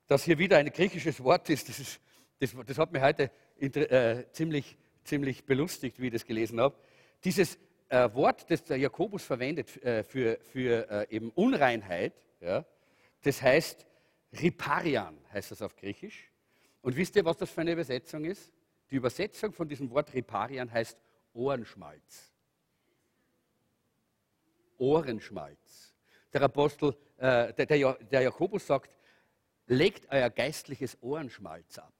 dass 0.08 0.24
hier 0.24 0.38
wieder 0.38 0.56
ein 0.56 0.70
griechisches 0.70 1.22
Wort 1.22 1.48
ist. 1.50 1.68
Das, 1.68 1.78
ist, 1.78 2.00
das, 2.40 2.56
das 2.66 2.78
hat 2.78 2.90
mich 2.90 3.02
heute 3.02 3.30
äh, 3.60 4.24
ziemlich, 4.32 4.76
ziemlich 5.04 5.44
belustigt, 5.44 6.00
wie 6.00 6.06
ich 6.06 6.12
das 6.12 6.24
gelesen 6.24 6.60
habe. 6.60 6.74
Dieses 7.22 7.58
äh, 7.88 8.12
Wort, 8.14 8.50
das 8.50 8.64
der 8.64 8.78
Jakobus 8.78 9.22
verwendet 9.22 9.80
äh, 9.82 10.02
für, 10.02 10.38
für 10.40 10.90
äh, 10.90 11.14
eben 11.14 11.30
Unreinheit, 11.30 12.14
ja, 12.40 12.64
das 13.22 13.42
heißt 13.42 13.86
Riparian, 14.40 15.18
heißt 15.32 15.50
das 15.50 15.62
auf 15.62 15.76
Griechisch. 15.76 16.30
Und 16.80 16.96
wisst 16.96 17.16
ihr, 17.16 17.24
was 17.24 17.36
das 17.36 17.50
für 17.50 17.60
eine 17.60 17.72
Übersetzung 17.72 18.24
ist? 18.24 18.52
Die 18.90 18.96
Übersetzung 18.96 19.52
von 19.52 19.68
diesem 19.68 19.90
Wort 19.90 20.14
Riparian 20.14 20.72
heißt 20.72 20.98
Ohrenschmalz. 21.34 22.32
Ohrenschmalz. 24.78 25.94
Der 26.32 26.42
Apostel, 26.42 26.96
äh, 27.16 27.52
der, 27.52 27.66
der, 27.66 27.94
der 27.94 28.22
Jakobus 28.22 28.66
sagt, 28.66 28.90
legt 29.68 30.10
euer 30.10 30.30
geistliches 30.30 30.98
Ohrenschmalz 31.00 31.78
ab, 31.78 31.92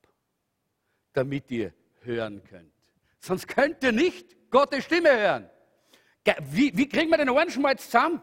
damit 1.13 1.51
ihr 1.51 1.73
hören 2.03 2.43
könnt. 2.45 2.73
Sonst 3.21 3.47
könnt 3.47 3.83
ihr 3.85 3.93
nicht 3.93 4.51
Gottes 4.51 4.85
Stimme 4.85 5.11
hören. 5.11 5.51
Wie, 6.51 6.77
wie 6.77 6.89
kriegen 6.89 7.11
wir 7.11 7.19
den 7.19 7.31
Ohrenschmalz 7.31 7.85
zusammen? 7.87 8.23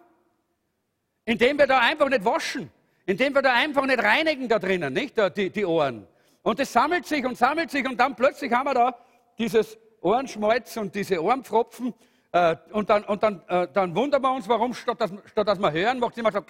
Indem 1.25 1.57
wir 1.57 1.67
da 1.67 1.79
einfach 1.79 2.09
nicht 2.09 2.23
waschen, 2.23 2.71
indem 3.05 3.33
wir 3.33 3.41
da 3.41 3.53
einfach 3.53 3.85
nicht 3.85 4.03
reinigen 4.03 4.47
da 4.47 4.59
drinnen, 4.59 4.93
nicht 4.93 5.15
die, 5.37 5.49
die 5.49 5.65
Ohren. 5.65 6.07
Und 6.43 6.59
es 6.59 6.71
sammelt 6.71 7.07
sich 7.07 7.25
und 7.25 7.37
sammelt 7.37 7.71
sich 7.71 7.87
und 7.87 7.99
dann 7.99 8.15
plötzlich 8.15 8.51
haben 8.51 8.67
wir 8.67 8.75
da 8.75 8.95
dieses 9.37 9.77
Ohrenschmalz 10.01 10.77
und 10.77 10.93
diese 10.93 11.21
Ohrenpfropfen 11.21 11.93
äh, 12.31 12.55
und 12.71 12.89
dann, 12.89 13.03
und 13.05 13.23
dann, 13.23 13.41
äh, 13.47 13.67
dann 13.73 13.95
wundern 13.95 14.21
wir 14.21 14.31
uns, 14.31 14.47
warum 14.47 14.73
statt 14.73 15.01
dass, 15.01 15.11
statt 15.25 15.47
dass 15.47 15.57
wir 15.57 15.71
hören, 15.71 15.99
macht 15.99 16.13
es 16.13 16.17
immer 16.19 16.31
so. 16.31 16.43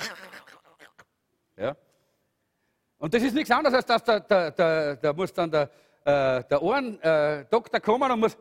Ja? 1.55 1.75
Und 3.05 3.13
das 3.13 3.21
ist 3.21 3.35
nichts 3.35 3.51
anderes, 3.51 3.75
als 3.75 3.85
dass 3.85 4.03
da, 4.03 4.19
da, 4.19 4.49
da, 4.49 4.95
da 4.95 5.13
muss 5.13 5.31
dann 5.31 5.51
der, 5.51 5.69
äh, 6.05 6.43
der 6.43 6.59
Ohrendoktor 6.59 7.77
äh, 7.77 7.79
kommen 7.79 8.11
und 8.11 8.19
muss 8.19 8.35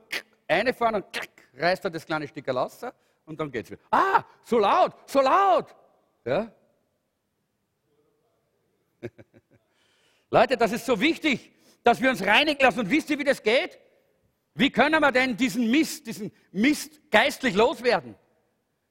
reinfahren 0.49 0.95
und 0.95 1.05
reißt 1.55 1.85
er 1.85 1.91
das 1.91 2.07
kleine 2.07 2.27
Stück 2.27 2.49
raus 2.49 2.81
und 3.27 3.39
dann 3.39 3.53
geht 3.53 3.67
es 3.67 3.73
wieder. 3.73 3.83
Ah, 3.91 4.25
so 4.43 4.59
laut, 4.59 4.95
so 5.05 5.21
laut. 5.21 5.67
Ja? 6.25 6.51
Leute, 10.31 10.57
das 10.57 10.73
ist 10.73 10.87
so 10.87 10.99
wichtig, 10.99 11.53
dass 11.83 12.01
wir 12.01 12.09
uns 12.09 12.25
reinigen 12.25 12.63
lassen. 12.63 12.81
Und 12.81 12.91
wisst 12.91 13.11
ihr, 13.11 13.19
wie 13.19 13.25
das 13.25 13.43
geht? 13.43 13.79
Wie 14.55 14.71
können 14.71 14.99
wir 14.99 15.13
denn 15.13 15.37
diesen 15.37 15.71
Mist, 15.71 16.07
diesen 16.07 16.33
Mist 16.53 17.03
geistlich 17.11 17.55
loswerden? 17.55 18.15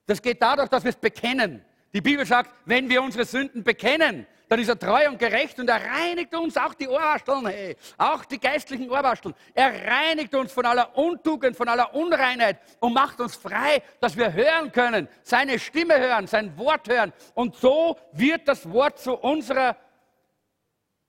Das 0.05 0.21
geht 0.21 0.39
dadurch, 0.39 0.69
dass 0.69 0.83
wir 0.83 0.89
es 0.89 0.97
bekennen. 0.97 1.65
Die 1.93 2.01
Bibel 2.01 2.27
sagt, 2.27 2.53
wenn 2.65 2.87
wir 2.87 3.01
unsere 3.01 3.25
Sünden 3.25 3.63
bekennen, 3.63 4.27
dann 4.53 4.59
ist 4.59 4.69
er 4.69 4.77
treu 4.77 5.09
und 5.09 5.17
gerecht 5.17 5.59
und 5.59 5.67
er 5.67 5.83
reinigt 5.83 6.35
uns 6.35 6.55
auch 6.57 6.75
die 6.75 6.87
Ohrwascheln, 6.87 7.47
hey, 7.47 7.75
auch 7.97 8.23
die 8.23 8.39
geistlichen 8.39 8.87
Ohrwascheln. 8.87 9.33
Er 9.51 9.73
reinigt 9.83 10.35
uns 10.35 10.51
von 10.51 10.63
aller 10.63 10.95
Untugend, 10.95 11.57
von 11.57 11.67
aller 11.67 11.91
Unreinheit 11.95 12.59
und 12.79 12.93
macht 12.93 13.19
uns 13.19 13.35
frei, 13.35 13.81
dass 13.99 14.15
wir 14.15 14.31
hören 14.31 14.71
können, 14.71 15.07
seine 15.23 15.57
Stimme 15.57 15.99
hören, 15.99 16.27
sein 16.27 16.55
Wort 16.55 16.87
hören. 16.87 17.11
Und 17.33 17.55
so 17.55 17.97
wird 18.11 18.47
das 18.47 18.69
Wort 18.71 18.99
zu 18.99 19.15
unserer 19.15 19.75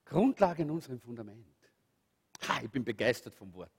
Grundlage 0.06 0.62
in 0.62 0.70
unserem 0.70 0.98
Fundament. 0.98 1.44
Ha, 2.48 2.60
ich 2.62 2.70
bin 2.70 2.82
begeistert 2.82 3.34
vom 3.34 3.52
Wort. 3.52 3.72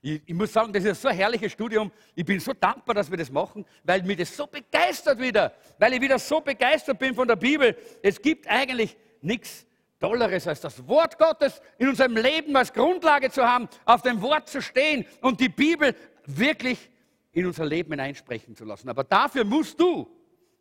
Ich, 0.00 0.22
ich, 0.24 0.34
muss 0.34 0.50
sagen, 0.50 0.72
das 0.72 0.82
ist 0.82 1.02
so 1.02 1.08
ein 1.08 1.16
herrliches 1.16 1.52
Studium. 1.52 1.92
Ich 2.14 2.24
bin 2.24 2.40
so 2.40 2.54
dankbar, 2.54 2.94
dass 2.94 3.10
wir 3.10 3.18
das 3.18 3.30
machen, 3.30 3.66
weil 3.84 4.02
mich 4.02 4.16
das 4.16 4.34
so 4.34 4.46
begeistert 4.46 5.18
wieder. 5.18 5.52
Weil 5.78 5.92
ich 5.92 6.00
wieder 6.00 6.18
so 6.18 6.40
begeistert 6.40 6.98
bin 6.98 7.14
von 7.14 7.28
der 7.28 7.36
Bibel. 7.36 7.76
Es 8.02 8.22
gibt 8.22 8.48
eigentlich 8.48 8.96
nichts 9.22 9.66
Tolleres, 9.98 10.46
als 10.46 10.60
das 10.60 10.86
Wort 10.88 11.18
Gottes 11.18 11.60
in 11.78 11.88
unserem 11.88 12.16
Leben 12.16 12.56
als 12.56 12.72
Grundlage 12.72 13.30
zu 13.30 13.46
haben, 13.46 13.68
auf 13.84 14.02
dem 14.02 14.22
Wort 14.22 14.48
zu 14.48 14.62
stehen 14.62 15.06
und 15.20 15.40
die 15.40 15.50
Bibel 15.50 15.94
wirklich 16.24 16.90
in 17.32 17.46
unser 17.46 17.66
Leben 17.66 17.92
hineinsprechen 17.92 18.56
zu 18.56 18.64
lassen. 18.64 18.88
Aber 18.88 19.04
dafür 19.04 19.44
musst 19.44 19.78
du 19.78 20.10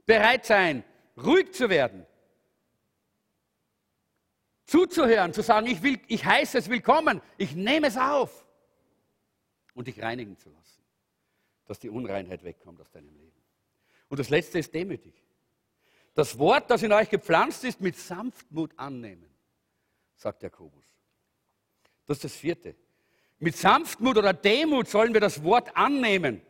bereit 0.05 0.45
sein, 0.45 0.83
ruhig 1.17 1.53
zu 1.53 1.69
werden, 1.69 2.05
zuzuhören, 4.65 5.33
zu 5.33 5.41
sagen, 5.41 5.67
ich, 5.67 5.81
will, 5.81 5.99
ich 6.07 6.25
heiße 6.25 6.57
es 6.57 6.69
willkommen, 6.69 7.21
ich 7.37 7.55
nehme 7.55 7.87
es 7.87 7.97
auf 7.97 8.45
und 9.73 9.87
dich 9.87 10.01
reinigen 10.01 10.37
zu 10.37 10.49
lassen, 10.49 10.83
dass 11.65 11.79
die 11.79 11.89
Unreinheit 11.89 12.43
wegkommt 12.43 12.81
aus 12.81 12.91
deinem 12.91 13.13
Leben. 13.15 13.41
Und 14.09 14.19
das 14.19 14.29
Letzte 14.29 14.59
ist 14.59 14.73
demütig. 14.73 15.13
Das 16.19 16.37
Wort, 16.37 16.69
das 16.69 16.83
in 16.83 16.91
euch 16.91 17.09
gepflanzt 17.09 17.63
ist, 17.63 17.79
mit 17.79 17.97
Sanftmut 17.97 18.71
annehmen, 18.75 19.29
sagt 20.17 20.43
Jakobus. 20.43 20.83
Das 22.05 22.17
ist 22.17 22.25
das 22.25 22.35
Vierte. 22.35 22.75
Mit 23.37 23.55
Sanftmut 23.55 24.17
oder 24.17 24.33
Demut 24.33 24.89
sollen 24.89 25.13
wir 25.13 25.21
das 25.21 25.41
Wort 25.45 25.73
annehmen. 25.77 26.41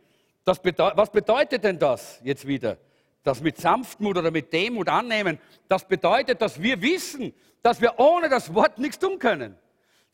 Das 0.42 0.60
bedeu 0.60 0.90
was 0.96 1.12
bedeutet 1.12 1.62
denn 1.62 1.78
das 1.78 2.20
jetzt 2.24 2.48
wieder? 2.48 2.78
Das 3.22 3.40
mit 3.40 3.58
Sanftmut 3.58 4.18
oder 4.18 4.32
mit 4.32 4.52
Demut 4.52 4.88
annehmen, 4.88 5.38
das 5.68 5.86
bedeutet, 5.86 6.42
dass 6.42 6.60
wir 6.60 6.82
wissen, 6.82 7.32
dass 7.62 7.80
wir 7.80 7.96
ohne 8.00 8.28
das 8.28 8.52
Wort 8.52 8.76
nichts 8.76 8.98
tun 8.98 9.20
können. 9.20 9.56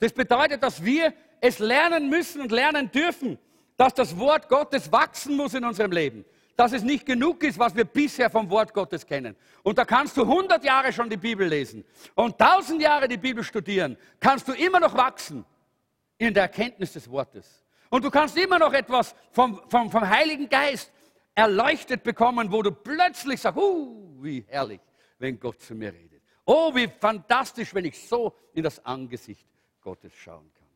Das 0.00 0.12
bedeutet, 0.12 0.62
dass 0.62 0.84
wir 0.84 1.14
es 1.40 1.61
lernen 1.61 2.11
müssen 2.11 2.42
und 2.42 2.52
lernen 2.52 2.90
dürfen, 2.90 3.38
dass 3.78 3.94
das 3.94 4.18
Wort 4.18 4.50
Gottes 4.50 4.92
wachsen 4.92 5.34
muss 5.34 5.54
in 5.54 5.64
unserem 5.64 5.92
Leben. 5.92 6.26
Dass 6.57 6.72
es 6.72 6.82
nicht 6.82 7.04
genug 7.04 7.42
ist, 7.42 7.59
was 7.59 7.76
wir 7.76 7.84
bisher 7.84 8.30
vom 8.30 8.48
Wort 8.50 8.72
Gottes 8.72 9.07
kennen. 9.07 9.36
Und 9.62 9.76
da 9.76 9.84
kannst 9.84 10.16
du 10.16 10.22
100 10.22 10.64
Jahre 10.64 10.92
schon 10.92 11.11
die 11.11 11.18
Bibel 11.18 11.46
lesen 11.46 11.84
und 12.14 12.40
1000 12.40 12.80
Jahre 12.80 13.09
die 13.09 13.18
Bibel 13.18 13.44
studieren, 13.44 13.96
kannst 14.18 14.48
du 14.48 14.52
immer 14.52 14.80
noch 14.80 14.96
wachsen 14.96 15.44
in 16.18 16.32
der 16.32 16.44
Erkenntnis 16.44 16.94
des 16.94 17.11
Wortes. 17.11 17.62
Und 17.90 18.04
du 18.04 18.11
kannst 18.11 18.36
immer 18.36 18.59
noch 18.59 18.72
etwas 18.72 19.14
vom, 19.30 19.61
vom, 19.68 19.90
vom 19.90 20.09
Heiligen 20.09 20.48
Geist 20.48 20.90
erleuchtet 21.34 22.02
bekommen, 22.02 22.50
wo 22.50 22.62
du 22.62 22.72
plötzlich 22.72 23.40
sagst, 23.40 23.59
uh, 23.59 24.22
wie 24.22 24.44
herrlich, 24.48 24.80
wenn 25.18 25.38
Gott 25.38 25.62
zu 25.62 25.74
mir 25.74 25.92
redet. 25.92 26.22
Oh, 26.46 26.74
wie 26.74 26.88
fantastisch, 26.88 27.74
wenn 27.74 27.84
ich 27.84 28.09
so 28.09 28.34
in 28.54 28.62
das 28.62 28.84
Angesicht 28.84 29.46
Gottes 29.82 30.14
schauen 30.14 30.50
kann. 30.54 30.66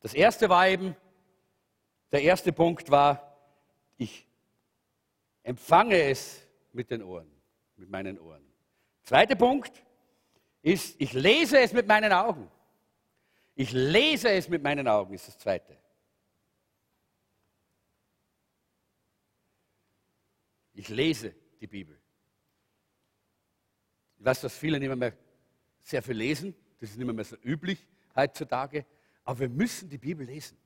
Das 0.00 0.14
erste 0.14 0.48
war 0.48 0.68
eben, 0.68 0.96
der 2.10 2.22
erste 2.22 2.52
Punkt 2.52 2.90
war, 2.90 3.31
ich 4.02 4.26
empfange 5.42 6.00
es 6.00 6.46
mit 6.72 6.90
den 6.90 7.02
Ohren, 7.02 7.30
mit 7.76 7.88
meinen 7.88 8.18
Ohren. 8.18 8.44
Zweiter 9.02 9.34
Punkt 9.34 9.72
ist, 10.62 11.00
ich 11.00 11.12
lese 11.12 11.58
es 11.60 11.72
mit 11.72 11.86
meinen 11.86 12.12
Augen. 12.12 12.50
Ich 13.54 13.72
lese 13.72 14.30
es 14.30 14.48
mit 14.48 14.62
meinen 14.62 14.88
Augen, 14.88 15.14
ist 15.14 15.28
das 15.28 15.38
zweite. 15.38 15.76
Ich 20.74 20.88
lese 20.88 21.34
die 21.60 21.66
Bibel. 21.66 22.00
Ich 24.16 24.24
weiß, 24.24 24.40
dass 24.40 24.56
viele 24.56 24.80
nicht 24.80 24.94
mehr 24.94 25.12
sehr 25.82 26.02
viel 26.02 26.16
lesen. 26.16 26.54
Das 26.80 26.90
ist 26.90 26.96
nicht 26.96 27.12
mehr 27.12 27.24
so 27.24 27.36
üblich 27.36 27.86
heutzutage. 28.16 28.86
Aber 29.24 29.40
wir 29.40 29.48
müssen 29.48 29.88
die 29.90 29.98
Bibel 29.98 30.26
lesen. 30.26 30.56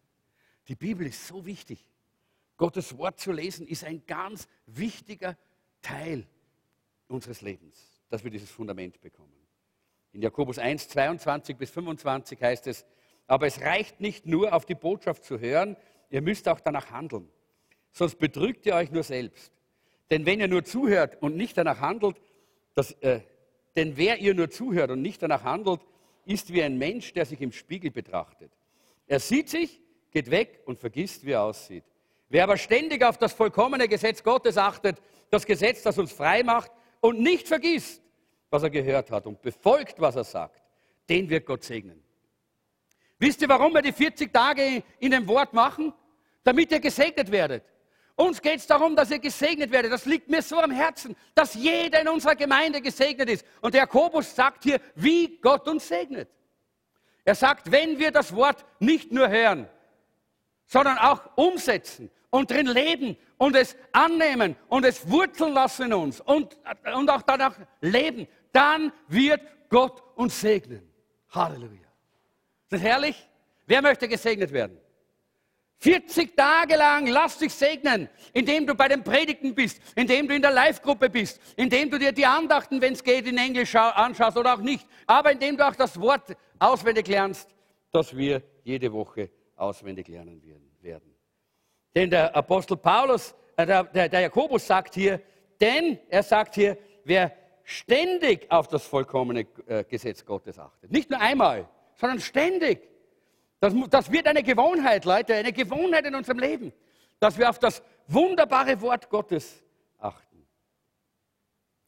Die 0.68 0.76
Bibel 0.76 1.07
ist 1.07 1.26
so 1.26 1.45
wichtig. 1.45 1.84
Gottes 2.57 2.96
Wort 2.96 3.20
zu 3.20 3.32
lesen 3.32 3.66
ist 3.66 3.84
ein 3.84 4.04
ganz 4.07 4.48
wichtiger 4.66 5.36
Teil 5.82 6.26
unseres 7.09 7.40
Lebens, 7.42 8.02
dass 8.09 8.24
wir 8.24 8.30
dieses 8.30 8.50
Fundament 8.50 9.00
bekommen. 9.00 9.32
In 10.12 10.22
Jakobus 10.22 10.59
1, 10.59 10.88
22 10.88 11.57
bis 11.57 11.70
25 11.70 12.42
heißt 12.42 12.66
es, 12.68 12.86
aber 13.26 13.46
es 13.46 13.61
reicht 13.61 14.00
nicht 14.00 14.26
nur 14.26 14.54
auf 14.54 14.64
die 14.64 14.74
Botschaft 14.74 15.24
zu 15.24 15.38
hören, 15.38 15.76
ihr 16.11 16.22
müsst 16.22 16.48
auch 16.48 16.61
danach 16.61 16.90
handeln. 16.90 17.28
Sonst 17.92 18.18
betrügt 18.18 18.64
ihr 18.66 18.74
euch 18.74 18.90
nur 18.90 19.02
selbst. 19.02 19.52
Denn 20.11 20.24
wenn 20.24 20.40
ihr 20.40 20.48
nur 20.48 20.64
zuhört 20.64 21.20
und 21.20 21.36
nicht 21.36 21.59
danach 21.59 21.80
handelt, 21.80 22.20
das, 22.74 22.92
äh, 23.00 23.20
denn 23.74 23.96
wer 23.96 24.18
ihr 24.18 24.34
nur 24.34 24.50
zuhört 24.50 24.90
und 24.90 25.02
nicht 25.02 25.22
danach 25.22 25.42
handelt, 25.44 25.80
ist 26.24 26.52
wie 26.52 26.62
ein 26.62 26.78
Mensch, 26.78 27.12
der 27.12 27.26
sich 27.26 27.40
im 27.40 27.52
Spiegel 27.52 27.90
betrachtet. 27.90 28.52
Er 29.07 29.20
sieht 29.20 29.48
sich, 29.48 29.82
geht 30.11 30.30
weg 30.30 30.62
und 30.64 30.78
vergisst, 30.78 31.24
wie 31.24 31.32
er 31.32 31.42
aussieht. 31.42 31.84
Wer 32.29 32.45
aber 32.45 32.57
ständig 32.57 33.05
auf 33.05 33.18
das 33.18 33.33
vollkommene 33.33 33.89
Gesetz 33.89 34.22
Gottes 34.22 34.59
achtet, 34.59 35.01
das 35.31 35.47
Gesetz, 35.47 35.83
das 35.83 35.99
uns 35.99 36.12
frei 36.12 36.43
macht 36.43 36.70
und 37.01 37.20
nicht 37.20 37.47
vergisst, 37.47 38.03
was 38.51 38.62
er 38.62 38.70
gehört 38.70 39.11
hat 39.11 39.27
und 39.27 39.41
befolgt, 39.43 40.01
was 40.01 40.16
er 40.16 40.24
sagt, 40.24 40.61
den 41.09 41.29
wird 41.29 41.47
Gott 41.47 41.62
segnen. 41.62 42.03
Wisst 43.18 43.41
ihr, 43.43 43.49
warum 43.49 43.72
wir 43.72 43.83
die 43.83 43.93
40 43.93 44.33
Tage 44.33 44.83
in 44.99 45.11
dem 45.11 45.27
Wort 45.27 45.53
machen? 45.53 45.93
Damit 46.45 46.70
ihr 46.70 46.81
gesegnet 46.81 47.31
werdet. 47.31 47.64
Uns 48.14 48.41
geht 48.41 48.57
es 48.57 48.66
darum, 48.66 48.97
dass 48.97 49.11
ihr 49.11 49.18
gesegnet 49.18 49.70
werdet. 49.70 49.93
Das 49.93 50.07
liegt 50.07 50.29
mir 50.29 50.43
so 50.43 50.59
am 50.59 50.70
Herzen, 50.70 51.16
dass 51.35 51.55
jeder 51.55 52.01
in 52.01 52.09
unserer 52.09 52.35
Gemeinde 52.35 52.81
gesegnet 52.81 53.29
ist. 53.29 53.45
Und 53.61 53.74
der 53.74 53.83
Jakobus 53.83 54.35
sagt 54.35 54.64
hier, 54.64 54.81
wie 54.95 55.39
Gott 55.39 55.68
uns 55.68 55.89
segnet. 55.89 56.29
Er 57.24 57.35
sagt, 57.35 57.70
wenn 57.70 57.99
wir 57.99 58.11
das 58.11 58.35
Wort 58.35 58.64
nicht 58.79 59.12
nur 59.12 59.29
hören, 59.29 59.68
sondern 60.66 60.98
auch 60.98 61.36
umsetzen 61.36 62.10
und 62.30 62.50
drin 62.50 62.66
leben 62.66 63.16
und 63.38 63.56
es 63.56 63.76
annehmen 63.92 64.56
und 64.68 64.84
es 64.84 65.08
wurzeln 65.10 65.52
lassen 65.52 65.86
in 65.86 65.94
uns 65.94 66.20
und, 66.20 66.56
und 66.94 67.10
auch 67.10 67.22
danach 67.22 67.56
leben, 67.80 68.26
dann 68.52 68.92
wird 69.08 69.40
Gott 69.68 70.02
uns 70.16 70.40
segnen. 70.40 70.82
Halleluja. 71.30 71.88
Ist 72.64 72.72
das 72.72 72.80
herrlich? 72.80 73.28
Wer 73.66 73.82
möchte 73.82 74.08
gesegnet 74.08 74.52
werden? 74.52 74.78
40 75.78 76.34
Tage 76.34 76.76
lang 76.76 77.06
lass 77.06 77.38
dich 77.38 77.52
segnen, 77.52 78.08
indem 78.32 78.66
du 78.66 78.74
bei 78.74 78.88
den 78.88 79.04
Predigten 79.04 79.54
bist, 79.54 79.80
indem 79.94 80.26
du 80.26 80.34
in 80.34 80.40
der 80.40 80.50
Live-Gruppe 80.50 81.10
bist, 81.10 81.38
indem 81.56 81.90
du 81.90 81.98
dir 81.98 82.12
die 82.12 82.24
Andachten, 82.24 82.80
wenn 82.80 82.94
es 82.94 83.04
geht, 83.04 83.26
in 83.26 83.36
Englisch 83.36 83.74
anschaust 83.74 84.38
oder 84.38 84.54
auch 84.54 84.60
nicht, 84.60 84.86
aber 85.06 85.32
indem 85.32 85.56
du 85.56 85.66
auch 85.66 85.76
das 85.76 86.00
Wort 86.00 86.34
auswendig 86.58 87.06
lernst, 87.08 87.54
das 87.92 88.16
wir 88.16 88.42
jede 88.64 88.90
Woche 88.92 89.30
auswendig 89.57 90.09
lernen 90.09 90.42
werden. 90.80 91.14
Denn 91.94 92.11
der 92.11 92.34
Apostel 92.36 92.76
Paulus, 92.76 93.34
äh, 93.57 93.66
der, 93.66 93.84
der, 93.84 94.20
Jakobus 94.20 94.66
sagt 94.66 94.94
hier, 94.94 95.20
denn 95.61 95.98
er 96.09 96.22
sagt 96.22 96.54
hier, 96.54 96.76
wer 97.04 97.32
ständig 97.64 98.50
auf 98.50 98.68
das 98.68 98.86
vollkommene 98.86 99.46
äh, 99.66 99.84
Gesetz 99.84 100.24
Gottes 100.24 100.59
achtet, 100.59 100.92
nicht 100.92 101.11
nur 101.11 101.20
einmal, 101.20 101.68
sondern 101.94 102.20
ständig, 102.20 102.86
das, 103.61 103.72
das 103.88 104.12
wird 104.12 104.26
eine 104.26 104.42
Gewohnheit, 104.42 105.07
Leute, 105.07 105.34
eine 105.34 105.52
Gewohnheit 105.52 106.04
in 106.04 106.14
unserem 106.14 106.38
Leben, 106.38 106.72
dass 107.18 107.38
wir 107.38 107.48
auf 107.48 107.59
das 107.59 107.82
wunderbare 108.07 108.78
Wort 108.82 109.09
Gottes 109.09 109.64
achten 109.98 110.46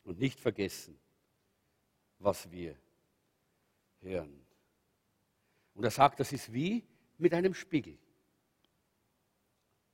und 0.04 0.18
nicht 0.18 0.40
vergessen, 0.40 0.98
was 2.18 2.50
wir 2.50 2.74
hören. 4.00 4.46
Und 5.74 5.84
er 5.84 5.90
sagt, 5.90 6.18
das 6.18 6.32
ist 6.32 6.52
wie 6.52 6.87
mit 7.18 7.34
einem 7.34 7.54
Spiegel. 7.54 7.98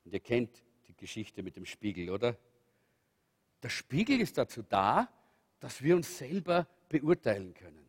Und 0.04 0.12
ihr 0.12 0.20
kennt 0.20 0.62
die 0.86 0.94
Geschichte 0.94 1.42
mit 1.42 1.56
dem 1.56 1.66
Spiegel, 1.66 2.10
oder? 2.10 2.36
Der 3.62 3.70
Spiegel 3.70 4.20
ist 4.20 4.36
dazu 4.36 4.62
da, 4.62 5.08
dass 5.58 5.82
wir 5.82 5.96
uns 5.96 6.18
selber 6.18 6.68
beurteilen 6.88 7.54
können. 7.54 7.84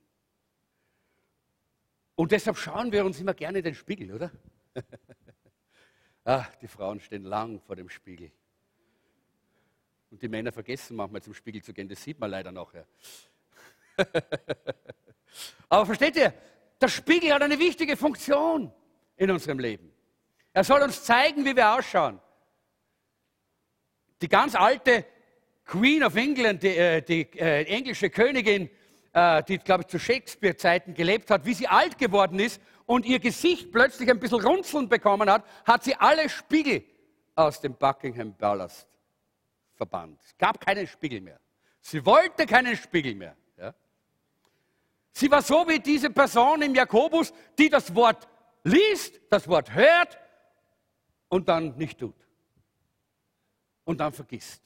Und 2.16 2.32
deshalb 2.32 2.58
schauen 2.58 2.92
wir 2.92 3.06
uns 3.06 3.20
immer 3.20 3.34
gerne 3.34 3.58
in 3.58 3.66
den 3.66 3.76
Spiegel, 3.76 4.14
oder? 4.14 4.32
Ach, 6.24 6.56
die 6.62 6.68
Frauen 6.68 7.02
stehen 7.02 7.24
lang 7.24 7.60
vor 7.60 7.76
dem 7.76 7.90
Spiegel. 7.90 8.32
Und 10.12 10.22
die 10.22 10.30
Männer 10.30 10.54
vergessen 10.54 10.96
manchmal 10.96 11.22
zum 11.22 11.34
Spiegel 11.34 11.62
zu 11.62 11.74
gehen, 11.74 11.90
das 11.90 12.02
sieht 12.02 12.18
man 12.20 12.32
leider 12.32 12.54
nachher. 12.54 12.88
Aber 15.68 15.86
versteht 15.86 16.16
ihr, 16.16 16.34
der 16.80 16.88
Spiegel 16.88 17.34
hat 17.34 17.42
eine 17.42 17.60
wichtige 17.60 17.98
Funktion. 17.98 18.72
In 19.18 19.32
unserem 19.32 19.60
Leben. 19.60 19.92
Er 20.54 20.64
soll 20.64 20.82
uns 20.82 21.04
zeigen, 21.04 21.46
wie 21.46 21.56
wir 21.56 21.74
ausschauen. 21.74 22.20
Die 24.22 24.30
ganz 24.30 24.56
alte 24.56 25.06
Queen 25.66 26.04
of 26.04 26.16
England, 26.16 26.64
die, 26.64 26.78
äh, 26.78 27.02
die 27.02 27.22
äh, 27.38 27.64
englische 27.66 28.10
Königin, 28.10 28.70
äh, 29.14 29.44
die, 29.44 29.58
glaube 29.58 29.82
ich, 29.82 29.88
zu 29.88 30.00
Shakespeare-Zeiten 30.00 30.94
gelebt 30.94 31.30
hat, 31.32 31.46
wie 31.46 31.54
sie 31.54 31.68
alt 31.68 31.98
geworden 31.98 32.40
ist 32.40 32.62
und 32.86 33.06
ihr 33.06 33.20
Gesicht 33.20 33.72
plötzlich 33.72 34.10
ein 34.10 34.20
bisschen 34.20 34.42
runzeln 34.42 34.88
bekommen 34.88 35.30
hat, 35.30 35.44
hat 35.66 35.84
sie 35.84 35.96
alle 35.96 36.30
Spiegel 36.30 36.84
aus 37.36 37.60
dem 37.60 37.76
Buckingham 37.76 38.34
Palace 38.34 38.88
verbannt. 39.74 40.22
Es 40.24 40.38
gab 40.38 40.64
keinen 40.64 40.88
Spiegel 40.88 41.22
mehr. 41.22 41.40
Sie 41.82 42.06
wollte 42.06 42.46
keinen 42.46 42.76
Spiegel 42.76 43.16
mehr. 43.16 43.36
Ja? 43.58 43.74
Sie 45.12 45.30
war 45.30 45.42
so 45.42 45.68
wie 45.68 45.80
diese 45.80 46.10
Person 46.10 46.62
im 46.62 46.74
Jakobus, 46.74 47.34
die 47.58 47.70
das 47.70 47.94
Wort 47.94 48.28
liest, 48.66 49.22
das 49.30 49.48
Wort 49.48 49.74
hört 49.74 50.18
und 51.30 51.48
dann 51.48 51.78
nicht 51.78 52.00
tut. 52.00 52.16
Und 53.86 54.00
dann 54.00 54.12
vergisst. 54.12 54.62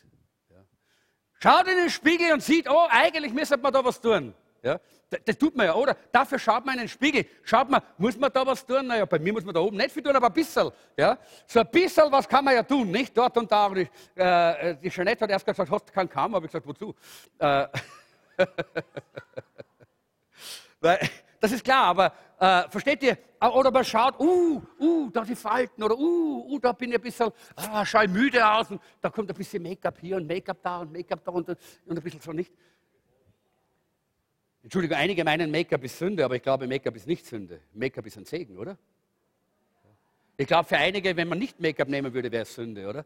Schaut 1.41 1.67
in 1.67 1.77
den 1.77 1.89
Spiegel 1.89 2.33
und 2.33 2.43
sieht, 2.43 2.69
oh, 2.69 2.87
eigentlich 2.89 3.33
müsste 3.33 3.57
man 3.57 3.71
da 3.71 3.83
was 3.83 4.01
tun. 4.01 4.33
Ja? 4.61 4.79
Das, 5.09 5.21
das, 5.25 5.37
tut 5.37 5.55
man 5.55 5.67
ja, 5.67 5.73
oder? 5.73 5.95
Dafür 6.11 6.37
schaut 6.37 6.65
man 6.65 6.75
in 6.75 6.81
den 6.81 6.89
Spiegel. 6.89 7.25
Schaut 7.43 7.69
man, 7.69 7.81
muss 7.97 8.17
man 8.17 8.31
da 8.31 8.45
was 8.45 8.65
tun? 8.65 8.87
Naja, 8.87 9.05
bei 9.05 9.19
mir 9.19 9.31
muss 9.31 9.45
man 9.45 9.53
da 9.53 9.61
oben 9.61 9.77
nicht 9.77 9.91
viel 9.91 10.03
tun, 10.03 10.15
aber 10.15 10.27
ein 10.27 10.33
bisschen. 10.33 10.69
Ja? 10.97 11.17
So 11.47 11.61
ein 11.61 11.71
bisschen 11.71 12.11
was 12.11 12.27
kann 12.27 12.43
man 12.43 12.55
ja 12.55 12.63
tun, 12.63 12.91
nicht 12.91 13.17
dort 13.17 13.37
und 13.37 13.49
da. 13.49 13.67
Und 13.67 13.77
ich, 13.77 13.89
äh, 14.15 14.75
die 14.75 14.89
Jeanette 14.89 15.23
hat 15.23 15.31
erst 15.31 15.45
gesagt, 15.45 15.71
hast 15.71 15.89
du 15.89 15.93
keinen 15.93 16.09
Kamm? 16.09 16.35
Habe 16.35 16.45
ich 16.45 16.51
gesagt, 16.51 16.67
wozu? 16.67 16.93
Äh, 17.37 17.67
Weil, 20.81 20.99
das 21.39 21.51
ist 21.51 21.63
klar, 21.63 21.85
aber 21.85 22.13
äh, 22.39 22.69
versteht 22.69 23.03
ihr? 23.03 23.17
Oder 23.41 23.71
man 23.71 23.85
schaut, 23.85 24.19
uh, 24.19 24.61
uh, 24.79 25.09
da 25.11 25.23
die 25.23 25.35
Falten, 25.35 25.81
oder 25.81 25.97
uh, 25.97 26.45
uh, 26.49 26.59
da 26.59 26.73
bin 26.73 26.89
ich 26.89 26.95
ein 26.95 27.01
bisschen, 27.01 27.31
ah, 27.55 27.85
schau 27.85 28.05
müde 28.07 28.45
aus 28.45 28.69
und 28.71 28.81
da 29.01 29.09
kommt 29.09 29.29
ein 29.29 29.35
bisschen 29.35 29.63
Make-up 29.63 29.97
hier 29.99 30.17
und 30.17 30.27
Make-up 30.27 30.57
da 30.61 30.79
und 30.79 30.91
Make-up 30.91 31.23
da 31.23 31.31
und, 31.31 31.47
und 31.49 31.57
ein 31.87 32.01
bisschen 32.01 32.19
so 32.19 32.33
nicht. 32.33 32.51
Entschuldigung, 34.61 34.97
einige 34.97 35.23
meinen, 35.23 35.49
Make-up 35.49 35.83
ist 35.85 35.97
Sünde, 35.97 36.25
aber 36.25 36.35
ich 36.35 36.43
glaube, 36.43 36.67
Make-up 36.67 36.95
ist 36.95 37.07
nicht 37.07 37.25
Sünde. 37.25 37.61
Make-up 37.73 38.05
ist 38.05 38.17
ein 38.17 38.25
Segen, 38.25 38.57
oder? 38.57 38.77
Ich 40.35 40.47
glaube, 40.47 40.67
für 40.67 40.77
einige, 40.77 41.15
wenn 41.15 41.29
man 41.29 41.39
nicht 41.39 41.59
Make-up 41.59 41.87
nehmen 41.87 42.13
würde, 42.13 42.31
wäre 42.31 42.43
es 42.43 42.53
Sünde, 42.53 42.87
oder? 42.87 43.05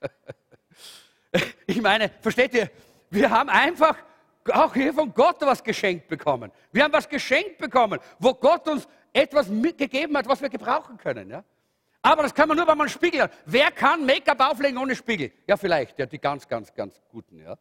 Ich 1.66 1.82
meine, 1.82 2.08
versteht 2.22 2.54
ihr, 2.54 2.70
wir 3.10 3.28
haben 3.28 3.50
einfach 3.50 3.98
auch 4.50 4.74
hier 4.74 4.92
von 4.92 5.12
Gott 5.12 5.36
was 5.40 5.62
geschenkt 5.62 6.08
bekommen. 6.08 6.50
Wir 6.72 6.84
haben 6.84 6.92
was 6.92 7.08
geschenkt 7.08 7.58
bekommen, 7.58 7.98
wo 8.18 8.34
Gott 8.34 8.68
uns 8.68 8.88
etwas 9.12 9.48
mitgegeben 9.48 10.16
hat, 10.16 10.28
was 10.28 10.40
wir 10.40 10.48
gebrauchen 10.48 10.96
können. 10.98 11.30
Ja? 11.30 11.44
Aber 12.02 12.22
das 12.22 12.34
kann 12.34 12.48
man 12.48 12.56
nur, 12.56 12.66
wenn 12.66 12.78
man 12.78 12.86
einen 12.86 12.94
Spiegel 12.94 13.22
hat. 13.22 13.32
Wer 13.44 13.70
kann 13.70 14.06
Make-up 14.06 14.40
auflegen 14.40 14.78
ohne 14.78 14.94
Spiegel? 14.94 15.32
Ja, 15.46 15.56
vielleicht, 15.56 15.98
ja, 15.98 16.06
die 16.06 16.18
ganz, 16.18 16.46
ganz, 16.46 16.72
ganz 16.72 17.00
guten. 17.10 17.38
Ja? 17.40 17.56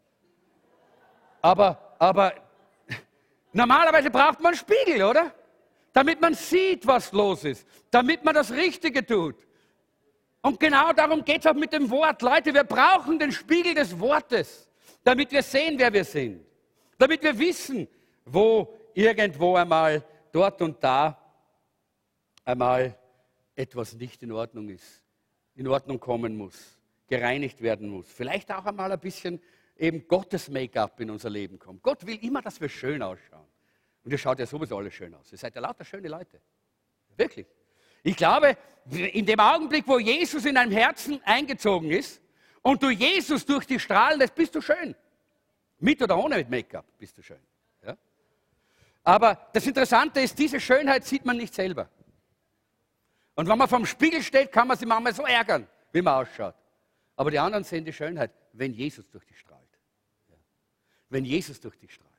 Aber, 1.42 1.96
aber 2.00 2.34
normalerweise 3.54 4.10
braucht 4.10 4.40
man 4.40 4.54
einen 4.54 4.58
Spiegel, 4.58 5.04
oder? 5.04 5.34
Damit 5.94 6.22
man 6.22 6.34
sieht, 6.34 6.86
was 6.86 7.12
los 7.12 7.44
ist. 7.44 7.66
Damit 7.90 8.24
man 8.24 8.36
das 8.36 8.52
Richtige 8.52 9.06
tut. 9.06 9.36
Und 10.42 10.60
genau 10.60 10.94
darum 10.94 11.26
geht 11.26 11.42
es 11.42 11.48
auch 11.48 11.56
mit 11.56 11.74
dem 11.74 11.90
Wort. 11.90 12.22
Leute, 12.22 12.54
wir 12.54 12.64
brauchen 12.64 13.20
den 13.20 13.32
Spiegel 13.32 13.74
des 13.74 14.00
Wortes, 14.00 14.70
damit 15.04 15.32
wir 15.32 15.42
sehen, 15.44 15.78
wer 15.78 15.92
wir 15.92 16.06
sind. 16.06 16.47
Damit 16.98 17.24
wir 17.24 17.38
wissen, 17.38 17.88
wo 18.26 18.74
irgendwo 18.93 19.56
einmal, 19.56 20.04
dort 20.32 20.62
und 20.62 20.84
da 20.84 21.18
einmal 22.43 22.98
etwas 23.56 23.93
nicht 23.93 24.24
in 24.24 24.32
Ordnung 24.32 24.70
ist, 24.70 25.04
in 25.56 25.68
Ordnung 25.68 26.00
kommen 26.00 26.36
muss, 26.36 26.78
gereinigt 27.08 27.62
werden 27.62 27.89
muss. 27.89 28.08
Vielleicht 28.12 28.52
auch 28.52 28.66
einmal 28.66 28.91
ein 28.91 29.00
bisschen 29.00 29.41
eben 29.78 30.08
Gottes 30.08 30.50
Make-up 30.50 31.00
in 31.00 31.10
unser 31.10 31.30
Leben 31.30 31.60
kommt. 31.60 31.84
Gott 31.84 32.06
will 32.06 32.18
immer, 32.24 32.41
dass 32.41 32.60
wir 32.60 32.70
schön 32.70 33.02
ausschauen. 33.02 33.48
Und 34.04 34.12
ihr 34.12 34.18
schaut 34.18 34.39
ja 34.39 34.45
sowieso 34.45 34.78
alle 34.78 34.91
schön 34.91 35.14
aus. 35.14 35.32
Ihr 35.32 35.38
seid 35.38 35.56
ja 35.56 35.62
lauter 35.62 35.84
schöne 35.84 36.08
Leute. 36.08 36.39
Wirklich. 37.16 37.45
Ich 38.04 38.16
glaube, 38.16 38.56
in 38.89 39.26
dem 39.26 39.39
Augenblick, 39.39 39.88
wo 39.88 40.00
Jesus 40.00 40.45
in 40.45 40.56
deinem 40.56 40.72
Herzen 40.72 41.22
eingezogen 41.26 41.91
ist 41.91 42.22
und 42.62 42.82
du 42.82 42.89
Jesus 42.89 43.45
durch 43.45 43.66
die 43.66 43.80
Strahlen 43.80 44.20
lässt, 44.20 44.36
bist 44.36 44.56
du 44.56 44.62
schön. 44.62 44.95
Mit 45.80 46.01
oder 46.01 46.17
ohne 46.17 46.43
Make-up 46.49 46.86
bist 46.97 47.17
du 47.17 47.21
schön. 47.21 47.39
Ja? 47.84 47.97
Aber 49.03 49.49
das 49.53 49.65
Interessante 49.65 50.19
ist, 50.21 50.38
diese 50.38 50.59
Schönheit 50.59 51.05
sieht 51.05 51.25
man 51.25 51.38
nicht 51.38 51.53
selber. 51.53 51.89
Und 53.36 53.47
wenn 53.47 53.57
man 53.57 53.67
vorm 53.67 53.86
Spiegel 53.86 54.23
steht, 54.23 54.51
kann 54.51 54.67
man 54.67 54.78
sich 54.78 54.88
manchmal 54.88 55.13
so 55.13 55.23
ärgern, 55.23 55.67
wie 55.91 56.01
man 56.01 56.15
ausschaut. 56.15 56.55
Aber 57.15 57.30
die 57.30 57.39
anderen 57.39 57.63
sehen 57.63 57.86
die 57.86 57.93
Schönheit, 57.93 58.32
wenn 58.53 58.73
Jesus 58.73 59.09
durch 59.09 59.25
dich 59.25 59.39
strahlt. 59.39 59.61
Wenn 61.09 61.23
Jesus 61.23 61.59
durch 61.59 61.78
dich 61.78 61.93
strahlt. 61.93 62.13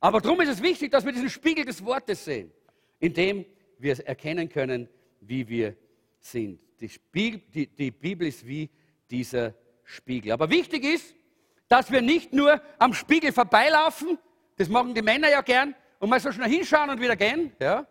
Aber 0.00 0.20
darum 0.20 0.40
ist 0.40 0.48
es 0.48 0.62
wichtig, 0.62 0.90
dass 0.90 1.04
wir 1.04 1.12
diesen 1.12 1.30
Spiegel 1.30 1.64
des 1.64 1.84
Wortes 1.84 2.24
sehen, 2.24 2.52
in 2.98 3.14
dem 3.14 3.46
wir 3.78 3.98
erkennen 4.06 4.48
können, 4.48 4.88
wie 5.20 5.48
wir 5.48 5.76
sind. 6.20 6.60
Die, 6.80 6.88
Spiegel, 6.88 7.40
die, 7.54 7.66
die 7.66 7.90
Bibel 7.90 8.26
ist 8.26 8.46
wie 8.46 8.68
dieser 9.10 9.54
Spiegel. 9.84 10.32
Aber 10.32 10.50
wichtig 10.50 10.84
ist, 10.84 11.14
dass 11.74 11.90
wir 11.90 12.02
nicht 12.02 12.32
nur 12.32 12.60
am 12.78 12.94
Spiegel 12.94 13.32
vorbeilaufen, 13.32 14.16
das 14.58 14.68
machen 14.68 14.94
die 14.94 15.02
Männer 15.02 15.28
ja 15.28 15.40
gern, 15.40 15.74
und 15.98 16.08
mal 16.08 16.20
so 16.20 16.30
schnell 16.30 16.48
hinschauen 16.48 16.88
und 16.88 17.00
wieder 17.00 17.16
gehen, 17.16 17.52
ja, 17.58 17.84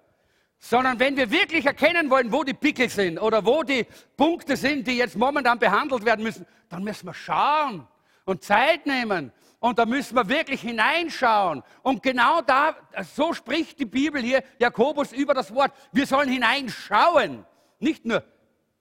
sondern 0.57 0.97
wenn 1.01 1.17
wir 1.17 1.29
wirklich 1.29 1.65
erkennen 1.65 2.09
wollen, 2.09 2.31
wo 2.31 2.45
die 2.45 2.53
Pickel 2.53 2.87
sind 2.87 3.19
oder 3.19 3.45
wo 3.45 3.61
die 3.61 3.85
Punkte 4.15 4.55
sind, 4.55 4.87
die 4.87 4.95
jetzt 4.95 5.17
momentan 5.17 5.59
behandelt 5.59 6.05
werden 6.05 6.23
müssen, 6.23 6.45
dann 6.69 6.85
müssen 6.85 7.07
wir 7.07 7.13
schauen 7.13 7.85
und 8.23 8.41
Zeit 8.41 8.85
nehmen 8.85 9.33
und 9.59 9.77
da 9.79 9.85
müssen 9.85 10.15
wir 10.15 10.29
wirklich 10.29 10.61
hineinschauen. 10.61 11.61
Und 11.81 12.01
genau 12.01 12.39
da, 12.39 12.77
so 13.13 13.33
spricht 13.33 13.81
die 13.81 13.85
Bibel 13.85 14.21
hier, 14.21 14.45
Jakobus, 14.59 15.11
über 15.11 15.33
das 15.33 15.53
Wort. 15.53 15.73
Wir 15.91 16.07
sollen 16.07 16.29
hineinschauen, 16.29 17.45
nicht 17.79 18.05
nur 18.05 18.23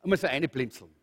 einmal 0.01 0.17
so 0.17 0.29
eine 0.29 0.49
blinzeln. 0.49 0.95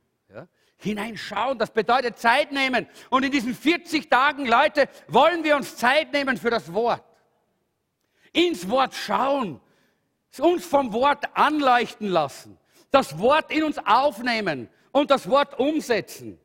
Hineinschauen, 0.80 1.60
das 1.60 1.72
bedeutet 1.72 2.18
Zeit 2.18 2.52
nehmen. 2.52 2.88
Und 3.10 3.24
in 3.24 3.32
diesen 3.32 3.54
40 3.54 4.10
Tagen, 4.10 4.46
Leute, 4.46 4.88
wollen 5.08 5.44
wir 5.44 5.56
uns 5.56 5.76
Zeit 5.76 6.14
nehmen 6.14 6.38
für 6.38 6.50
das 6.50 6.74
Wort. 6.74 7.04
Ins 8.32 8.70
Wort 8.70 8.94
schauen 8.94 9.60
uns 10.40 10.66
vom 10.66 10.94
Wort 10.94 11.26
anleuchten 11.34 12.08
lassen, 12.08 12.58
das 12.92 13.18
Wort 13.18 13.52
in 13.52 13.64
uns 13.64 13.80
aufnehmen 13.80 14.70
und 14.92 15.12
das 15.12 15.30
Wort 15.30 15.60
umsetzen. 15.60 16.40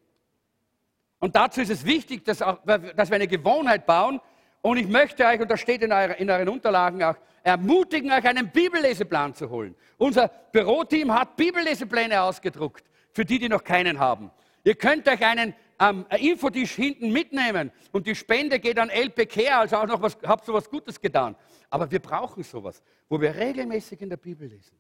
Und 1.19 1.37
dazu 1.37 1.61
ist 1.61 1.71
es 1.71 1.85
wichtig, 1.85 2.25
dass, 2.25 2.43
auch, 2.43 2.59
dass 2.65 3.11
wir 3.11 3.17
eine 3.17 3.29
Gewohnheit 3.29 3.87
bauen. 3.87 4.21
Und 4.63 4.79
ich 4.79 4.89
möchte 4.89 5.25
euch, 5.25 5.41
und 5.41 5.51
das 5.51 5.61
steht 5.61 5.83
in, 5.83 5.93
eurer, 5.93 6.17
in 6.17 6.31
euren 6.31 6.49
Unterlagen 6.49 7.03
auch, 7.03 7.17
ermutigen, 7.43 8.11
euch 8.11 8.25
einen 8.25 8.51
Bibelleseplan 8.51 9.35
zu 9.35 9.49
holen. 9.49 9.75
Unser 9.99 10.29
Büroteam 10.29 11.13
hat 11.13 11.37
Bibellesepläne 11.37 12.23
ausgedruckt, 12.23 12.85
für 13.15 13.25
die, 13.25 13.39
die 13.39 13.49
noch 13.49 13.65
keinen 13.65 13.99
haben. 13.99 14.31
Ihr 14.65 14.75
könnt 14.75 15.09
euch 15.09 15.25
einen 15.25 15.55
ähm, 15.81 16.05
Infotisch 16.19 16.73
hinten 16.73 17.13
mitnehmen 17.13 17.71
und 17.93 18.07
die 18.07 18.15
Spende 18.15 18.59
geht 18.59 18.79
an 18.79 18.91
LPK, 18.91 19.61
also 19.61 19.77
auch 19.77 19.87
noch 19.87 20.03
was, 20.03 20.19
habt 20.25 20.45
so 20.45 20.53
was 20.53 20.69
Gutes 20.69 21.01
getan. 21.01 21.37
Aber 21.71 21.91
wir 21.91 22.01
brauchen 22.01 22.43
sowas, 22.43 22.83
wo 23.09 23.21
wir 23.21 23.35
regelmäßig 23.35 24.01
in 24.03 24.11
der 24.11 24.17
Bibel 24.17 24.49
lesen. 24.49 24.77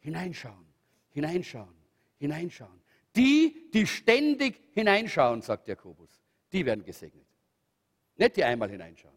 Hineinschauen, 0.00 0.66
hineinschauen, 1.10 1.74
hineinschauen. 2.18 2.82
Die, 3.14 3.70
die 3.72 3.86
ständig 3.86 4.60
hineinschauen, 4.72 5.42
sagt 5.42 5.68
Jakobus, 5.68 6.22
die 6.52 6.64
werden 6.64 6.84
gesegnet. 6.84 7.26
Nicht 8.16 8.36
die 8.36 8.44
einmal 8.44 8.70
hineinschauen. 8.70 9.14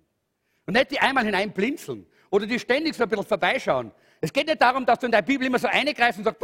Und 0.66 0.74
nicht 0.74 0.92
die 0.92 1.00
einmal 1.00 1.26
hineinblinzeln 1.26 2.08
oder 2.32 2.48
die 2.48 2.60
ständig 2.60 2.96
so 2.96 3.04
ein 3.04 3.10
bisschen 3.10 3.26
vorbeischauen. 3.26 3.92
Es 4.22 4.34
geht 4.34 4.48
nicht 4.48 4.62
darum, 4.62 4.86
dass 4.86 5.00
du 5.00 5.06
in 5.06 5.12
der 5.12 5.22
Bibel 5.22 5.46
immer 5.46 5.60
so 5.60 5.68
eingreifst 5.68 6.18
und 6.18 6.24
sagst, 6.24 6.42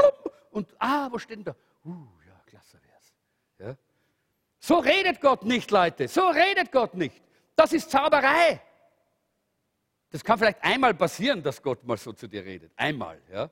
und 0.52 0.68
ah, 0.78 1.08
wo 1.12 1.18
steht 1.18 1.38
denn 1.38 1.46
da? 1.46 1.56
Uh, 1.84 2.08
ja, 2.28 2.42
klasse 2.46 2.80
wär's. 2.84 3.14
Ja? 3.60 3.78
So 4.60 4.78
redet 4.80 5.22
Gott 5.22 5.44
nicht, 5.44 5.72
Leute. 5.72 6.08
So 6.08 6.28
redet 6.28 6.72
Gott 6.72 6.94
nicht. 6.94 7.22
Das 7.56 7.74
ist 7.74 7.90
Zauberei. 7.90 8.62
Das 10.12 10.24
kann 10.24 10.38
vielleicht 10.38 10.64
einmal 10.64 10.94
passieren, 10.94 11.42
dass 11.42 11.62
Gott 11.62 11.84
mal 11.84 11.98
so 11.98 12.14
zu 12.14 12.28
dir 12.28 12.44
redet. 12.44 12.72
Einmal, 12.76 13.22
ja. 13.32 13.50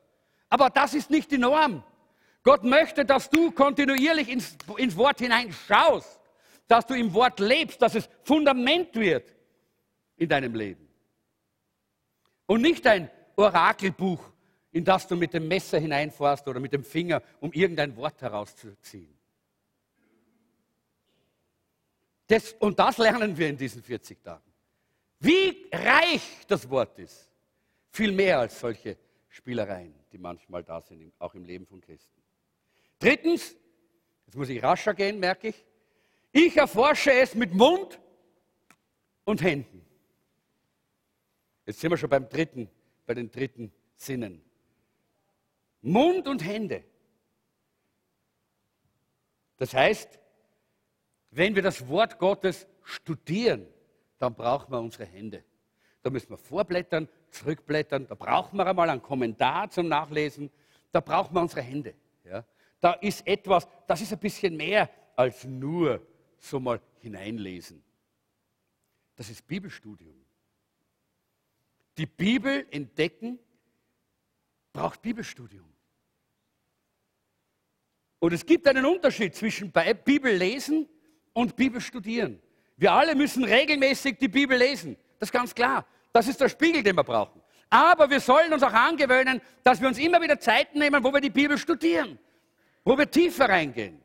Aber 0.50 0.70
das 0.70 0.94
ist 0.94 1.10
nicht 1.10 1.32
die 1.32 1.38
Norm. 1.38 1.84
Gott 2.44 2.64
möchte, 2.64 3.06
dass 3.06 3.30
du 3.30 3.52
kontinuierlich 3.52 4.30
ins, 4.30 4.58
ins 4.78 4.96
Wort 4.98 5.20
hineinschaust, 5.20 6.20
dass 6.68 6.86
du 6.86 6.94
im 6.94 7.14
Wort 7.14 7.40
lebst, 7.40 7.82
dass 7.82 7.96
es 7.96 8.10
Fundament 8.24 8.96
wird 8.96 9.34
in 10.18 10.30
deinem 10.30 10.54
Leben. 10.54 10.88
Und 12.46 12.62
nicht 12.62 12.86
ein 12.88 13.10
Orakelbuch, 13.36 14.29
in 14.72 14.84
das 14.84 15.08
du 15.08 15.16
mit 15.16 15.34
dem 15.34 15.48
Messer 15.48 15.80
hineinfährst 15.80 16.48
oder 16.48 16.60
mit 16.60 16.74
dem 16.74 16.84
Finger, 16.84 17.22
um 17.40 17.52
irgendein 17.54 17.96
Wort 17.96 18.22
herauszuziehen. 18.22 19.18
Das, 22.28 22.54
und 22.54 22.78
das 22.78 22.98
lernen 23.00 23.36
wir 23.36 23.50
in 23.50 23.58
diesen 23.58 23.82
40 23.82 24.24
Tagen. 24.24 24.44
Wie 25.20 25.68
reich 25.72 26.46
das 26.48 26.70
Wort 26.70 27.00
ist. 27.00 27.28
Viel 27.92 28.12
mehr 28.12 28.40
als 28.40 28.60
solche 28.60 28.98
Spielereien. 29.30 29.94
die 30.12 30.18
manchmal 30.18 30.64
da 30.64 30.82
sind, 30.82 31.14
auch 31.20 31.34
im 31.36 31.44
Leben 31.44 31.66
von 31.66 31.82
Christen. 31.82 32.22
Drittens, 32.98 33.56
jetzt 34.26 34.36
muss 34.36 34.50
ich 34.50 34.62
rascher 34.62 34.94
gehen, 34.94 35.20
merke 35.20 35.50
ich, 35.50 35.66
ich 36.32 36.58
erforsche 36.58 37.12
es 37.12 37.36
mit 37.36 37.54
Mund 37.54 38.00
und 39.24 39.42
Händen. 39.42 39.86
Jetzt 41.66 41.80
sind 41.80 41.92
wir 41.92 41.98
schon 41.98 42.10
beim 42.10 42.28
dritten, 42.28 42.70
bei 43.06 43.14
den 43.14 43.30
dritten 43.32 43.72
Sinnen. 43.96 44.42
Mund 45.82 46.28
und 46.28 46.44
Hände. 46.44 46.84
Das 49.58 49.74
heißt, 49.74 50.20
wenn 51.32 51.56
wir 51.56 51.62
das 51.62 51.88
Wort 51.88 52.18
Gottes 52.18 52.68
studieren, 52.84 53.68
dann 54.18 54.34
brauchen 54.34 54.72
wir 54.72 54.80
unsere 54.80 55.06
Hände. 55.06 55.44
Da 56.02 56.10
müssen 56.10 56.30
wir 56.30 56.38
vorblättern, 56.38 57.08
zurückblättern, 57.30 58.08
da 58.08 58.16
brauchen 58.16 58.58
wir 58.58 58.66
einmal 58.66 58.90
einen 58.90 59.02
Kommentar 59.02 59.70
zum 59.70 59.88
Nachlesen, 59.88 60.50
da 60.92 61.02
brauchen 61.02 61.36
wir 61.36 61.42
unsere 61.42 61.62
Hände. 61.62 61.94
Ja? 62.24 62.46
Da 62.80 62.94
ist 62.94 63.28
etwas, 63.28 63.68
das 63.86 64.02
ist 64.02 64.14
ein 64.14 64.20
bisschen 64.20 64.56
mehr 64.56 64.90
als 65.16 65.44
nur 65.44 66.02
so 66.38 66.60
mal 66.60 66.80
hineinlesen. 67.00 67.84
Das 69.16 69.30
ist 69.30 69.46
Bibelstudium. 69.46 70.16
Die 71.98 72.06
Bibel 72.06 72.66
entdecken 72.72 73.38
braucht 74.74 75.02
Bibelstudium. 75.02 75.68
Und 78.20 78.34
es 78.34 78.46
gibt 78.46 78.68
einen 78.68 78.86
Unterschied 78.86 79.36
zwischen 79.36 79.72
Bibel 80.04 80.34
lesen 80.36 80.88
und 81.34 81.56
Bibel 81.56 81.80
studieren. 81.80 82.42
Wir 82.76 82.92
alle 82.92 83.16
müssen 83.16 83.44
regelmäßig 83.44 84.18
die 84.18 84.28
Bibel 84.28 84.58
lesen. 84.58 84.98
Das 85.20 85.30
ist 85.30 85.34
ganz 85.34 85.56
klar. 85.56 85.86
Das 86.12 86.28
ist 86.28 86.40
der 86.40 86.50
Spiegel, 86.50 86.84
den 86.84 86.96
wir 86.96 87.04
brauchen. 87.04 87.42
Aber 87.70 88.10
wir 88.10 88.20
sollen 88.20 88.52
uns 88.52 88.64
auch 88.64 88.74
angewöhnen, 88.74 89.42
dass 89.64 89.80
wir 89.80 89.88
uns 89.88 90.00
immer 90.00 90.22
wieder 90.22 90.40
Zeit 90.40 90.76
nehmen, 90.76 91.04
wo 91.04 91.14
wir 91.14 91.22
die 91.22 91.30
Bibel 91.30 91.58
studieren, 91.58 92.18
wo 92.84 92.98
wir 92.98 93.10
tiefer 93.10 93.48
reingehen. 93.48 94.02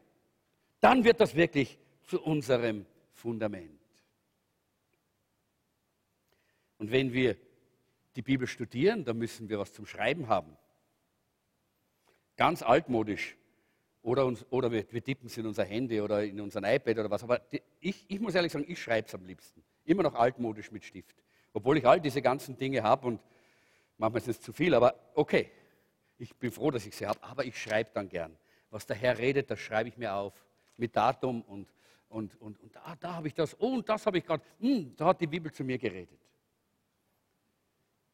Dann 0.80 1.02
wird 1.02 1.20
das 1.20 1.34
wirklich 1.34 1.78
zu 2.02 2.20
unserem 2.20 2.84
Fundament. 3.12 3.80
Und 6.78 6.90
wenn 6.90 7.12
wir 7.12 7.36
die 8.16 8.22
Bibel 8.22 8.46
studieren, 8.46 9.04
dann 9.04 9.18
müssen 9.18 9.48
wir 9.48 9.58
was 9.58 9.72
zum 9.72 9.86
Schreiben 9.86 10.28
haben. 10.28 10.56
Ganz 12.36 12.62
altmodisch. 12.62 13.36
Oder, 14.02 14.26
uns, 14.26 14.44
oder 14.50 14.70
wir, 14.70 14.84
wir, 14.90 15.02
tippen 15.02 15.28
es 15.28 15.36
in 15.38 15.46
unser 15.46 15.64
Handy 15.64 16.00
oder 16.00 16.22
in 16.22 16.38
unser 16.40 16.60
iPad 16.60 16.98
oder 16.98 17.10
was. 17.10 17.22
Aber 17.22 17.38
die, 17.38 17.62
ich, 17.80 18.04
ich 18.08 18.20
muss 18.20 18.34
ehrlich 18.34 18.52
sagen, 18.52 18.66
ich 18.68 18.80
schreibe 18.80 19.08
es 19.08 19.14
am 19.14 19.24
liebsten. 19.24 19.64
Immer 19.84 20.02
noch 20.02 20.14
altmodisch 20.14 20.70
mit 20.70 20.84
Stift. 20.84 21.16
Obwohl 21.54 21.78
ich 21.78 21.86
all 21.86 22.00
diese 22.00 22.20
ganzen 22.20 22.58
Dinge 22.58 22.82
habe 22.82 23.06
und 23.06 23.20
manchmal 23.96 24.20
ist 24.20 24.28
es 24.28 24.40
zu 24.40 24.52
viel, 24.52 24.74
aber 24.74 24.94
okay. 25.14 25.50
Ich 26.18 26.36
bin 26.36 26.52
froh, 26.52 26.70
dass 26.70 26.86
ich 26.86 26.94
sie 26.94 27.06
habe, 27.06 27.20
aber 27.22 27.44
ich 27.44 27.60
schreibe 27.60 27.90
dann 27.94 28.08
gern. 28.08 28.36
Was 28.70 28.86
der 28.86 28.96
Herr 28.96 29.18
redet, 29.18 29.50
das 29.50 29.58
schreibe 29.58 29.88
ich 29.88 29.96
mir 29.96 30.14
auf. 30.14 30.34
Mit 30.76 30.94
Datum 30.94 31.42
und, 31.42 31.72
und, 32.08 32.40
und, 32.40 32.60
und 32.60 32.76
da, 32.76 32.94
da 33.00 33.14
habe 33.14 33.28
ich 33.28 33.34
das, 33.34 33.54
und 33.54 33.88
das 33.88 34.04
habe 34.04 34.18
ich 34.18 34.24
gerade, 34.24 34.44
hm, 34.60 34.94
da 34.96 35.06
hat 35.06 35.20
die 35.20 35.26
Bibel 35.26 35.50
zu 35.50 35.64
mir 35.64 35.78
geredet. 35.78 36.20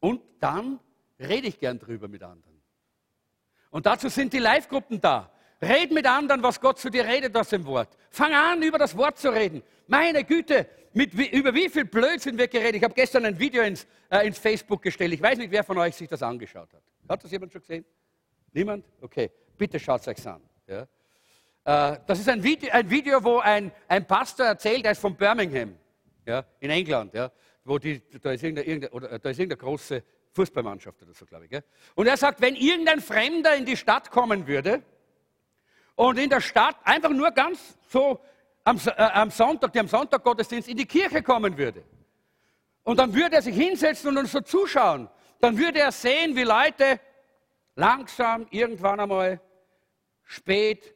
Und 0.01 0.21
dann 0.41 0.79
rede 1.17 1.47
ich 1.47 1.57
gern 1.57 1.79
drüber 1.79 2.09
mit 2.09 2.21
anderen. 2.21 2.61
Und 3.69 3.85
dazu 3.85 4.09
sind 4.09 4.33
die 4.33 4.39
Live-Gruppen 4.39 4.99
da. 4.99 5.31
Red 5.61 5.91
mit 5.91 6.07
anderen, 6.07 6.41
was 6.43 6.59
Gott 6.59 6.79
zu 6.79 6.89
dir 6.89 7.05
redet 7.05 7.37
aus 7.37 7.49
dem 7.49 7.65
Wort. 7.65 7.95
Fang 8.09 8.33
an, 8.33 8.61
über 8.63 8.79
das 8.79 8.97
Wort 8.97 9.19
zu 9.19 9.29
reden. 9.29 9.61
Meine 9.87 10.23
Güte, 10.23 10.67
mit, 10.93 11.13
über 11.13 11.53
wie 11.53 11.69
viel 11.69 11.85
Blödsinn 11.85 12.37
wird 12.37 12.51
geredet. 12.51 12.77
Ich 12.77 12.83
habe 12.83 12.93
gestern 12.93 13.25
ein 13.25 13.39
Video 13.39 13.61
ins, 13.63 13.87
äh, 14.09 14.25
ins 14.25 14.39
Facebook 14.39 14.81
gestellt. 14.81 15.13
Ich 15.13 15.21
weiß 15.21 15.37
nicht, 15.37 15.51
wer 15.51 15.63
von 15.63 15.77
euch 15.77 15.95
sich 15.95 16.09
das 16.09 16.23
angeschaut 16.23 16.73
hat. 16.73 16.81
Hat 17.07 17.23
das 17.23 17.31
jemand 17.31 17.51
schon 17.51 17.61
gesehen? 17.61 17.85
Niemand? 18.51 18.85
Okay, 18.99 19.31
bitte 19.57 19.79
schaut 19.79 20.01
es 20.01 20.07
euch 20.07 20.27
an. 20.27 20.41
Ja. 20.67 20.81
Äh, 21.63 21.99
das 22.07 22.19
ist 22.19 22.27
ein 22.27 22.43
Video, 22.43 22.71
ein 22.71 22.89
Video 22.89 23.23
wo 23.23 23.39
ein, 23.39 23.71
ein 23.87 24.05
Pastor 24.05 24.47
erzählt, 24.47 24.83
er 24.83 24.91
ist 24.91 24.99
von 25.01 25.15
Birmingham, 25.15 25.75
ja, 26.25 26.43
in 26.59 26.71
England. 26.71 27.13
Ja, 27.13 27.31
wo 27.63 27.77
die, 27.77 28.01
da, 28.21 28.31
ist 28.31 28.43
irgendeine, 28.43 28.67
irgendeine, 28.67 28.93
oder, 28.93 29.19
da 29.19 29.29
ist 29.29 29.39
irgendeine 29.39 29.57
große 29.57 30.03
Fußballmannschaft 30.33 31.01
oder 31.03 31.13
so, 31.13 31.25
glaube 31.25 31.45
ich. 31.45 31.51
Ja. 31.51 31.61
Und 31.95 32.07
er 32.07 32.17
sagt, 32.17 32.41
wenn 32.41 32.55
irgendein 32.55 33.01
Fremder 33.01 33.55
in 33.55 33.65
die 33.65 33.77
Stadt 33.77 34.11
kommen 34.11 34.47
würde, 34.47 34.83
und 35.95 36.17
in 36.17 36.29
der 36.29 36.41
Stadt 36.41 36.77
einfach 36.83 37.11
nur 37.11 37.29
ganz 37.31 37.77
so 37.87 38.19
am, 38.63 38.77
äh, 38.85 38.91
am 38.91 39.29
Sonntag, 39.29 39.73
die 39.73 39.79
am 39.79 39.87
Sonntag 39.87 40.23
Gottesdienst 40.23 40.69
in 40.69 40.77
die 40.77 40.85
Kirche 40.85 41.21
kommen 41.21 41.55
würde. 41.57 41.83
Und 42.83 42.97
dann 42.97 43.13
würde 43.13 43.35
er 43.35 43.41
sich 43.41 43.55
hinsetzen 43.55 44.09
und 44.09 44.17
uns 44.17 44.31
so 44.31 44.41
zuschauen. 44.41 45.09
Dann 45.39 45.57
würde 45.57 45.79
er 45.79 45.91
sehen, 45.91 46.35
wie 46.35 46.43
Leute 46.43 46.99
langsam 47.75 48.47
irgendwann 48.49 48.99
einmal 48.99 49.41
spät 50.23 50.95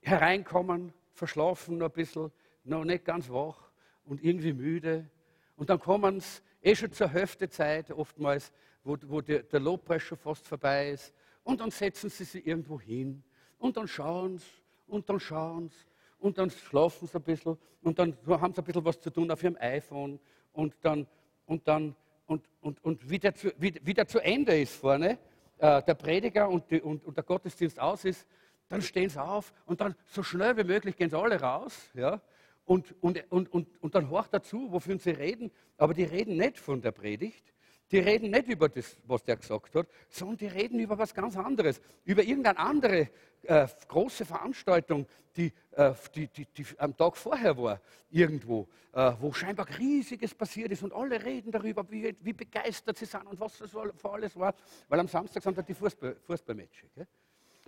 hereinkommen, 0.00 0.92
verschlafen 1.12 1.78
noch 1.78 1.86
ein 1.86 1.92
bisschen, 1.92 2.32
noch 2.64 2.84
nicht 2.84 3.04
ganz 3.04 3.28
wach 3.28 3.70
und 4.04 4.24
irgendwie 4.24 4.52
müde. 4.52 5.08
Und 5.56 5.70
dann 5.70 5.80
kommen 5.80 6.20
sie 6.20 6.40
eh 6.62 6.74
schon 6.74 6.92
zur 6.92 7.08
Hälftezeit 7.08 7.90
oftmals, 7.90 8.52
wo, 8.84 8.96
wo 9.06 9.20
der, 9.20 9.42
der 9.42 9.60
Lobpreis 9.60 10.02
schon 10.02 10.18
fast 10.18 10.46
vorbei 10.46 10.90
ist. 10.90 11.12
Und 11.42 11.60
dann 11.60 11.70
setzen 11.70 12.10
sie 12.10 12.24
sich 12.24 12.46
irgendwo 12.46 12.80
hin 12.80 13.22
und 13.58 13.76
dann 13.76 13.88
schauen 13.88 14.38
sie 14.38 14.46
und 14.86 15.08
dann 15.08 15.20
schauen 15.20 15.68
sie 15.68 15.76
und 16.18 16.38
dann 16.38 16.50
schlafen 16.50 17.06
sie 17.08 17.16
ein 17.16 17.22
bisschen 17.22 17.56
und 17.82 17.98
dann 17.98 18.16
haben 18.26 18.52
sie 18.52 18.60
ein 18.60 18.64
bisschen 18.64 18.84
was 18.84 19.00
zu 19.00 19.10
tun 19.10 19.30
auf 19.30 19.42
ihrem 19.42 19.56
iPhone 19.60 20.18
und 20.52 20.74
dann, 20.82 21.06
und 21.46 21.66
dann, 21.68 21.94
und, 22.26 22.48
und, 22.60 22.82
und 22.84 23.08
wie, 23.08 23.18
der 23.18 23.34
zu, 23.34 23.52
wie, 23.58 23.74
wie 23.82 23.94
der 23.94 24.06
zu 24.06 24.18
Ende 24.18 24.58
ist 24.58 24.74
vorne, 24.74 25.18
äh, 25.58 25.82
der 25.82 25.94
Prediger 25.94 26.48
und, 26.48 26.70
die, 26.70 26.80
und, 26.80 27.04
und 27.04 27.16
der 27.16 27.24
Gottesdienst 27.24 27.78
aus 27.78 28.04
ist, 28.04 28.26
dann 28.68 28.82
stehen 28.82 29.08
sie 29.08 29.22
auf 29.22 29.52
und 29.66 29.80
dann 29.80 29.94
so 30.06 30.22
schnell 30.22 30.56
wie 30.56 30.64
möglich 30.64 30.96
gehen 30.96 31.10
sie 31.10 31.18
alle 31.18 31.40
raus. 31.40 31.88
Ja? 31.94 32.20
Und, 32.66 32.94
und, 33.00 33.30
und, 33.30 33.52
und, 33.52 33.68
und 33.80 33.94
dann 33.94 34.10
horcht 34.10 34.34
dazu, 34.34 34.70
wofür 34.70 34.98
sie 34.98 35.10
reden, 35.10 35.50
aber 35.78 35.94
die 35.94 36.04
reden 36.04 36.36
nicht 36.36 36.58
von 36.58 36.82
der 36.82 36.90
Predigt, 36.90 37.54
die 37.92 38.00
reden 38.00 38.30
nicht 38.32 38.48
über 38.48 38.68
das, 38.68 38.96
was 39.06 39.22
der 39.22 39.36
gesagt 39.36 39.74
hat, 39.76 39.86
sondern 40.08 40.36
die 40.38 40.48
reden 40.48 40.80
über 40.80 40.98
was 40.98 41.14
ganz 41.14 41.36
anderes, 41.36 41.80
über 42.04 42.24
irgendeine 42.24 42.58
andere 42.58 43.08
äh, 43.44 43.68
große 43.86 44.24
Veranstaltung, 44.24 45.06
die, 45.36 45.52
äh, 45.70 45.92
die, 46.14 46.26
die, 46.26 46.46
die, 46.46 46.66
am 46.78 46.96
Tag 46.96 47.16
vorher 47.16 47.56
war, 47.56 47.80
irgendwo, 48.10 48.66
äh, 48.92 49.12
wo 49.20 49.32
scheinbar 49.32 49.68
Riesiges 49.78 50.34
passiert 50.34 50.72
ist 50.72 50.82
und 50.82 50.92
alle 50.92 51.22
reden 51.24 51.52
darüber, 51.52 51.88
wie, 51.88 52.16
wie 52.20 52.32
begeistert 52.32 52.98
sie 52.98 53.04
sind 53.04 53.26
und 53.26 53.38
was 53.38 53.58
das 53.58 53.70
für 53.70 54.10
alles 54.10 54.36
war, 54.36 54.54
weil 54.88 54.98
am 54.98 55.06
Samstag 55.06 55.44
sind 55.44 55.56
halt 55.56 55.68
die 55.68 55.74
Fußball, 55.74 56.16
Fußballmatches. 56.26 56.90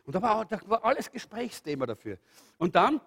Und 0.04 0.14
da 0.14 0.22
war, 0.22 0.44
da 0.46 0.60
war 0.66 0.84
alles 0.84 1.10
Gesprächsthema 1.12 1.86
dafür. 1.86 2.18
Und 2.56 2.74
dann 2.74 3.00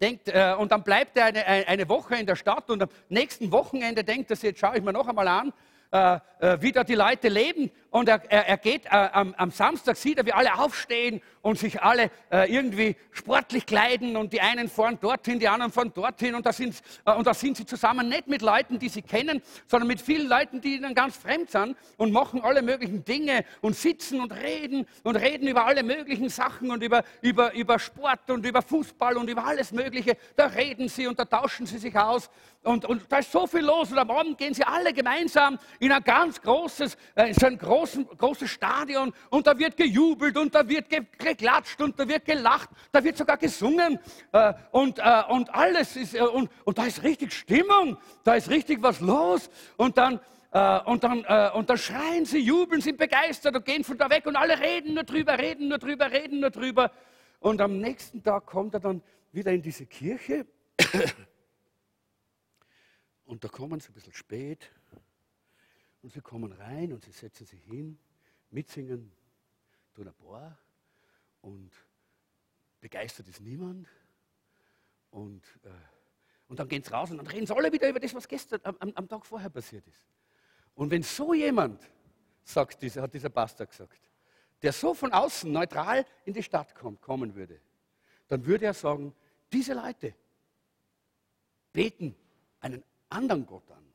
denkt, 0.00 0.28
äh, 0.28 0.54
und 0.58 0.72
dann 0.72 0.82
bleibt 0.82 1.16
er 1.16 1.26
eine, 1.26 1.46
eine 1.46 1.88
Woche 1.88 2.16
in 2.16 2.26
der 2.26 2.36
Stadt 2.36 2.70
und 2.70 2.82
am 2.82 2.88
nächsten 3.08 3.50
Wochenende 3.52 4.04
denkt 4.04 4.30
er 4.30 4.36
sich, 4.36 4.50
jetzt 4.50 4.60
schaue 4.60 4.76
ich 4.76 4.82
mir 4.82 4.92
noch 4.92 5.08
einmal 5.08 5.28
an, 5.28 5.52
äh, 5.92 6.18
äh, 6.40 6.62
wie 6.62 6.72
da 6.72 6.84
die 6.84 6.94
Leute 6.94 7.28
leben. 7.28 7.70
Und 7.92 8.08
er, 8.08 8.22
er, 8.30 8.48
er 8.48 8.56
geht 8.56 8.86
äh, 8.86 8.88
am, 8.88 9.34
am, 9.36 9.50
Samstag, 9.50 9.98
sieht 9.98 10.16
er, 10.16 10.24
wie 10.24 10.32
alle 10.32 10.58
aufstehen 10.58 11.20
und 11.42 11.58
sich 11.58 11.82
alle 11.82 12.10
äh, 12.30 12.50
irgendwie 12.50 12.96
sportlich 13.10 13.66
kleiden 13.66 14.16
und 14.16 14.32
die 14.32 14.40
einen 14.40 14.70
fahren 14.70 14.98
dorthin, 14.98 15.38
die 15.38 15.46
anderen 15.46 15.70
fahren 15.70 15.92
dorthin 15.92 16.34
und 16.34 16.46
da, 16.46 16.54
sind, 16.54 16.82
äh, 17.04 17.12
und 17.12 17.26
da 17.26 17.34
sind 17.34 17.58
sie 17.58 17.66
zusammen 17.66 18.08
nicht 18.08 18.28
mit 18.28 18.40
Leuten, 18.40 18.78
die 18.78 18.88
sie 18.88 19.02
kennen, 19.02 19.42
sondern 19.66 19.88
mit 19.88 20.00
vielen 20.00 20.26
Leuten, 20.26 20.62
die 20.62 20.76
ihnen 20.76 20.94
ganz 20.94 21.18
fremd 21.18 21.50
sind 21.50 21.76
und 21.98 22.12
machen 22.12 22.40
alle 22.40 22.62
möglichen 22.62 23.04
Dinge 23.04 23.44
und 23.60 23.76
sitzen 23.76 24.22
und 24.22 24.32
reden 24.32 24.86
und 25.02 25.16
reden 25.16 25.46
über 25.46 25.66
alle 25.66 25.82
möglichen 25.82 26.30
Sachen 26.30 26.70
und 26.70 26.82
über, 26.82 27.04
über, 27.20 27.52
über 27.52 27.78
Sport 27.78 28.30
und 28.30 28.46
über 28.46 28.62
Fußball 28.62 29.18
und 29.18 29.28
über 29.28 29.44
alles 29.44 29.70
Mögliche. 29.70 30.16
Da 30.34 30.46
reden 30.46 30.88
sie 30.88 31.06
und 31.06 31.18
da 31.18 31.26
tauschen 31.26 31.66
sie 31.66 31.76
sich 31.76 31.94
aus 31.94 32.30
und, 32.64 32.84
und 32.84 33.02
da 33.08 33.18
ist 33.18 33.32
so 33.32 33.46
viel 33.46 33.62
los 33.64 33.90
und 33.90 33.98
am 33.98 34.10
Abend 34.10 34.38
gehen 34.38 34.54
sie 34.54 34.62
alle 34.62 34.92
gemeinsam 34.92 35.58
in 35.80 35.90
ein 35.90 36.02
ganz 36.04 36.40
großes, 36.40 36.96
äh, 37.16 37.34
so 37.34 37.46
ein 37.46 37.58
großen, 37.82 38.06
großes 38.16 38.50
Stadion 38.50 39.12
und 39.30 39.46
da 39.46 39.58
wird 39.58 39.76
gejubelt 39.76 40.36
und 40.36 40.54
da 40.54 40.68
wird 40.68 40.88
geklatscht 40.88 41.80
und 41.80 41.98
da 41.98 42.06
wird 42.06 42.24
gelacht, 42.24 42.70
da 42.92 43.02
wird 43.02 43.16
sogar 43.16 43.36
gesungen 43.36 43.98
äh, 44.30 44.54
und, 44.70 44.98
äh, 45.00 45.22
und 45.28 45.52
alles 45.52 45.96
ist, 45.96 46.14
äh, 46.14 46.20
und, 46.20 46.48
und 46.64 46.78
da 46.78 46.84
ist 46.84 47.02
richtig 47.02 47.32
Stimmung, 47.32 47.98
da 48.22 48.34
ist 48.34 48.50
richtig 48.50 48.80
was 48.82 49.00
los 49.00 49.50
und 49.76 49.98
dann, 49.98 50.20
äh, 50.52 50.80
und, 50.82 51.02
dann, 51.02 51.24
äh, 51.26 51.50
und 51.54 51.70
dann 51.70 51.78
schreien 51.78 52.24
sie, 52.24 52.38
jubeln, 52.38 52.80
sind 52.80 52.98
begeistert 52.98 53.56
und 53.56 53.64
gehen 53.64 53.82
von 53.82 53.98
da 53.98 54.08
weg 54.08 54.26
und 54.26 54.36
alle 54.36 54.60
reden 54.60 54.94
nur 54.94 55.04
drüber, 55.04 55.38
reden 55.38 55.68
nur 55.68 55.78
drüber, 55.78 56.10
reden 56.10 56.40
nur 56.40 56.50
drüber. 56.50 56.92
Und 57.40 57.60
am 57.60 57.78
nächsten 57.78 58.22
Tag 58.22 58.46
kommt 58.46 58.74
er 58.74 58.80
dann 58.80 59.02
wieder 59.32 59.50
in 59.50 59.62
diese 59.62 59.86
Kirche 59.86 60.46
und 63.24 63.42
da 63.42 63.48
kommen 63.48 63.80
sie 63.80 63.90
ein 63.90 63.94
bisschen 63.94 64.12
spät 64.12 64.70
und 66.02 66.12
sie 66.12 66.20
kommen 66.20 66.52
rein 66.52 66.92
und 66.92 67.04
sie 67.04 67.12
setzen 67.12 67.46
sich 67.46 67.62
hin, 67.64 67.98
mitsingen, 68.50 69.12
tun 69.94 70.08
ein 70.08 70.14
paar 70.14 70.58
und 71.40 71.70
begeistert 72.80 73.28
ist 73.28 73.40
niemand. 73.40 73.88
Und, 75.10 75.42
äh, 75.64 75.70
und 76.48 76.58
dann 76.58 76.68
gehen 76.68 76.82
sie 76.82 76.90
raus 76.90 77.10
und 77.10 77.18
dann 77.18 77.26
reden 77.26 77.46
sie 77.46 77.54
alle 77.54 77.72
wieder 77.72 77.88
über 77.88 78.00
das, 78.00 78.14
was 78.14 78.26
gestern 78.26 78.60
am, 78.64 78.76
am 78.94 79.08
Tag 79.08 79.24
vorher 79.24 79.50
passiert 79.50 79.86
ist. 79.86 80.04
Und 80.74 80.90
wenn 80.90 81.02
so 81.02 81.34
jemand, 81.34 81.80
sagt 82.44 82.82
dieser, 82.82 83.02
hat 83.02 83.14
dieser 83.14 83.28
Pastor 83.28 83.66
gesagt, 83.66 84.00
der 84.62 84.72
so 84.72 84.94
von 84.94 85.12
außen 85.12 85.50
neutral 85.50 86.06
in 86.24 86.34
die 86.34 86.42
Stadt 86.42 86.74
kommt, 86.74 87.00
kommen 87.00 87.34
würde, 87.34 87.60
dann 88.28 88.44
würde 88.46 88.66
er 88.66 88.74
sagen, 88.74 89.14
diese 89.52 89.74
Leute 89.74 90.14
beten 91.72 92.14
einen 92.60 92.82
anderen 93.08 93.44
Gott 93.46 93.70
an. 93.70 93.91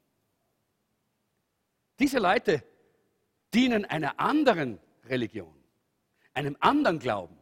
Diese 1.99 2.19
Leute 2.19 2.63
dienen 3.53 3.85
einer 3.85 4.19
anderen 4.19 4.79
Religion, 5.05 5.53
einem 6.33 6.55
anderen 6.59 6.99
Glauben. 6.99 7.37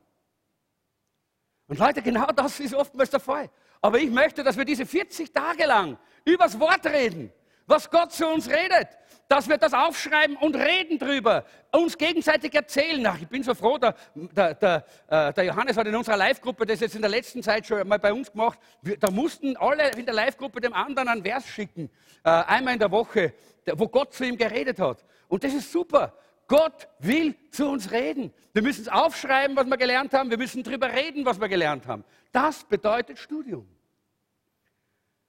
Und 1.68 1.80
Leute, 1.80 2.02
genau 2.02 2.28
das 2.28 2.60
ist 2.60 2.74
oftmals 2.74 3.10
der 3.10 3.20
Fall. 3.20 3.50
Aber 3.82 4.00
ich 4.00 4.10
möchte, 4.10 4.44
dass 4.44 4.58
wir 4.58 4.66
diese 4.66 4.86
40 4.86 5.32
Tage 5.32 5.66
lang 5.66 5.98
übers 6.24 6.60
Wort 6.60 6.86
reden, 6.86 7.32
was 7.68 7.90
Gott 7.90 8.12
zu 8.12 8.28
uns 8.28 8.50
redet, 8.50 8.88
dass 9.28 9.50
wir 9.50 9.58
das 9.58 9.74
aufschreiben 9.74 10.36
und 10.38 10.56
reden 10.56 11.00
drüber, 11.00 11.46
uns 11.72 11.98
gegenseitig 11.98 12.54
erzählen. 12.54 13.06
Ach, 13.08 13.18
ich 13.20 13.28
bin 13.28 13.44
so 13.44 13.54
froh, 13.54 13.78
der, 13.78 13.96
der, 14.16 14.54
der, 14.54 14.86
äh, 15.08 15.34
der 15.34 15.44
Johannes 15.46 15.78
hat 15.78 15.88
in 15.88 15.96
unserer 15.96 16.18
Live-Gruppe 16.18 16.66
das 16.66 16.80
jetzt 16.80 16.96
in 16.96 17.02
der 17.02 17.10
letzten 17.10 17.42
Zeit 17.42 17.66
schon 17.66 17.88
mal 17.88 18.00
bei 18.00 18.14
uns 18.14 18.32
gemacht. 18.32 18.60
Da 19.00 19.10
mussten 19.10 19.58
alle 19.58 19.90
in 19.92 20.06
der 20.06 20.14
Live-Gruppe 20.14 20.62
dem 20.62 20.74
anderen 20.74 21.08
einen 21.08 21.24
Vers 21.24 21.48
schicken, 21.48 21.90
äh, 22.24 22.30
einmal 22.30 22.74
in 22.74 22.80
der 22.80 22.92
Woche, 22.92 23.34
wo 23.74 23.88
Gott 23.88 24.14
zu 24.14 24.26
ihm 24.26 24.38
geredet 24.38 24.80
hat. 24.80 25.04
Und 25.28 25.44
das 25.44 25.54
ist 25.54 25.72
super. 25.72 26.14
Gott 26.48 26.88
will 27.00 27.36
zu 27.50 27.68
uns 27.68 27.92
reden. 27.92 28.32
Wir 28.54 28.62
müssen 28.62 28.82
es 28.82 28.88
aufschreiben, 28.88 29.56
was 29.56 29.66
wir 29.66 29.78
gelernt 29.78 30.14
haben. 30.14 30.30
Wir 30.30 30.38
müssen 30.38 30.62
darüber 30.62 30.92
reden, 30.92 31.26
was 31.26 31.42
wir 31.42 31.48
gelernt 31.48 31.88
haben. 31.88 32.04
Das 32.32 32.64
bedeutet 32.64 33.18
Studium. 33.18 33.68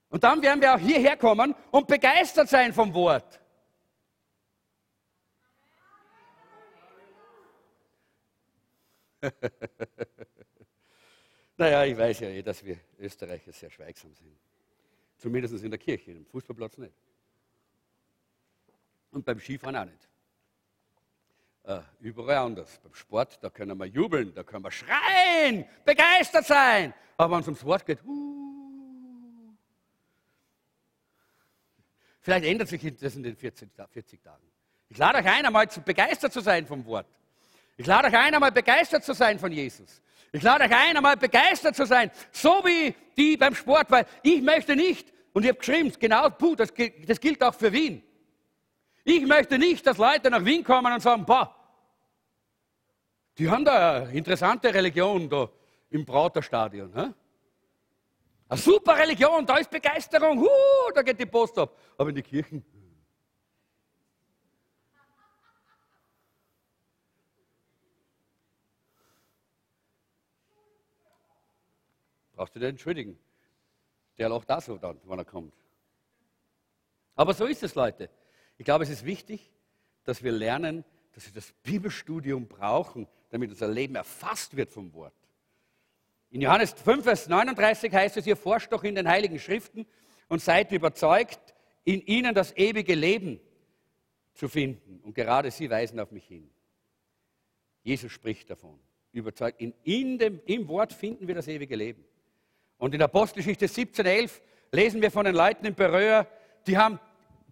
Und 0.09 0.23
dann 0.23 0.41
werden 0.41 0.61
wir 0.61 0.75
auch 0.75 0.79
hierher 0.79 1.17
kommen 1.17 1.55
und 1.71 1.87
begeistert 1.87 2.49
sein 2.49 2.71
vom 2.71 2.93
Wort. 2.93 3.41
naja, 11.57 11.85
ich 11.85 11.97
weiß 11.97 12.19
ja 12.21 12.29
eh, 12.29 12.41
dass 12.41 12.63
wir 12.63 12.79
Österreicher 12.99 13.51
sehr 13.51 13.69
schweigsam 13.69 14.13
sind. 14.13 14.37
Zumindest 15.17 15.63
in 15.63 15.71
der 15.71 15.79
Kirche, 15.79 16.11
im 16.11 16.25
Fußballplatz 16.25 16.77
nicht. 16.77 16.93
Und 19.11 19.25
beim 19.25 19.39
Skifahren 19.39 19.75
auch 19.75 19.85
nicht. 19.85 20.07
Äh, 21.63 21.81
überall 21.99 22.37
anders. 22.37 22.79
Beim 22.83 22.93
Sport, 22.93 23.43
da 23.43 23.49
können 23.49 23.77
wir 23.77 23.87
jubeln, 23.87 24.33
da 24.33 24.43
können 24.43 24.63
wir 24.63 24.71
schreien, 24.71 25.65
begeistert 25.83 26.45
sein. 26.45 26.93
Aber 27.17 27.33
wenn 27.33 27.41
es 27.41 27.47
ums 27.47 27.65
Wort 27.65 27.85
geht, 27.85 28.01
uh, 28.05 29.53
vielleicht 32.21 32.45
ändert 32.45 32.69
sich 32.69 32.95
das 32.95 33.15
in 33.15 33.23
den 33.23 33.35
40, 33.35 33.69
40 33.91 34.21
Tagen. 34.21 34.47
Ich 34.89 34.97
lade 34.97 35.17
euch 35.17 35.25
ein, 35.25 35.45
einmal 35.45 35.69
zu 35.69 35.81
begeistert 35.81 36.31
zu 36.31 36.39
sein 36.39 36.65
vom 36.65 36.85
Wort. 36.85 37.07
Ich 37.77 37.85
lade 37.85 38.07
euch 38.07 38.17
ein, 38.17 38.33
einmal 38.33 38.51
begeistert 38.51 39.03
zu 39.03 39.13
sein 39.13 39.37
von 39.39 39.51
Jesus. 39.51 40.01
Ich 40.31 40.41
lade 40.41 40.65
euch 40.65 40.75
ein, 40.75 40.97
einmal 40.97 41.15
begeistert 41.15 41.75
zu 41.75 41.85
sein, 41.85 42.11
so 42.31 42.61
wie 42.65 42.93
die 43.15 43.37
beim 43.37 43.55
Sport, 43.55 43.89
weil 43.91 44.05
ich 44.23 44.41
möchte 44.41 44.75
nicht, 44.75 45.13
und 45.33 45.43
ich 45.43 45.49
habe 45.49 45.59
geschrieben, 45.59 45.93
genau, 45.99 46.29
puh, 46.31 46.55
das, 46.55 46.73
das 47.05 47.19
gilt 47.19 47.43
auch 47.43 47.53
für 47.53 47.71
Wien. 47.71 48.03
Ich 49.03 49.25
möchte 49.25 49.57
nicht, 49.57 49.85
dass 49.85 49.97
Leute 49.97 50.29
nach 50.29 50.43
Wien 50.43 50.63
kommen 50.63 50.91
und 50.91 51.01
sagen, 51.01 51.23
boah, 51.23 51.55
die 53.37 53.49
haben 53.49 53.63
da 53.63 54.01
eine 54.01 54.11
interessante 54.11 54.73
Religion 54.73 55.29
da 55.29 55.47
im 55.91 56.03
Brauterstadion. 56.03 56.91
Hä? 56.93 57.13
Eine 58.49 58.59
super 58.59 58.97
Religion, 58.97 59.45
da 59.45 59.57
ist 59.57 59.69
Begeisterung, 59.69 60.39
huh, 60.39 60.91
da 60.95 61.03
geht 61.03 61.19
die 61.19 61.25
Post 61.25 61.57
ab. 61.57 61.77
Aber 61.97 62.09
in 62.09 62.15
die 62.15 62.23
Kirchen, 62.23 62.65
Brauchst 72.37 72.55
du 72.55 72.59
dir 72.59 72.67
entschuldigen. 72.67 73.17
Der 74.19 74.29
lacht 74.29 74.51
auch 74.51 74.61
so 74.61 74.77
dann, 74.77 75.01
wenn 75.05 75.17
er 75.17 75.25
kommt. 75.25 75.55
Aber 77.15 77.33
so 77.33 77.45
ist 77.45 77.63
es, 77.63 77.73
Leute. 77.73 78.11
Ich 78.59 78.65
glaube, 78.65 78.83
es 78.83 78.91
ist 78.91 79.05
wichtig, 79.05 79.51
dass 80.03 80.21
wir 80.21 80.31
lernen, 80.31 80.85
dass 81.13 81.25
wir 81.25 81.33
das 81.33 81.51
Bibelstudium 81.63 82.47
brauchen, 82.47 83.07
damit 83.31 83.49
unser 83.49 83.67
Leben 83.67 83.95
erfasst 83.95 84.55
wird 84.55 84.69
vom 84.71 84.93
Wort. 84.93 85.15
In 86.29 86.41
Johannes 86.41 86.73
5, 86.73 87.03
Vers 87.03 87.27
39 87.27 87.91
heißt 87.91 88.17
es, 88.17 88.27
ihr 88.27 88.37
forscht 88.37 88.71
doch 88.71 88.83
in 88.83 88.93
den 88.93 89.07
Heiligen 89.07 89.39
Schriften 89.39 89.87
und 90.27 90.39
seid 90.39 90.71
überzeugt, 90.71 91.55
in 91.85 92.01
ihnen 92.05 92.35
das 92.35 92.55
ewige 92.55 92.93
Leben 92.93 93.39
zu 94.35 94.47
finden. 94.47 94.99
Und 95.03 95.15
gerade 95.15 95.49
sie 95.49 95.71
weisen 95.71 95.99
auf 95.99 96.11
mich 96.11 96.25
hin. 96.25 96.51
Jesus 97.81 98.11
spricht 98.11 98.51
davon. 98.51 98.79
Überzeugt, 99.11 99.59
in, 99.59 99.73
in 99.83 100.19
dem, 100.19 100.39
im 100.45 100.67
Wort 100.67 100.93
finden 100.93 101.27
wir 101.27 101.33
das 101.33 101.47
ewige 101.47 101.75
Leben. 101.75 102.05
Und 102.77 102.93
in 102.93 103.01
Apostelgeschichte 103.01 103.65
17,11 103.65 104.41
lesen 104.71 105.01
wir 105.01 105.11
von 105.11 105.25
den 105.25 105.35
Leuten 105.35 105.65
in 105.65 105.75
Beröa, 105.75 106.27
die, 106.65 106.77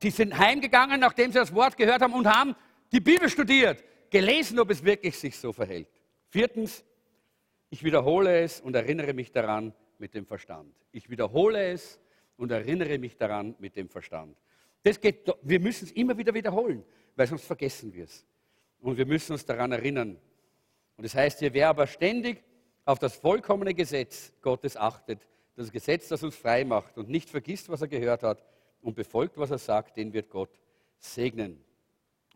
die 0.02 0.10
sind 0.12 0.38
heimgegangen, 0.38 1.00
nachdem 1.00 1.32
sie 1.32 1.40
das 1.40 1.54
Wort 1.54 1.78
gehört 1.78 2.02
haben 2.02 2.14
und 2.14 2.28
haben 2.28 2.56
die 2.92 3.00
Bibel 3.00 3.30
studiert, 3.30 3.84
gelesen, 4.10 4.60
ob 4.60 4.70
es 4.70 4.84
wirklich 4.84 5.18
sich 5.18 5.38
so 5.38 5.52
verhält. 5.52 5.88
Viertens, 6.30 6.84
ich 7.70 7.84
wiederhole 7.84 8.42
es 8.42 8.62
und 8.62 8.76
erinnere 8.76 9.14
mich 9.14 9.32
daran 9.32 9.74
mit 9.98 10.14
dem 10.14 10.26
Verstand. 10.26 10.74
Ich 10.92 11.10
wiederhole 11.10 11.72
es 11.72 12.00
und 12.38 12.52
erinnere 12.52 12.98
mich 12.98 13.18
daran 13.18 13.56
mit 13.60 13.76
dem 13.76 13.90
Verstand. 13.90 14.38
Das 14.84 15.00
geht, 15.02 15.28
wir 15.42 15.60
müssen 15.60 15.86
es 15.86 15.92
immer 15.94 16.18
wieder 16.18 16.34
wiederholen, 16.34 16.84
weil 17.16 17.28
sonst 17.28 17.46
vergessen 17.46 17.94
wir 17.94 18.04
es. 18.04 18.26
Und 18.82 18.98
wir 18.98 19.06
müssen 19.06 19.34
uns 19.34 19.46
daran 19.46 19.72
erinnern. 19.72 20.18
Und 20.98 21.04
das 21.04 21.16
heißt 21.16 21.40
hier, 21.40 21.54
wer 21.54 21.70
aber 21.70 21.88
ständig 21.88 22.44
auf 22.86 23.00
das 23.00 23.16
vollkommene 23.16 23.74
Gesetz 23.74 24.32
Gottes 24.42 24.78
achtet, 24.78 25.28
das 25.56 25.72
Gesetz, 25.72 26.08
das 26.08 26.24
uns 26.24 26.36
frei 26.36 26.64
macht 26.64 26.98
und 26.98 27.10
nicht 27.10 27.30
vergisst, 27.30 27.70
was 27.70 27.82
er 27.82 27.88
gehört 27.88 28.24
hat 28.24 28.46
und 28.82 28.96
befolgt, 28.96 29.38
was 29.38 29.52
er 29.52 29.58
sagt, 29.58 29.98
den 29.98 30.14
wird 30.14 30.30
Gott 30.30 30.60
segnen. 31.00 31.64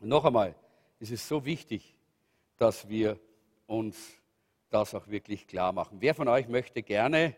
Und 0.00 0.08
noch 0.08 0.24
einmal, 0.24 0.54
es 0.98 1.10
ist 1.10 1.28
so 1.28 1.44
wichtig, 1.44 1.96
dass 2.56 2.88
wir 2.88 3.18
uns 3.66 4.20
das 4.70 4.94
auch 4.94 5.06
wirklich 5.08 5.46
klar 5.46 5.72
machen. 5.72 5.98
Wer 6.00 6.14
von 6.14 6.28
euch 6.28 6.48
möchte 6.48 6.82
gerne 6.82 7.36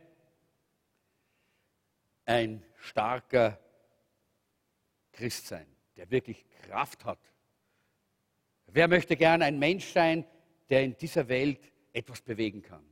ein 2.25 2.63
starker 2.77 3.59
Christ 5.13 5.49
sein, 5.49 5.67
der 5.97 6.11
wirklich 6.11 6.47
Kraft 6.63 7.05
hat? 7.05 7.19
Wer 8.67 8.89
möchte 8.89 9.17
gerne 9.17 9.45
ein 9.45 9.59
Mensch 9.59 9.93
sein, 9.93 10.25
der 10.71 10.83
in 10.83 10.97
dieser 10.97 11.29
Welt 11.29 11.61
etwas 11.93 12.23
bewegen 12.23 12.63
kann? 12.63 12.92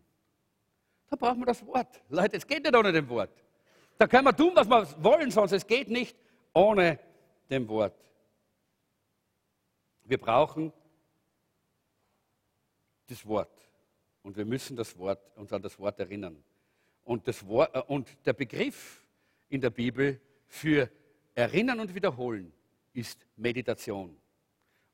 Da 1.11 1.17
brauchen 1.17 1.41
wir 1.41 1.47
das 1.47 1.67
Wort. 1.67 2.01
Leute, 2.09 2.37
es 2.37 2.47
geht 2.47 2.63
nicht 2.63 2.75
ohne 2.75 2.93
dem 2.93 3.09
Wort. 3.09 3.31
Da 3.99 4.07
können 4.07 4.25
wir 4.25 4.37
tun, 4.37 4.53
was 4.55 4.69
wir 4.69 5.05
wollen, 5.05 5.31
sonst 5.31 5.53
es 5.53 5.67
geht 5.67 5.89
nicht 5.89 6.17
ohne 6.55 6.99
dem 7.51 7.69
Wort. 7.69 7.97
Wir 10.05 10.19
brauchen 10.19 10.73
das 13.09 13.27
Wort. 13.27 13.51
Und 14.23 14.37
wir 14.37 14.45
müssen 14.45 14.77
das 14.77 14.97
Wort, 14.97 15.21
uns 15.37 15.53
an 15.53 15.63
das 15.63 15.79
Wort 15.79 15.99
erinnern. 15.99 16.43
Und, 17.05 17.27
das 17.27 17.47
Wort, 17.47 17.75
äh, 17.75 17.81
und 17.89 18.09
der 18.25 18.33
Begriff 18.33 19.05
in 19.49 19.61
der 19.61 19.71
Bibel 19.71 20.21
für 20.47 20.91
Erinnern 21.35 21.81
und 21.81 21.95
Wiederholen 21.95 22.53
ist 22.93 23.27
Meditation. 23.37 24.17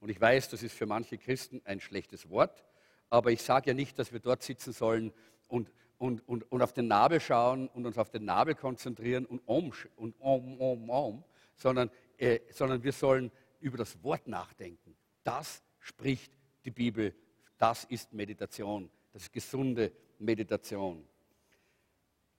Und 0.00 0.08
ich 0.08 0.20
weiß, 0.20 0.48
das 0.48 0.62
ist 0.62 0.74
für 0.74 0.86
manche 0.86 1.18
Christen 1.18 1.60
ein 1.64 1.80
schlechtes 1.80 2.30
Wort, 2.30 2.64
aber 3.10 3.32
ich 3.32 3.42
sage 3.42 3.70
ja 3.70 3.74
nicht, 3.74 3.98
dass 3.98 4.12
wir 4.12 4.20
dort 4.20 4.42
sitzen 4.42 4.72
sollen 4.72 5.12
und 5.48 5.70
und, 5.98 6.26
und, 6.28 6.50
und 6.50 6.62
auf 6.62 6.72
den 6.72 6.88
Nabel 6.88 7.20
schauen 7.20 7.68
und 7.68 7.86
uns 7.86 7.98
auf 7.98 8.10
den 8.10 8.24
Nabel 8.24 8.54
konzentrieren 8.54 9.26
und 9.26 9.42
om, 9.46 9.72
und 9.96 10.14
om, 10.20 10.60
om, 10.60 10.90
om, 10.90 11.24
sondern, 11.54 11.90
äh, 12.18 12.40
sondern 12.50 12.82
wir 12.82 12.92
sollen 12.92 13.30
über 13.60 13.78
das 13.78 14.02
Wort 14.02 14.26
nachdenken. 14.28 14.96
Das 15.24 15.62
spricht 15.80 16.32
die 16.64 16.70
Bibel. 16.70 17.14
Das 17.58 17.84
ist 17.84 18.12
Meditation. 18.12 18.90
Das 19.12 19.22
ist 19.22 19.32
gesunde 19.32 19.92
Meditation. 20.18 21.06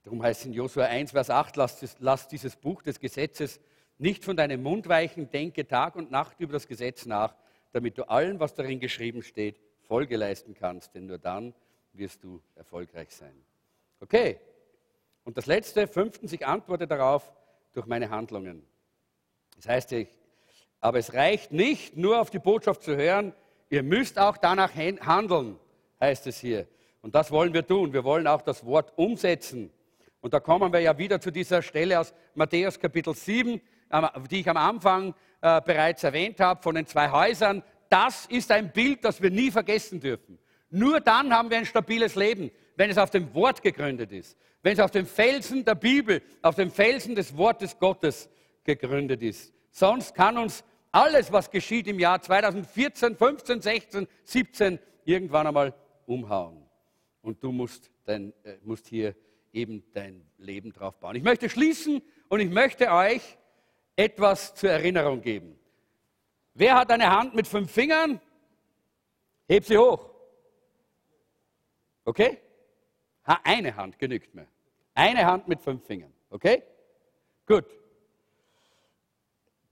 Darum 0.03 0.23
heißt 0.23 0.41
es 0.41 0.45
in 0.45 0.53
Josua 0.53 0.85
1, 0.85 1.11
Vers 1.11 1.29
8, 1.29 1.55
lass, 1.57 1.97
lass 1.99 2.27
dieses 2.27 2.55
Buch 2.55 2.81
des 2.81 2.99
Gesetzes 2.99 3.59
nicht 3.97 4.23
von 4.23 4.37
deinem 4.37 4.61
Mund 4.61 4.87
weichen, 4.87 5.29
denke 5.29 5.67
Tag 5.67 5.95
und 5.95 6.11
Nacht 6.11 6.39
über 6.39 6.53
das 6.53 6.67
Gesetz 6.67 7.05
nach, 7.05 7.35
damit 7.71 7.97
du 7.97 8.07
allen, 8.07 8.39
was 8.39 8.53
darin 8.53 8.79
geschrieben 8.79 9.23
steht, 9.23 9.59
Folge 9.87 10.15
leisten 10.15 10.53
kannst. 10.53 10.93
Denn 10.93 11.07
nur 11.07 11.17
dann 11.17 11.53
wirst 11.97 12.23
du 12.23 12.41
erfolgreich 12.55 13.15
sein. 13.15 13.33
Okay. 13.99 14.39
Und 15.23 15.37
das 15.37 15.45
letzte, 15.45 15.87
fünftens, 15.87 16.31
ich 16.31 16.45
antworte 16.45 16.87
darauf 16.87 17.33
durch 17.73 17.85
meine 17.85 18.09
Handlungen. 18.09 18.65
Das 19.57 19.67
heißt, 19.67 19.91
ich, 19.91 20.07
aber 20.79 20.99
es 20.99 21.13
reicht 21.13 21.51
nicht, 21.51 21.97
nur 21.97 22.21
auf 22.21 22.29
die 22.29 22.39
Botschaft 22.39 22.83
zu 22.83 22.95
hören, 22.95 23.33
ihr 23.69 23.83
müsst 23.83 24.17
auch 24.19 24.37
danach 24.37 24.73
handeln, 24.75 25.59
heißt 25.99 26.27
es 26.27 26.39
hier. 26.39 26.67
Und 27.01 27.15
das 27.15 27.31
wollen 27.31 27.53
wir 27.53 27.65
tun. 27.65 27.93
Wir 27.93 28.03
wollen 28.03 28.27
auch 28.27 28.41
das 28.41 28.65
Wort 28.65 28.93
umsetzen. 28.97 29.71
Und 30.21 30.33
da 30.33 30.39
kommen 30.39 30.71
wir 30.73 30.79
ja 30.79 30.97
wieder 30.97 31.21
zu 31.21 31.31
dieser 31.31 31.61
Stelle 31.61 31.99
aus 31.99 32.13
Matthäus 32.33 32.79
Kapitel 32.79 33.13
7, 33.13 33.61
die 34.29 34.39
ich 34.39 34.49
am 34.49 34.57
Anfang 34.57 35.13
äh, 35.41 35.61
bereits 35.61 36.03
erwähnt 36.03 36.39
habe, 36.39 36.61
von 36.61 36.75
den 36.75 36.85
zwei 36.85 37.09
Häusern, 37.09 37.63
das 37.89 38.25
ist 38.25 38.51
ein 38.51 38.71
Bild, 38.71 39.05
das 39.05 39.21
wir 39.21 39.31
nie 39.31 39.51
vergessen 39.51 39.99
dürfen. 39.99 40.37
Nur 40.70 40.99
dann 40.99 41.34
haben 41.34 41.49
wir 41.49 41.57
ein 41.57 41.65
stabiles 41.65 42.15
Leben, 42.15 42.51
wenn 42.76 42.89
es 42.89 42.97
auf 42.97 43.09
dem 43.09 43.34
Wort 43.34 43.61
gegründet 43.61 44.11
ist, 44.11 44.38
wenn 44.61 44.74
es 44.74 44.80
auf 44.80 44.91
dem 44.91 45.05
Felsen 45.05 45.63
der 45.63 45.76
Bibel, 45.76 46.22
auf 46.41 46.55
dem 46.55 46.72
Felsen 46.72 47.15
des 47.15 47.36
Wortes 47.36 47.78
Gottes 47.80 48.30
gegründet 48.63 49.22
ist. 49.22 49.53
Sonst 49.72 50.13
kann 50.13 50.38
uns 50.38 50.63
alles, 50.91 51.32
was 51.32 51.49
geschieht 51.49 51.88
im 51.88 51.99
Jahr 51.99 52.22
2014, 52.22 53.15
15, 53.15 53.61
16, 53.61 54.07
17, 54.24 54.80
irgendwann 55.05 55.47
einmal 55.47 55.74
umhauen. 56.05 56.63
Und 57.22 57.43
du 57.43 57.51
musst, 57.51 57.91
dein, 58.05 58.34
äh, 58.43 58.57
musst 58.63 58.88
hier 58.88 59.15
eben 59.53 59.84
dein 59.93 60.26
Leben 60.38 60.72
drauf 60.72 60.99
bauen. 60.99 61.15
Ich 61.15 61.24
möchte 61.24 61.49
schließen 61.49 62.01
und 62.30 62.39
ich 62.39 62.49
möchte 62.49 62.91
euch 62.91 63.38
etwas 63.95 64.53
zur 64.55 64.70
Erinnerung 64.70 65.22
geben. 65.22 65.57
Wer 66.53 66.76
hat 66.76 66.91
eine 66.91 67.09
Hand 67.09 67.36
mit 67.36 67.47
fünf 67.47 67.72
Fingern? 67.72 68.20
Heb 69.47 69.65
sie 69.65 69.78
hoch. 69.78 70.16
Okay? 72.07 72.37
Eine 73.43 73.75
Hand 73.75 73.99
genügt 73.99 74.33
mir. 74.33 74.47
Eine 74.93 75.25
Hand 75.25 75.49
mit 75.49 75.59
fünf 75.59 75.85
Fingern. 75.85 76.13
Okay? 76.29 76.63
Gut. 77.45 77.65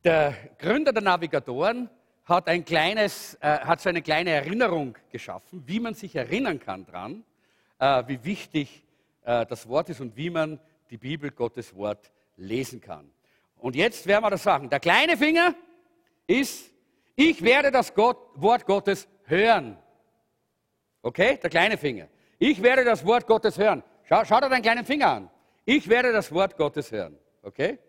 Der 0.03 0.36
Gründer 0.59 0.91
der 0.91 1.01
Navigatoren 1.01 1.89
hat, 2.25 2.49
ein 2.49 2.65
kleines, 2.65 3.36
äh, 3.36 3.59
hat 3.59 3.79
so 3.79 3.88
eine 3.88 4.01
kleine 4.01 4.31
Erinnerung 4.31 4.97
geschaffen, 5.09 5.63
wie 5.65 5.79
man 5.79 5.93
sich 5.93 6.13
erinnern 6.13 6.59
kann 6.59 6.86
daran, 6.86 7.23
äh, 7.79 8.03
wie 8.07 8.25
wichtig 8.25 8.83
äh, 9.23 9.45
das 9.45 9.69
Wort 9.69 9.89
ist 9.89 10.01
und 10.01 10.17
wie 10.17 10.29
man 10.29 10.59
die 10.89 10.97
Bibel, 10.97 11.31
Gottes 11.31 11.73
Wort, 11.73 12.11
lesen 12.36 12.81
kann. 12.81 13.09
Und 13.55 13.77
jetzt 13.77 14.07
werden 14.07 14.25
wir 14.25 14.29
das 14.29 14.43
sagen. 14.43 14.69
Der 14.69 14.81
kleine 14.81 15.15
Finger 15.15 15.55
ist, 16.27 16.69
ich 17.15 17.41
werde 17.41 17.71
das 17.71 17.93
Gott, 17.93 18.17
Wort 18.36 18.65
Gottes 18.65 19.07
hören. 19.23 19.77
Okay, 21.01 21.39
der 21.41 21.49
kleine 21.49 21.77
Finger. 21.77 22.09
Ich 22.39 22.61
werde 22.61 22.83
das 22.83 23.05
Wort 23.05 23.27
Gottes 23.27 23.57
hören. 23.57 23.83
Schau, 24.03 24.23
schau 24.25 24.39
dir 24.39 24.49
deinen 24.49 24.61
kleinen 24.61 24.86
Finger 24.86 25.07
an. 25.09 25.29
Ich 25.65 25.88
werde 25.88 26.11
das 26.11 26.31
Wort 26.31 26.57
Gottes 26.57 26.91
hören. 26.91 27.17
Okay? 27.41 27.79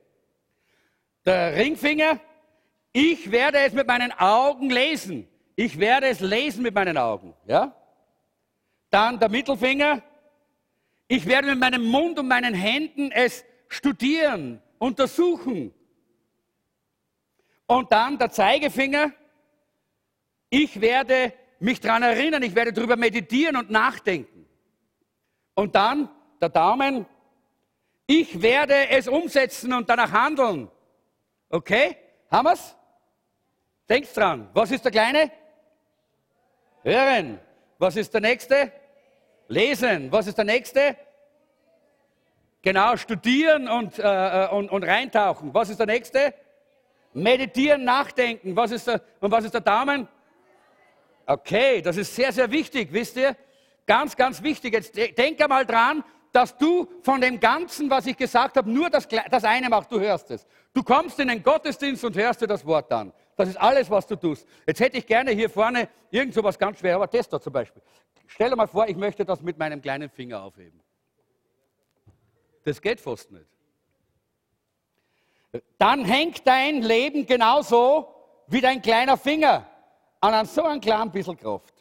Der 1.25 1.57
Ringfinger, 1.57 2.21
ich 2.93 3.31
werde 3.31 3.59
es 3.59 3.73
mit 3.73 3.87
meinen 3.87 4.13
Augen 4.13 4.71
lesen. 4.71 5.29
Ich 5.57 5.79
werde 5.79 6.09
es 6.09 6.21
lesen 6.21 6.63
mit 6.63 6.75
meinen 6.75 6.97
Augen. 6.97 7.35
Ja? 7.47 7.75
Dann 8.91 9.19
der 9.19 9.29
Mittelfinger, 9.29 10.03
ich 11.09 11.27
werde 11.27 11.49
mit 11.49 11.59
meinem 11.59 11.85
Mund 11.85 12.19
und 12.19 12.29
meinen 12.29 12.55
Händen 12.55 13.11
es 13.11 13.45
studieren, 13.69 14.63
untersuchen. 14.79 15.75
Und 17.67 17.91
dann 17.91 18.19
der 18.19 18.31
Zeigefinger, 18.31 19.13
ich 20.51 20.81
werde 20.81 21.33
mich 21.59 21.81
daran 21.81 22.03
erinnern, 22.03 22.43
ich 22.43 22.55
werde 22.55 22.73
darüber 22.73 22.97
meditieren 22.97 23.57
und 23.57 23.71
nachdenken. 23.71 24.36
Und 25.57 25.75
dann 25.75 26.09
der 26.41 26.51
Daumen, 26.51 27.07
ich 28.07 28.41
werde 28.41 28.91
es 28.91 29.09
umsetzen 29.09 29.73
und 29.73 29.89
danach 29.89 30.13
handeln. 30.13 30.71
Okay? 31.49 31.97
Haben 32.31 32.49
wir's? 32.49 32.77
Denkt 33.89 34.15
dran. 34.15 34.49
Was 34.53 34.71
ist 34.71 34.85
der 34.85 34.93
Kleine? 34.93 35.33
Hören. 36.83 37.41
Was 37.79 37.97
ist 37.97 38.13
der 38.13 38.21
Nächste? 38.21 38.71
Lesen. 39.49 40.13
Was 40.13 40.27
ist 40.27 40.37
der 40.37 40.45
Nächste? 40.45 40.97
Genau, 42.61 42.97
studieren 42.97 43.67
und, 43.67 43.99
äh, 43.99 44.45
äh, 44.45 44.49
und, 44.51 44.71
und 44.71 44.85
reintauchen. 44.85 45.55
Was 45.55 45.71
ist 45.71 45.81
der 45.81 45.87
Nächste? 45.87 46.35
Meditieren, 47.15 47.83
nachdenken. 47.85 48.55
Was 48.55 48.73
ist 48.73 48.89
der, 48.89 49.01
und 49.21 49.31
was 49.31 49.45
ist 49.45 49.55
der 49.55 49.63
Daumen? 49.63 50.07
Okay, 51.25 51.81
das 51.81 51.97
ist 51.97 52.15
sehr, 52.15 52.31
sehr 52.31 52.51
wichtig, 52.51 52.93
wisst 52.93 53.17
ihr? 53.17 53.35
Ganz, 53.87 54.17
ganz 54.17 54.43
wichtig. 54.43 54.75
Jetzt 54.75 54.97
denk 54.97 55.41
einmal 55.41 55.65
dran, 55.65 56.03
dass 56.33 56.57
du 56.59 56.87
von 57.03 57.21
dem 57.21 57.41
Ganzen, 57.41 57.89
was 57.89 58.07
ich 58.07 58.17
gesagt 58.17 58.57
habe, 58.57 58.71
nur 58.71 58.91
das, 58.91 59.09
das 59.31 59.45
eine 59.45 59.71
machst, 59.71 59.91
du 59.91 59.99
hörst 59.99 60.31
es. 60.31 60.47
Du 60.75 60.83
kommst 60.83 61.19
in 61.19 61.29
den 61.29 61.43
Gottesdienst 61.43 62.05
und 62.05 62.15
hörst 62.17 62.43
dir 62.43 62.47
das 62.47 62.67
Wort 62.67 62.93
an. 62.93 63.13
Das 63.37 63.49
ist 63.49 63.57
alles, 63.57 63.89
was 63.89 64.07
du 64.07 64.17
tust. 64.17 64.47
Jetzt 64.67 64.81
hätte 64.81 64.99
ich 64.99 65.07
gerne 65.07 65.31
hier 65.31 65.49
vorne 65.49 65.89
irgend 66.11 66.35
so 66.35 66.45
was 66.45 66.59
ganz 66.59 66.79
schwer, 66.79 66.97
aber 66.97 67.07
da 67.07 67.41
zum 67.41 67.53
Beispiel. 67.53 67.83
Stell 68.27 68.51
dir 68.51 68.57
mal 68.57 68.67
vor, 68.67 68.89
ich 68.89 68.97
möchte 68.97 69.25
das 69.25 69.41
mit 69.41 69.57
meinem 69.57 69.81
kleinen 69.81 70.11
Finger 70.11 70.43
aufheben. 70.43 70.81
Das 72.65 72.83
geht 72.83 73.01
fast 73.01 73.31
nicht. 73.31 73.47
Dann 75.79 76.05
hängt 76.05 76.47
dein 76.47 76.83
Leben 76.83 77.25
genauso 77.25 78.13
wie 78.49 78.61
dein 78.61 78.83
kleiner 78.83 79.17
Finger 79.17 79.67
an 80.21 80.45
so 80.47 80.65
einem 80.65 80.81
kleinen 80.81 81.11
bisschen 81.11 81.37
Kraft. 81.37 81.76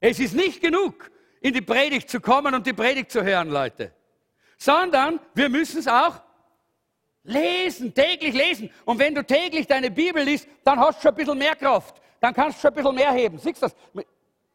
Es 0.00 0.18
ist 0.18 0.34
nicht 0.34 0.60
genug, 0.60 1.10
in 1.40 1.52
die 1.52 1.60
Predigt 1.60 2.08
zu 2.08 2.20
kommen 2.20 2.54
und 2.54 2.66
die 2.66 2.72
Predigt 2.72 3.10
zu 3.10 3.22
hören, 3.22 3.50
Leute. 3.50 3.92
Sondern 4.56 5.20
wir 5.34 5.48
müssen 5.48 5.78
es 5.78 5.86
auch 5.86 6.20
lesen, 7.22 7.94
täglich 7.94 8.34
lesen. 8.34 8.70
Und 8.84 8.98
wenn 8.98 9.14
du 9.14 9.24
täglich 9.24 9.66
deine 9.66 9.90
Bibel 9.90 10.22
liest, 10.22 10.48
dann 10.64 10.78
hast 10.78 10.98
du 10.98 11.02
schon 11.02 11.10
ein 11.12 11.16
bisschen 11.16 11.38
mehr 11.38 11.54
Kraft. 11.54 12.00
Dann 12.18 12.34
kannst 12.34 12.58
du 12.58 12.62
schon 12.62 12.70
ein 12.70 12.74
bisschen 12.74 12.94
mehr 12.94 13.12
heben. 13.12 13.38
Siehst 13.38 13.62
du 13.62 13.66
das? 13.66 13.76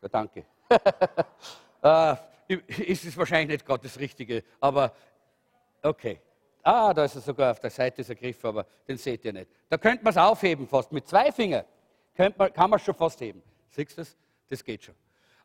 Ja, 0.01 0.07
danke. 0.09 0.45
äh, 1.81 2.15
ist 2.87 3.05
es 3.05 3.17
wahrscheinlich 3.17 3.57
nicht 3.57 3.65
gerade 3.65 3.83
das 3.83 3.99
Richtige, 3.99 4.43
aber 4.59 4.93
okay. 5.81 6.19
Ah, 6.61 6.93
da 6.93 7.05
ist 7.05 7.15
er 7.15 7.21
sogar 7.21 7.51
auf 7.51 7.59
der 7.59 7.69
Seite 7.69 7.97
dieser 7.97 8.15
Griff, 8.15 8.43
aber 8.43 8.65
den 8.87 8.97
seht 8.97 9.23
ihr 9.25 9.33
nicht. 9.33 9.49
Da 9.69 9.77
könnte 9.77 10.03
man 10.03 10.11
es 10.11 10.17
aufheben 10.17 10.67
fast. 10.67 10.91
Mit 10.91 11.07
zwei 11.07 11.31
Fingern 11.31 11.63
man, 12.17 12.53
kann 12.53 12.69
man 12.69 12.79
es 12.79 12.85
schon 12.85 12.95
fast 12.95 13.21
heben. 13.21 13.41
Siehst 13.69 13.91
du 13.91 14.01
das? 14.01 14.17
Das 14.49 14.63
geht 14.63 14.83
schon. 14.83 14.95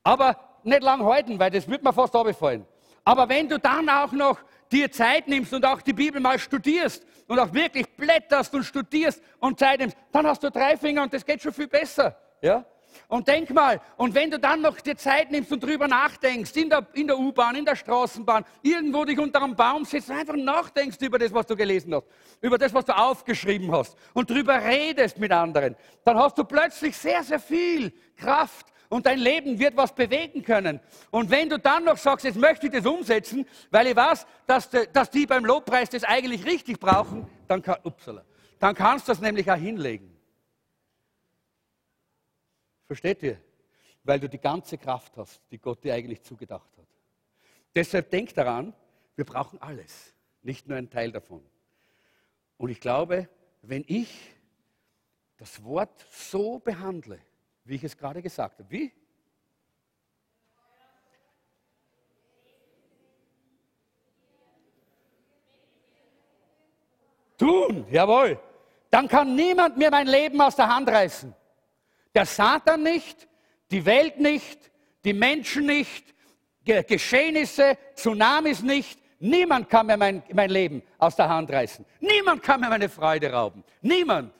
Aber 0.03 0.37
nicht 0.63 0.83
lang 0.83 1.05
halten, 1.05 1.39
weil 1.39 1.51
das 1.51 1.69
wird 1.69 1.83
mir 1.83 1.93
fast 1.93 2.15
abfallen. 2.15 2.67
Aber 3.05 3.29
wenn 3.29 3.49
du 3.49 3.59
dann 3.59 3.89
auch 3.89 4.13
noch 4.13 4.39
dir 4.71 4.91
Zeit 4.91 5.27
nimmst 5.27 5.53
und 5.53 5.65
auch 5.65 5.83
die 5.83 5.93
Bibel 5.93 6.21
mal 6.21 6.39
studierst 6.39 7.05
und 7.27 7.39
auch 7.39 7.53
wirklich 7.53 7.89
blätterst 7.97 8.55
und 8.55 8.65
studierst 8.65 9.23
und 9.39 9.59
Zeit 9.59 9.81
nimmst, 9.81 9.97
dann 10.13 10.27
hast 10.27 10.43
du 10.43 10.51
drei 10.51 10.77
Finger 10.77 11.03
und 11.03 11.13
das 11.13 11.25
geht 11.25 11.43
schon 11.43 11.53
viel 11.53 11.67
besser. 11.67 12.17
Ja? 12.41 12.65
Und 13.09 13.27
denk 13.27 13.51
mal, 13.51 13.81
und 13.97 14.15
wenn 14.15 14.31
du 14.31 14.39
dann 14.39 14.61
noch 14.61 14.81
dir 14.81 14.97
Zeit 14.97 15.31
nimmst 15.31 15.53
und 15.53 15.63
drüber 15.63 15.89
nachdenkst, 15.89 16.55
in 16.57 16.69
der, 16.69 16.87
in 16.93 17.07
der 17.07 17.19
U-Bahn, 17.19 17.57
in 17.57 17.65
der 17.65 17.77
Straßenbahn, 17.77 18.45
irgendwo 18.63 19.05
dich 19.05 19.19
unter 19.19 19.43
einem 19.43 19.57
Baum 19.57 19.85
sitzt 19.85 20.11
und 20.11 20.17
einfach 20.17 20.37
nachdenkst 20.37 20.99
über 21.01 21.19
das, 21.19 21.33
was 21.33 21.47
du 21.47 21.57
gelesen 21.57 21.95
hast, 21.95 22.05
über 22.41 22.59
das, 22.59 22.73
was 22.73 22.85
du 22.85 22.97
aufgeschrieben 22.97 23.73
hast 23.73 23.97
und 24.15 24.31
drüber 24.31 24.63
redest 24.63 25.19
mit 25.19 25.33
anderen, 25.33 25.77
dann 26.05 26.19
hast 26.19 26.39
du 26.39 26.45
plötzlich 26.45 26.97
sehr, 26.97 27.23
sehr 27.23 27.41
viel 27.41 27.93
Kraft 28.17 28.67
und 28.91 29.07
dein 29.07 29.21
Leben 29.21 29.59
wird 29.59 29.77
was 29.77 29.95
bewegen 29.95 30.43
können. 30.43 30.81
Und 31.11 31.31
wenn 31.31 31.49
du 31.49 31.59
dann 31.59 31.85
noch 31.85 31.97
sagst, 31.97 32.25
jetzt 32.25 32.37
möchte 32.37 32.67
ich 32.67 32.73
das 32.73 32.85
umsetzen, 32.85 33.47
weil 33.71 33.87
ich 33.87 33.97
weiß, 33.97 34.27
dass, 34.47 34.69
dass 34.69 35.11
die 35.11 35.27
beim 35.27 35.45
Lobpreis 35.45 35.89
das 35.89 36.05
eigentlich 36.05 36.45
richtig 36.45 36.79
brauchen, 36.79 37.27
dann, 37.47 37.63
kann, 37.63 37.79
upsala, 37.85 38.25
dann 38.59 38.75
kannst 38.75 39.09
du 39.09 39.13
das 39.13 39.21
nämlich 39.21 39.51
auch 39.51 39.57
hinlegen. 39.57 40.15
Versteht 42.87 43.23
ihr? 43.23 43.41
Weil 44.03 44.19
du 44.19 44.29
die 44.29 44.41
ganze 44.41 44.77
Kraft 44.77 45.17
hast, 45.17 45.41
die 45.53 45.59
Gott 45.59 45.85
dir 45.85 45.95
eigentlich 45.95 46.23
zugedacht 46.23 46.77
hat. 46.77 46.87
Deshalb 47.75 48.11
denk 48.11 48.35
daran, 48.35 48.75
wir 49.15 49.25
brauchen 49.25 49.63
alles, 49.63 50.13
nicht 50.43 50.67
nur 50.67 50.77
einen 50.77 50.91
Teil 50.91 51.13
davon. 51.13 51.45
Und 52.57 52.71
ich 52.71 52.81
glaube, 52.81 53.29
wenn 53.63 53.85
ich 53.87 54.35
das 55.37 55.63
Wort 55.63 56.05
so 56.11 56.59
behandle, 56.59 57.21
wie 57.71 57.77
ich 57.77 57.85
es 57.85 57.97
gerade 57.97 58.21
gesagt 58.21 58.59
habe. 58.59 58.69
Wie? 58.69 58.93
Tun, 67.39 67.87
jawohl. 67.91 68.39
Dann 68.91 69.07
kann 69.07 69.37
niemand 69.37 69.77
mir 69.77 69.89
mein 69.91 70.09
Leben 70.09 70.41
aus 70.41 70.57
der 70.57 70.67
Hand 70.67 70.89
reißen. 70.89 71.33
Der 72.13 72.27
Satan 72.27 72.83
nicht, 72.83 73.29
die 73.71 73.87
Welt 73.87 74.19
nicht, 74.19 74.73
die 75.05 75.13
Menschen 75.13 75.67
nicht, 75.67 76.13
Geschehnisse, 76.65 77.79
Tsunamis 77.95 78.63
nicht. 78.63 78.99
Niemand 79.21 79.71
kann 79.71 79.87
mir 79.87 79.97
mein, 79.97 80.25
mein 80.33 80.51
Leben 80.51 80.83
aus 80.99 81.15
der 81.15 81.29
Hand 81.29 81.53
reißen. 81.53 81.87
Niemand 82.01 82.43
kann 82.43 82.61
mir 82.61 82.69
meine 82.69 82.89
Freude 82.89 83.33
rauben. 83.33 83.63
Niemand. 83.81 84.33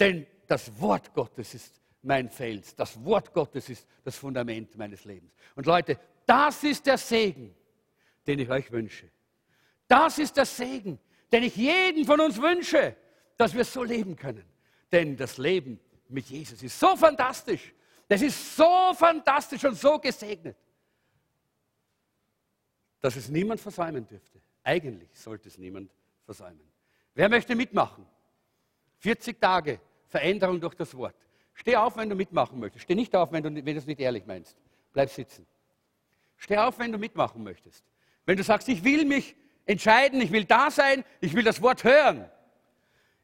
Denn 0.00 0.26
das 0.46 0.80
Wort 0.80 1.12
Gottes 1.12 1.52
ist 1.54 1.85
mein 2.06 2.30
Fels. 2.30 2.74
Das 2.74 3.04
Wort 3.04 3.32
Gottes 3.32 3.68
ist 3.68 3.86
das 4.04 4.16
Fundament 4.16 4.76
meines 4.76 5.04
Lebens. 5.04 5.32
Und 5.54 5.66
Leute, 5.66 5.98
das 6.24 6.64
ist 6.64 6.86
der 6.86 6.98
Segen, 6.98 7.54
den 8.26 8.38
ich 8.38 8.48
euch 8.48 8.70
wünsche. 8.70 9.10
Das 9.86 10.18
ist 10.18 10.36
der 10.36 10.46
Segen, 10.46 10.98
den 11.32 11.42
ich 11.42 11.56
jeden 11.56 12.04
von 12.04 12.20
uns 12.20 12.40
wünsche, 12.40 12.96
dass 13.36 13.54
wir 13.54 13.64
so 13.64 13.82
leben 13.82 14.16
können. 14.16 14.44
Denn 14.90 15.16
das 15.16 15.38
Leben 15.38 15.78
mit 16.08 16.26
Jesus 16.26 16.62
ist 16.62 16.78
so 16.78 16.96
fantastisch. 16.96 17.74
Das 18.08 18.22
ist 18.22 18.56
so 18.56 18.94
fantastisch 18.94 19.64
und 19.64 19.74
so 19.74 19.98
gesegnet, 19.98 20.56
dass 23.00 23.16
es 23.16 23.28
niemand 23.28 23.60
versäumen 23.60 24.06
dürfte. 24.06 24.40
Eigentlich 24.62 25.10
sollte 25.12 25.48
es 25.48 25.58
niemand 25.58 25.92
versäumen. 26.24 26.60
Wer 27.14 27.28
möchte 27.28 27.56
mitmachen? 27.56 28.06
40 28.98 29.40
Tage 29.40 29.80
Veränderung 30.06 30.60
durch 30.60 30.74
das 30.74 30.94
Wort. 30.96 31.25
Steh 31.56 31.76
auf, 31.76 31.96
wenn 31.96 32.08
du 32.08 32.14
mitmachen 32.14 32.60
möchtest. 32.60 32.84
Steh 32.84 32.94
nicht 32.94 33.16
auf, 33.16 33.32
wenn 33.32 33.42
du, 33.42 33.64
wenn 33.64 33.76
nicht 33.76 34.00
ehrlich 34.00 34.26
meinst. 34.26 34.56
Bleib 34.92 35.10
sitzen. 35.10 35.46
Steh 36.36 36.58
auf, 36.58 36.78
wenn 36.78 36.92
du 36.92 36.98
mitmachen 36.98 37.42
möchtest. 37.42 37.82
Wenn 38.26 38.36
du 38.36 38.44
sagst, 38.44 38.68
ich 38.68 38.84
will 38.84 39.06
mich 39.06 39.34
entscheiden, 39.64 40.20
ich 40.20 40.30
will 40.32 40.44
da 40.44 40.70
sein, 40.70 41.02
ich 41.20 41.34
will 41.34 41.44
das 41.44 41.62
Wort 41.62 41.82
hören. 41.82 42.30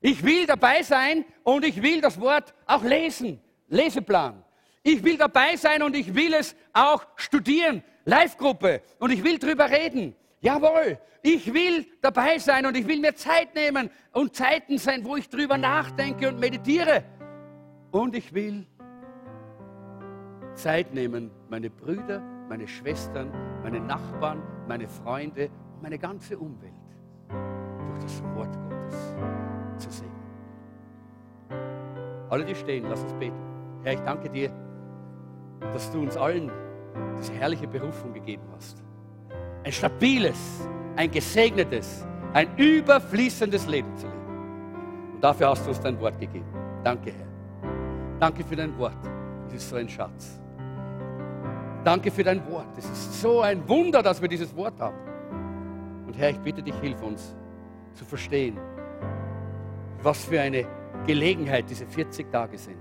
Ich 0.00 0.24
will 0.24 0.46
dabei 0.46 0.82
sein 0.82 1.24
und 1.44 1.64
ich 1.64 1.82
will 1.82 2.00
das 2.00 2.20
Wort 2.20 2.54
auch 2.66 2.82
lesen. 2.82 3.40
Leseplan. 3.68 4.42
Ich 4.82 5.04
will 5.04 5.16
dabei 5.18 5.56
sein 5.56 5.82
und 5.82 5.94
ich 5.94 6.14
will 6.14 6.34
es 6.34 6.56
auch 6.72 7.06
studieren. 7.16 7.84
Live-Gruppe. 8.06 8.82
Und 8.98 9.10
ich 9.12 9.22
will 9.22 9.38
drüber 9.38 9.70
reden. 9.70 10.16
Jawohl, 10.40 10.98
ich 11.22 11.52
will 11.52 11.86
dabei 12.00 12.38
sein 12.38 12.66
und 12.66 12.76
ich 12.76 12.88
will 12.88 12.98
mir 12.98 13.14
Zeit 13.14 13.54
nehmen 13.54 13.90
und 14.12 14.34
Zeiten 14.34 14.78
sein, 14.78 15.04
wo 15.04 15.16
ich 15.16 15.28
drüber 15.28 15.56
nachdenke 15.56 16.28
und 16.28 16.40
meditiere. 16.40 17.04
Und 17.92 18.16
ich 18.16 18.32
will 18.32 18.66
Zeit 20.54 20.92
nehmen, 20.94 21.30
meine 21.50 21.68
Brüder, 21.68 22.22
meine 22.48 22.66
Schwestern, 22.66 23.30
meine 23.62 23.80
Nachbarn, 23.80 24.42
meine 24.66 24.88
Freunde 24.88 25.50
und 25.74 25.82
meine 25.82 25.98
ganze 25.98 26.38
Umwelt 26.38 26.72
durch 27.28 27.98
das 28.00 28.22
Wort 28.34 28.58
Gottes 28.68 29.16
zu 29.76 29.90
sehen. 29.90 30.10
Alle, 32.30 32.46
die 32.46 32.54
stehen, 32.54 32.86
lass 32.88 33.02
uns 33.02 33.12
beten. 33.14 33.36
Herr, 33.82 33.92
ich 33.92 34.00
danke 34.00 34.30
dir, 34.30 34.50
dass 35.60 35.92
du 35.92 36.00
uns 36.00 36.16
allen 36.16 36.50
diese 37.18 37.34
herrliche 37.34 37.68
Berufung 37.68 38.14
gegeben 38.14 38.44
hast. 38.56 38.82
Ein 39.64 39.72
stabiles, 39.72 40.66
ein 40.96 41.10
gesegnetes, 41.10 42.06
ein 42.32 42.56
überfließendes 42.56 43.66
Leben 43.66 43.94
zu 43.96 44.06
leben. 44.06 45.14
Und 45.14 45.22
dafür 45.22 45.50
hast 45.50 45.66
du 45.66 45.68
uns 45.68 45.80
dein 45.80 46.00
Wort 46.00 46.18
gegeben. 46.18 46.46
Danke, 46.82 47.12
Herr. 47.12 47.31
Danke 48.22 48.44
für 48.44 48.54
dein 48.54 48.78
Wort. 48.78 48.94
Es 49.48 49.54
ist 49.54 49.70
so 49.70 49.74
ein 49.74 49.88
Schatz. 49.88 50.40
Danke 51.82 52.08
für 52.08 52.22
dein 52.22 52.40
Wort. 52.48 52.68
Es 52.78 52.84
ist 52.84 53.20
so 53.20 53.40
ein 53.40 53.68
Wunder, 53.68 54.00
dass 54.00 54.22
wir 54.22 54.28
dieses 54.28 54.54
Wort 54.54 54.78
haben. 54.78 54.96
Und 56.06 56.16
Herr, 56.16 56.30
ich 56.30 56.38
bitte 56.38 56.62
dich, 56.62 56.76
hilf 56.76 57.02
uns 57.02 57.34
zu 57.94 58.04
verstehen, 58.04 58.58
was 60.04 60.24
für 60.24 60.40
eine 60.40 60.68
Gelegenheit 61.04 61.68
diese 61.68 61.84
40 61.84 62.30
Tage 62.30 62.58
sind. 62.58 62.78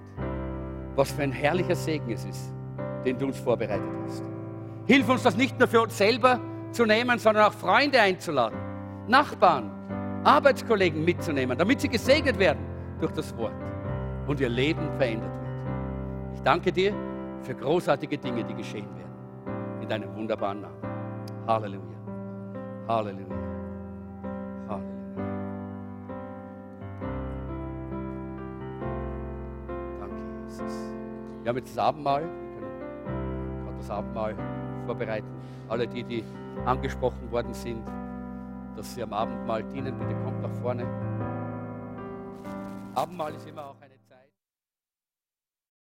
Was 0.95 1.11
für 1.11 1.23
ein 1.23 1.31
herrlicher 1.31 1.75
Segen 1.75 2.11
es 2.11 2.23
ist, 2.23 2.53
den 3.03 3.17
du 3.17 3.25
uns 3.25 3.39
vorbereitet 3.39 3.89
hast. 4.05 4.23
Hilf 4.85 5.09
uns 5.09 5.23
das 5.23 5.35
nicht 5.35 5.57
nur 5.57 5.67
für 5.67 5.81
uns 5.81 5.97
selber 5.97 6.39
zu 6.71 6.85
nehmen, 6.85 7.17
sondern 7.17 7.45
auch 7.45 7.53
Freunde 7.53 7.99
einzuladen, 7.99 8.59
Nachbarn, 9.07 9.71
Arbeitskollegen 10.23 11.03
mitzunehmen, 11.03 11.57
damit 11.57 11.81
sie 11.81 11.89
gesegnet 11.89 12.37
werden 12.37 12.63
durch 12.99 13.13
das 13.13 13.35
Wort 13.37 13.55
und 14.27 14.39
ihr 14.39 14.49
Leben 14.49 14.89
verändert 14.97 15.31
wird. 15.33 16.35
Ich 16.35 16.41
danke 16.41 16.71
dir 16.71 16.93
für 17.41 17.55
großartige 17.55 18.17
Dinge, 18.17 18.43
die 18.43 18.53
geschehen 18.53 18.87
werden. 18.95 19.81
In 19.81 19.89
deinem 19.89 20.15
wunderbaren 20.15 20.61
Namen. 20.61 20.75
Halleluja. 21.47 21.97
Halleluja. 22.87 23.25
Halleluja. 24.69 24.91
Danke, 29.99 30.21
Jesus. 30.45 30.93
Wir 31.41 31.49
haben 31.49 31.57
jetzt 31.57 31.75
das 31.75 31.83
Abendmahl. 31.83 32.21
Wir 32.21 32.29
können 32.29 33.63
gerade 33.65 33.77
das 33.77 33.89
Abendmahl 33.89 34.35
vorbereiten. 34.85 35.27
Alle 35.67 35.87
die, 35.87 36.03
die 36.03 36.23
angesprochen 36.65 37.31
worden 37.31 37.53
sind, 37.53 37.87
dass 38.75 38.93
sie 38.93 39.03
am 39.03 39.13
Abendmahl 39.13 39.63
dienen, 39.63 39.97
bitte 39.97 40.15
kommt 40.23 40.41
nach 40.41 40.53
vorne. 40.61 40.85
Abendmahl 42.93 43.33
ist 43.33 43.47
immer 43.47 43.67
auch 43.67 43.80